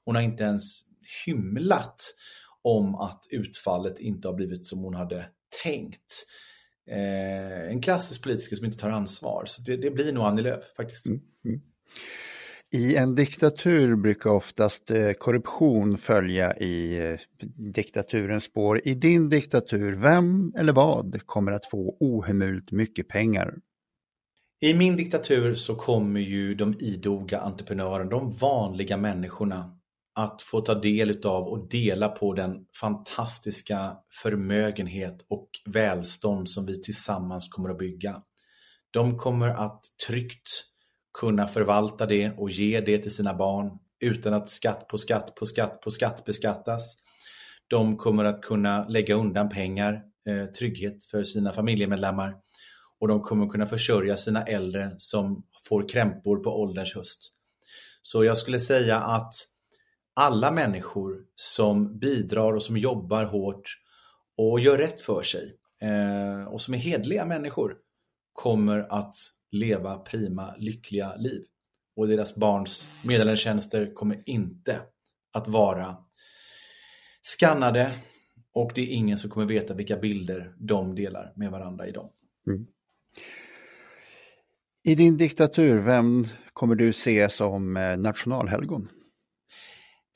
Hon 0.05 0.15
har 0.15 0.23
inte 0.23 0.45
ens 0.45 0.81
hymlat 1.27 2.03
om 2.63 2.95
att 2.95 3.25
utfallet 3.31 3.99
inte 3.99 4.29
har 4.29 4.35
blivit 4.35 4.67
som 4.67 4.79
hon 4.79 4.95
hade 4.95 5.29
tänkt. 5.63 6.27
Eh, 6.91 7.71
en 7.71 7.81
klassisk 7.81 8.23
politiker 8.23 8.57
som 8.57 8.67
inte 8.67 8.79
tar 8.79 8.91
ansvar. 8.91 9.45
Så 9.47 9.63
det, 9.63 9.77
det 9.77 9.91
blir 9.91 10.13
nog 10.13 10.25
Annie 10.25 10.43
Lööf 10.43 10.65
faktiskt. 10.77 11.07
Mm, 11.07 11.21
mm. 11.45 11.61
I 12.73 12.97
en 12.97 13.15
diktatur 13.15 13.97
brukar 13.97 14.31
oftast 14.31 14.91
eh, 14.91 15.13
korruption 15.13 15.99
följa 15.99 16.57
i 16.57 16.99
eh, 16.99 17.21
diktaturens 17.57 18.45
spår. 18.45 18.81
I 18.85 18.95
din 18.95 19.29
diktatur, 19.29 19.93
vem 19.93 20.53
eller 20.57 20.73
vad 20.73 21.27
kommer 21.27 21.53
att 21.53 21.67
få 21.67 21.97
ohemult 22.01 22.73
mycket 22.73 23.09
pengar? 23.09 23.55
I 24.61 24.75
min 24.75 24.97
diktatur 24.97 25.55
så 25.55 25.75
kommer 25.75 26.21
ju 26.21 26.55
de 26.55 26.75
idoga 26.81 27.41
entreprenörerna, 27.41 28.11
de 28.11 28.31
vanliga 28.31 28.97
människorna 28.97 29.76
att 30.17 30.43
få 30.43 30.61
ta 30.61 30.75
del 30.75 31.27
av 31.27 31.49
och 31.49 31.69
dela 31.69 32.09
på 32.09 32.33
den 32.33 32.67
fantastiska 32.81 33.97
förmögenhet 34.23 35.27
och 35.29 35.49
välstånd 35.67 36.51
som 36.51 36.67
vi 36.67 36.83
tillsammans 36.83 37.49
kommer 37.49 37.71
att 37.71 37.79
bygga. 37.79 38.23
De 38.91 39.19
kommer 39.19 39.49
att 39.49 39.81
tryggt 40.07 40.49
kunna 41.21 41.47
förvalta 41.47 42.07
det 42.07 42.31
och 42.31 42.51
ge 42.51 42.81
det 42.81 42.99
till 42.99 43.15
sina 43.15 43.35
barn 43.35 43.79
utan 44.01 44.35
att 44.35 44.51
skatt 44.51 44.89
på 44.89 44.99
skatt 44.99 45.35
på 45.35 45.47
skatt 45.47 45.81
på 45.81 45.91
skatt 45.91 46.25
beskattas. 46.25 46.97
De 47.69 47.97
kommer 47.97 48.25
att 48.25 48.43
kunna 48.43 48.89
lägga 48.89 49.15
undan 49.15 49.49
pengar, 49.49 50.03
eh, 50.29 50.47
trygghet 50.47 51.05
för 51.05 51.25
sina 51.25 51.53
familjemedlemmar 51.53 52.35
och 53.01 53.09
de 53.09 53.21
kommer 53.21 53.49
kunna 53.49 53.67
försörja 53.67 54.17
sina 54.17 54.43
äldre 54.43 54.95
som 54.99 55.43
får 55.69 55.89
krämpor 55.89 56.37
på 56.37 56.61
ålderns 56.61 56.95
höst. 56.95 57.33
Så 58.03 58.25
jag 58.25 58.37
skulle 58.37 58.61
säga 58.61 59.01
att 59.01 59.35
alla 60.17 60.51
människor 60.51 61.25
som 61.35 61.99
bidrar 61.99 62.53
och 62.53 62.63
som 62.63 62.77
jobbar 62.77 63.25
hårt 63.25 63.79
och 64.37 64.61
gör 64.61 64.79
rätt 64.79 65.01
för 65.01 65.23
sig 65.23 65.57
eh, 65.81 66.49
och 66.49 66.61
som 66.61 66.75
är 66.75 66.79
hedliga 66.79 67.27
människor 67.27 67.77
kommer 68.33 68.79
att 68.79 69.15
leva 69.51 69.99
prima, 69.99 70.55
lyckliga 70.59 71.17
liv. 71.17 71.45
Och 71.97 72.09
deras 72.09 72.37
barns 72.37 73.03
meddelandetjänster 73.05 73.95
kommer 73.95 74.23
inte 74.27 74.81
att 75.33 75.49
vara 75.49 75.97
skannade 77.23 77.95
och 78.55 78.73
det 78.75 78.81
är 78.81 78.95
ingen 78.95 79.19
som 79.19 79.31
kommer 79.31 79.47
veta 79.47 79.75
vilka 79.75 79.97
bilder 79.97 80.55
de 80.59 80.95
delar 80.95 81.33
med 81.37 81.51
varandra 81.51 81.87
i 81.87 81.93
dem. 81.93 82.11
Mm. 82.47 82.67
I 84.83 84.95
din 84.95 85.17
diktatur, 85.17 85.79
vem 85.79 86.27
kommer 86.53 86.75
du 86.75 86.93
se 86.93 87.29
som 87.29 87.77
eh, 87.77 87.97
nationalhelgon? 87.97 88.89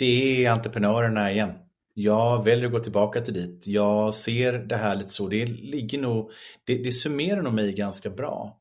Det 0.00 0.44
är 0.44 0.50
entreprenörerna 0.50 1.32
igen. 1.32 1.52
Jag 1.94 2.44
väljer 2.44 2.66
att 2.66 2.72
gå 2.72 2.78
tillbaka 2.78 3.20
till 3.20 3.34
dit. 3.34 3.66
Jag 3.66 4.14
ser 4.14 4.52
det 4.52 4.76
här 4.76 4.96
lite 4.96 5.10
så. 5.10 5.28
Det 5.28 5.46
ligger 5.46 5.98
nog, 5.98 6.30
det, 6.64 6.74
det 6.74 6.92
summerar 6.92 7.42
nog 7.42 7.52
mig 7.52 7.72
ganska 7.72 8.10
bra. 8.10 8.60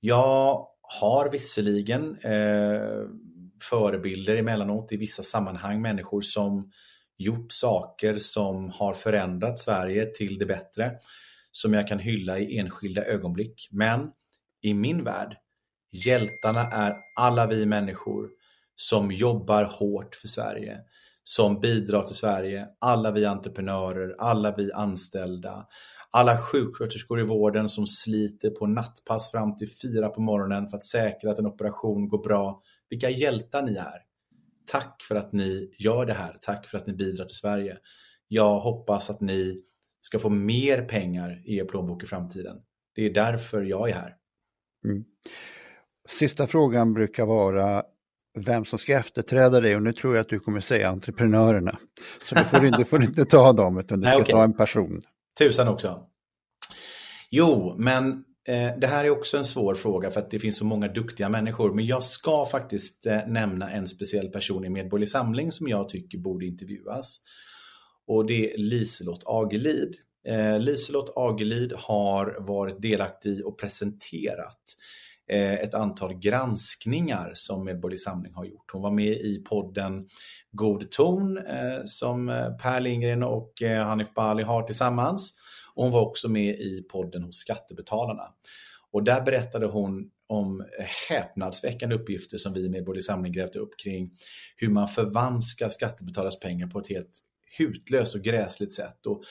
Jag 0.00 0.66
har 0.82 1.30
visserligen 1.30 2.16
eh, 2.16 3.08
förebilder 3.62 4.36
emellanåt 4.36 4.92
i 4.92 4.96
vissa 4.96 5.22
sammanhang, 5.22 5.82
människor 5.82 6.20
som 6.20 6.72
gjort 7.18 7.52
saker 7.52 8.18
som 8.18 8.70
har 8.70 8.94
förändrat 8.94 9.58
Sverige 9.58 10.06
till 10.06 10.38
det 10.38 10.46
bättre, 10.46 10.92
som 11.52 11.74
jag 11.74 11.88
kan 11.88 11.98
hylla 11.98 12.38
i 12.38 12.58
enskilda 12.58 13.04
ögonblick. 13.04 13.68
Men 13.70 14.10
i 14.62 14.74
min 14.74 15.04
värld, 15.04 15.36
hjältarna 15.92 16.60
är 16.60 16.96
alla 17.16 17.46
vi 17.46 17.66
människor 17.66 18.39
som 18.80 19.12
jobbar 19.12 19.64
hårt 19.64 20.14
för 20.14 20.28
Sverige, 20.28 20.78
som 21.24 21.60
bidrar 21.60 22.02
till 22.02 22.16
Sverige, 22.16 22.68
alla 22.78 23.12
vi 23.12 23.26
entreprenörer, 23.26 24.14
alla 24.18 24.54
vi 24.56 24.72
anställda, 24.72 25.66
alla 26.10 26.38
sjuksköterskor 26.38 27.20
i 27.20 27.22
vården 27.22 27.68
som 27.68 27.86
sliter 27.86 28.50
på 28.50 28.66
nattpass 28.66 29.30
fram 29.30 29.56
till 29.56 29.68
fyra 29.82 30.08
på 30.08 30.20
morgonen 30.20 30.66
för 30.66 30.76
att 30.76 30.84
säkra 30.84 31.30
att 31.30 31.38
en 31.38 31.46
operation 31.46 32.08
går 32.08 32.22
bra. 32.22 32.62
Vilka 32.90 33.10
hjältar 33.10 33.62
ni 33.62 33.76
är! 33.76 34.02
Tack 34.66 35.02
för 35.08 35.14
att 35.14 35.32
ni 35.32 35.74
gör 35.78 36.06
det 36.06 36.14
här. 36.14 36.38
Tack 36.40 36.66
för 36.66 36.78
att 36.78 36.86
ni 36.86 36.92
bidrar 36.92 37.24
till 37.24 37.36
Sverige. 37.36 37.78
Jag 38.28 38.60
hoppas 38.60 39.10
att 39.10 39.20
ni 39.20 39.62
ska 40.00 40.18
få 40.18 40.28
mer 40.28 40.82
pengar 40.82 41.42
i 41.44 41.56
er 41.56 41.64
plånbok 41.64 42.02
i 42.02 42.06
framtiden. 42.06 42.56
Det 42.94 43.06
är 43.06 43.14
därför 43.14 43.62
jag 43.62 43.90
är 43.90 43.94
här. 43.94 44.16
Mm. 44.84 45.04
Sista 46.08 46.46
frågan 46.46 46.94
brukar 46.94 47.26
vara 47.26 47.84
vem 48.38 48.64
som 48.64 48.78
ska 48.78 48.92
efterträda 48.98 49.60
dig 49.60 49.76
och 49.76 49.82
nu 49.82 49.92
tror 49.92 50.14
jag 50.14 50.20
att 50.20 50.28
du 50.28 50.40
kommer 50.40 50.60
säga 50.60 50.88
entreprenörerna. 50.88 51.78
Så 52.22 52.34
du 52.34 52.44
får, 52.44 52.78
du 52.78 52.84
får 52.84 53.02
inte 53.02 53.24
ta 53.24 53.52
dem 53.52 53.78
utan 53.78 54.00
du 54.00 54.06
ska 54.06 54.12
Nej, 54.12 54.22
okay. 54.22 54.32
ta 54.32 54.44
en 54.44 54.56
person. 54.56 55.02
Tusan 55.38 55.68
också. 55.68 56.06
Jo, 57.30 57.74
men 57.78 58.24
eh, 58.48 58.78
det 58.78 58.86
här 58.86 59.04
är 59.04 59.10
också 59.10 59.38
en 59.38 59.44
svår 59.44 59.74
fråga 59.74 60.10
för 60.10 60.20
att 60.20 60.30
det 60.30 60.38
finns 60.38 60.56
så 60.56 60.64
många 60.64 60.88
duktiga 60.88 61.28
människor. 61.28 61.74
Men 61.74 61.86
jag 61.86 62.02
ska 62.02 62.46
faktiskt 62.46 63.06
eh, 63.06 63.26
nämna 63.26 63.70
en 63.70 63.88
speciell 63.88 64.28
person 64.28 64.64
i 64.64 64.68
Medborgerlig 64.68 65.08
Samling 65.08 65.52
som 65.52 65.68
jag 65.68 65.88
tycker 65.88 66.18
borde 66.18 66.46
intervjuas. 66.46 67.20
Och 68.06 68.26
det 68.26 68.52
är 68.52 68.58
Liselott 68.58 69.22
Agelid. 69.26 69.94
Eh, 70.28 70.58
Liselott 70.58 71.12
Agelid 71.16 71.72
har 71.76 72.36
varit 72.40 72.82
delaktig 72.82 73.46
och 73.46 73.58
presenterat 73.58 74.62
Eh, 75.32 75.54
ett 75.54 75.74
antal 75.74 76.14
granskningar 76.14 77.32
som 77.34 77.64
Medborgerlig 77.64 78.00
Samling 78.00 78.34
har 78.34 78.44
gjort. 78.44 78.70
Hon 78.72 78.82
var 78.82 78.90
med 78.90 79.12
i 79.12 79.44
podden 79.48 80.08
God 80.52 80.90
ton 80.90 81.38
eh, 81.38 81.80
som 81.84 82.28
eh, 82.28 82.56
Per 82.56 82.80
Lindgren 82.80 83.22
och 83.22 83.52
Hanif 83.62 84.14
Bali 84.14 84.42
har 84.42 84.62
tillsammans. 84.62 85.36
Och 85.74 85.84
hon 85.84 85.92
var 85.92 86.00
också 86.00 86.28
med 86.28 86.54
i 86.54 86.82
podden 86.82 87.22
hos 87.22 87.36
Skattebetalarna. 87.36 88.22
Och 88.90 89.04
där 89.04 89.22
berättade 89.22 89.66
hon 89.66 90.10
om 90.26 90.66
häpnadsväckande 91.08 91.94
uppgifter 91.94 92.38
som 92.38 92.52
vi 92.52 92.62
med 92.62 92.70
Medborgerlig 92.70 93.04
Samling 93.04 93.32
grävde 93.32 93.58
upp 93.58 93.78
kring 93.78 94.10
hur 94.56 94.68
man 94.68 94.88
förvanskar 94.88 95.68
skattebetalarnas 95.68 96.40
pengar 96.40 96.66
på 96.66 96.78
ett 96.78 96.88
helt 96.88 97.18
hutlöst 97.58 98.14
och 98.14 98.22
gräsligt 98.22 98.74
sätt. 98.74 99.06
Och 99.06 99.22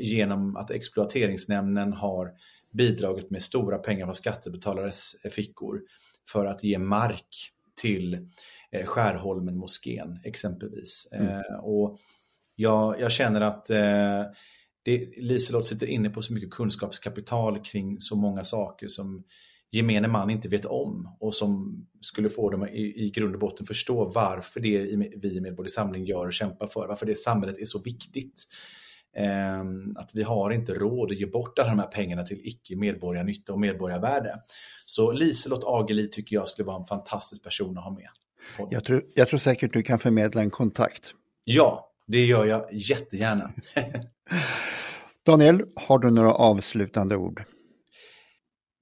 genom 0.00 0.56
att 0.56 0.70
exploateringsnämnden 0.70 1.92
har 1.92 2.30
bidragit 2.72 3.30
med 3.30 3.42
stora 3.42 3.78
pengar 3.78 4.06
från 4.06 4.14
skattebetalares 4.14 5.16
fickor 5.30 5.80
för 6.28 6.46
att 6.46 6.64
ge 6.64 6.78
mark 6.78 7.52
till 7.80 8.28
eh, 8.72 8.86
Skärholmen 8.86 9.56
moskén 9.56 10.20
exempelvis. 10.24 11.08
Mm. 11.12 11.28
Eh, 11.28 11.58
och 11.62 11.98
jag, 12.54 13.00
jag, 13.00 13.12
känner 13.12 13.40
att 13.40 13.70
eh, 13.70 14.22
det, 14.82 15.16
Liselott 15.16 15.66
sitter 15.66 15.86
inne 15.86 16.10
på 16.10 16.22
så 16.22 16.32
mycket 16.32 16.50
kunskapskapital 16.50 17.62
kring 17.62 18.00
så 18.00 18.16
många 18.16 18.44
saker 18.44 18.88
som 18.88 19.24
gemene 19.70 20.08
man 20.08 20.30
inte 20.30 20.48
vet 20.48 20.64
om 20.64 21.16
och 21.20 21.34
som 21.34 21.84
skulle 22.00 22.28
få 22.28 22.50
dem 22.50 22.68
i, 22.68 23.06
i 23.06 23.10
grund 23.10 23.34
och 23.34 23.40
botten 23.40 23.66
förstå 23.66 24.04
varför 24.04 24.60
det 24.60 24.78
vi 25.22 25.36
i 25.36 25.40
Medborgerlig 25.40 25.70
Samling 25.70 26.04
gör 26.04 26.26
och 26.26 26.32
kämpar 26.32 26.66
för, 26.66 26.88
varför 26.88 27.06
det 27.06 27.18
samhället 27.18 27.58
är 27.58 27.64
så 27.64 27.82
viktigt. 27.82 28.46
Eh, 29.16 29.60
att 29.96 30.10
vi 30.14 30.22
har 30.22 30.50
inte 30.50 30.74
råd 30.74 31.10
att 31.10 31.18
ge 31.18 31.26
bort 31.26 31.58
alla 31.58 31.68
de 31.68 31.78
här 31.78 31.86
pengarna 31.86 32.22
till 32.22 32.40
icke 32.42 32.76
medborgarnytta 32.76 33.52
och 33.52 33.60
medborgarvärde. 33.60 34.34
Så 34.86 35.12
Liselott 35.12 35.64
Ageli 35.66 36.10
tycker 36.10 36.36
jag 36.36 36.48
skulle 36.48 36.66
vara 36.66 36.80
en 36.80 36.86
fantastisk 36.86 37.44
person 37.44 37.78
att 37.78 37.84
ha 37.84 37.90
med. 37.90 38.08
Jag 38.70 38.84
tror, 38.84 39.02
jag 39.14 39.28
tror 39.28 39.38
säkert 39.38 39.72
du 39.72 39.82
kan 39.82 39.98
förmedla 39.98 40.40
en 40.40 40.50
kontakt. 40.50 41.14
Ja, 41.44 41.90
det 42.06 42.24
gör 42.24 42.44
jag 42.44 42.72
jättegärna. 42.72 43.50
Daniel, 45.26 45.64
har 45.74 45.98
du 45.98 46.10
några 46.10 46.32
avslutande 46.32 47.16
ord? 47.16 47.44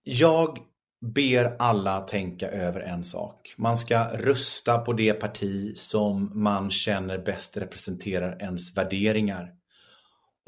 Jag 0.04 0.58
ber 1.00 1.56
alla 1.58 2.00
tänka 2.00 2.48
över 2.48 2.80
en 2.80 3.04
sak. 3.04 3.54
Man 3.56 3.76
ska 3.76 4.04
rösta 4.04 4.78
på 4.78 4.92
det 4.92 5.12
parti 5.12 5.72
som 5.76 6.30
man 6.34 6.70
känner 6.70 7.18
bäst 7.18 7.56
representerar 7.56 8.42
ens 8.42 8.76
värderingar. 8.76 9.52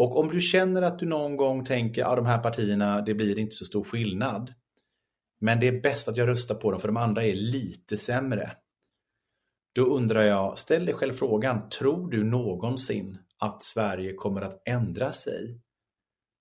Och 0.01 0.18
om 0.18 0.28
du 0.28 0.40
känner 0.40 0.82
att 0.82 0.98
du 0.98 1.07
någon 1.07 1.36
gång 1.36 1.64
tänker 1.64 2.03
att 2.03 2.12
ah, 2.12 2.16
de 2.16 2.26
här 2.26 2.38
partierna, 2.38 3.01
det 3.01 3.14
blir 3.14 3.38
inte 3.38 3.57
så 3.57 3.64
stor 3.64 3.84
skillnad. 3.84 4.55
Men 5.40 5.61
det 5.61 5.68
är 5.68 5.80
bäst 5.80 6.09
att 6.09 6.16
jag 6.16 6.28
röstar 6.28 6.55
på 6.55 6.70
dem 6.70 6.80
för 6.80 6.88
de 6.88 6.96
andra 6.96 7.24
är 7.24 7.34
lite 7.34 7.98
sämre. 7.98 8.53
Då 9.74 9.84
undrar 9.84 10.22
jag, 10.22 10.59
ställ 10.59 10.86
dig 10.86 10.94
själv 10.94 11.12
frågan, 11.12 11.68
tror 11.68 12.11
du 12.11 12.24
någonsin 12.24 13.18
att 13.38 13.62
Sverige 13.62 14.14
kommer 14.14 14.42
att 14.42 14.62
ändra 14.68 15.12
sig? 15.12 15.61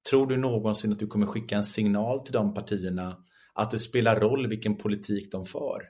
Tror 0.10 0.28
du 0.28 0.38
någonsin 0.38 0.92
att 0.92 1.00
du 1.00 1.08
kommer 1.08 1.26
skicka 1.26 1.56
en 1.56 1.64
signal 1.64 2.20
till 2.20 2.34
de 2.34 2.54
partierna 2.54 3.18
att 3.54 3.72
det 3.72 3.80
spelar 3.80 4.20
roll 4.20 4.48
vilken 4.48 4.78
politik 4.78 5.32
de 5.32 5.46
för? 5.46 5.90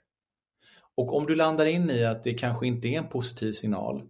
Och 0.96 1.16
om 1.16 1.26
du 1.26 1.36
landar 1.36 1.66
in 1.66 1.90
i 1.90 2.06
att 2.06 2.24
det 2.24 2.34
kanske 2.34 2.68
inte 2.68 2.88
är 2.88 2.98
en 2.98 3.10
positiv 3.10 3.52
signal, 3.52 4.04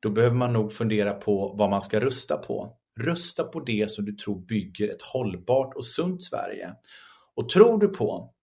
då 0.00 0.10
behöver 0.10 0.36
man 0.36 0.52
nog 0.52 0.72
fundera 0.72 1.14
på 1.14 1.54
vad 1.58 1.70
man 1.70 1.82
ska 1.82 2.00
rösta 2.00 2.36
på. 2.36 2.78
Rösta 3.00 3.44
på 3.44 3.60
det 3.60 3.90
som 3.90 4.04
du 4.04 4.12
tror 4.12 4.46
bygger 4.46 4.88
ett 4.88 5.02
hållbart 5.02 5.74
och 5.74 5.84
sunt 5.84 6.22
Sverige. 6.22 6.74
Och 7.34 7.48
tror 7.48 7.80
du 7.80 7.88
på 7.88 8.34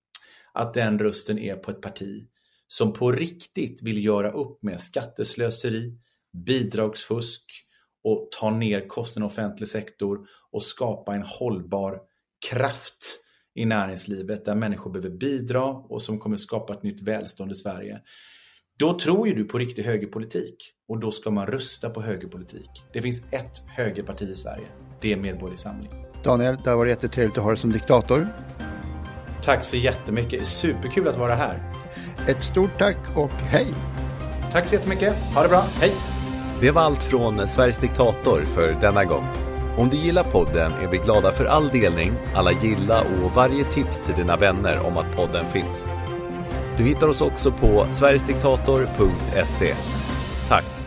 att 0.53 0.73
den 0.73 0.99
rösten 0.99 1.39
är 1.39 1.55
på 1.55 1.71
ett 1.71 1.81
parti 1.81 2.27
som 2.67 2.93
på 2.93 3.11
riktigt 3.11 3.83
vill 3.83 4.05
göra 4.05 4.31
upp 4.31 4.63
med 4.63 4.81
skatteslöseri, 4.81 5.97
bidragsfusk 6.45 7.43
och 8.03 8.29
ta 8.31 8.49
ner 8.49 8.87
kostnaden 8.87 9.29
i 9.29 9.31
offentlig 9.31 9.67
sektor 9.67 10.27
och 10.51 10.63
skapa 10.63 11.15
en 11.15 11.23
hållbar 11.23 11.99
kraft 12.49 13.25
i 13.55 13.65
näringslivet 13.65 14.45
där 14.45 14.55
människor 14.55 14.91
behöver 14.91 15.17
bidra 15.17 15.65
och 15.65 16.01
som 16.01 16.19
kommer 16.19 16.37
skapa 16.37 16.73
ett 16.73 16.83
nytt 16.83 17.01
välstånd 17.01 17.51
i 17.51 17.55
Sverige. 17.55 18.01
Då 18.79 18.99
tror 18.99 19.27
ju 19.27 19.33
du 19.33 19.43
på 19.43 19.57
riktig 19.57 19.83
högerpolitik 19.83 20.55
och 20.89 20.99
då 20.99 21.11
ska 21.11 21.31
man 21.31 21.47
rösta 21.47 21.89
på 21.89 22.01
högerpolitik. 22.01 22.69
Det 22.93 23.01
finns 23.01 23.23
ett 23.31 23.61
högerparti 23.67 24.29
i 24.29 24.35
Sverige. 24.35 24.65
Det 25.01 25.13
är 25.13 25.17
Medborgerlig 25.17 25.59
Samling. 25.59 25.89
Daniel, 26.23 26.57
det 26.63 26.69
har 26.69 26.77
varit 26.77 26.89
jättetrevligt 26.89 27.37
att 27.37 27.43
ha 27.43 27.51
dig 27.51 27.57
som 27.57 27.71
diktator. 27.71 28.27
Tack 29.43 29.63
så 29.63 29.77
jättemycket. 29.77 30.45
Superkul 30.45 31.07
att 31.07 31.17
vara 31.17 31.35
här. 31.35 31.73
Ett 32.27 32.43
stort 32.43 32.77
tack 32.77 32.97
och 33.17 33.31
hej! 33.31 33.67
Tack 34.51 34.67
så 34.67 34.75
jättemycket. 34.75 35.15
Ha 35.15 35.43
det 35.43 35.49
bra. 35.49 35.61
Hej! 35.61 35.91
Det 36.61 36.71
var 36.71 36.81
allt 36.81 37.03
från 37.03 37.47
Sveriges 37.47 37.77
diktator 37.77 38.41
för 38.45 38.77
denna 38.81 39.05
gång. 39.05 39.27
Om 39.77 39.89
du 39.89 39.97
gillar 39.97 40.23
podden 40.23 40.71
är 40.71 40.87
vi 40.87 40.97
glada 40.97 41.31
för 41.31 41.45
all 41.45 41.69
delning, 41.69 42.11
alla 42.35 42.51
gilla 42.51 43.01
och 43.01 43.31
varje 43.35 43.63
tips 43.63 43.99
till 43.99 44.15
dina 44.15 44.37
vänner 44.37 44.79
om 44.79 44.97
att 44.97 45.15
podden 45.15 45.47
finns. 45.47 45.85
Du 46.79 46.85
hittar 46.85 47.07
oss 47.07 47.21
också 47.21 47.51
på 47.51 47.87
sverigesdiktator.se. 47.91 49.75
Tack! 50.47 50.78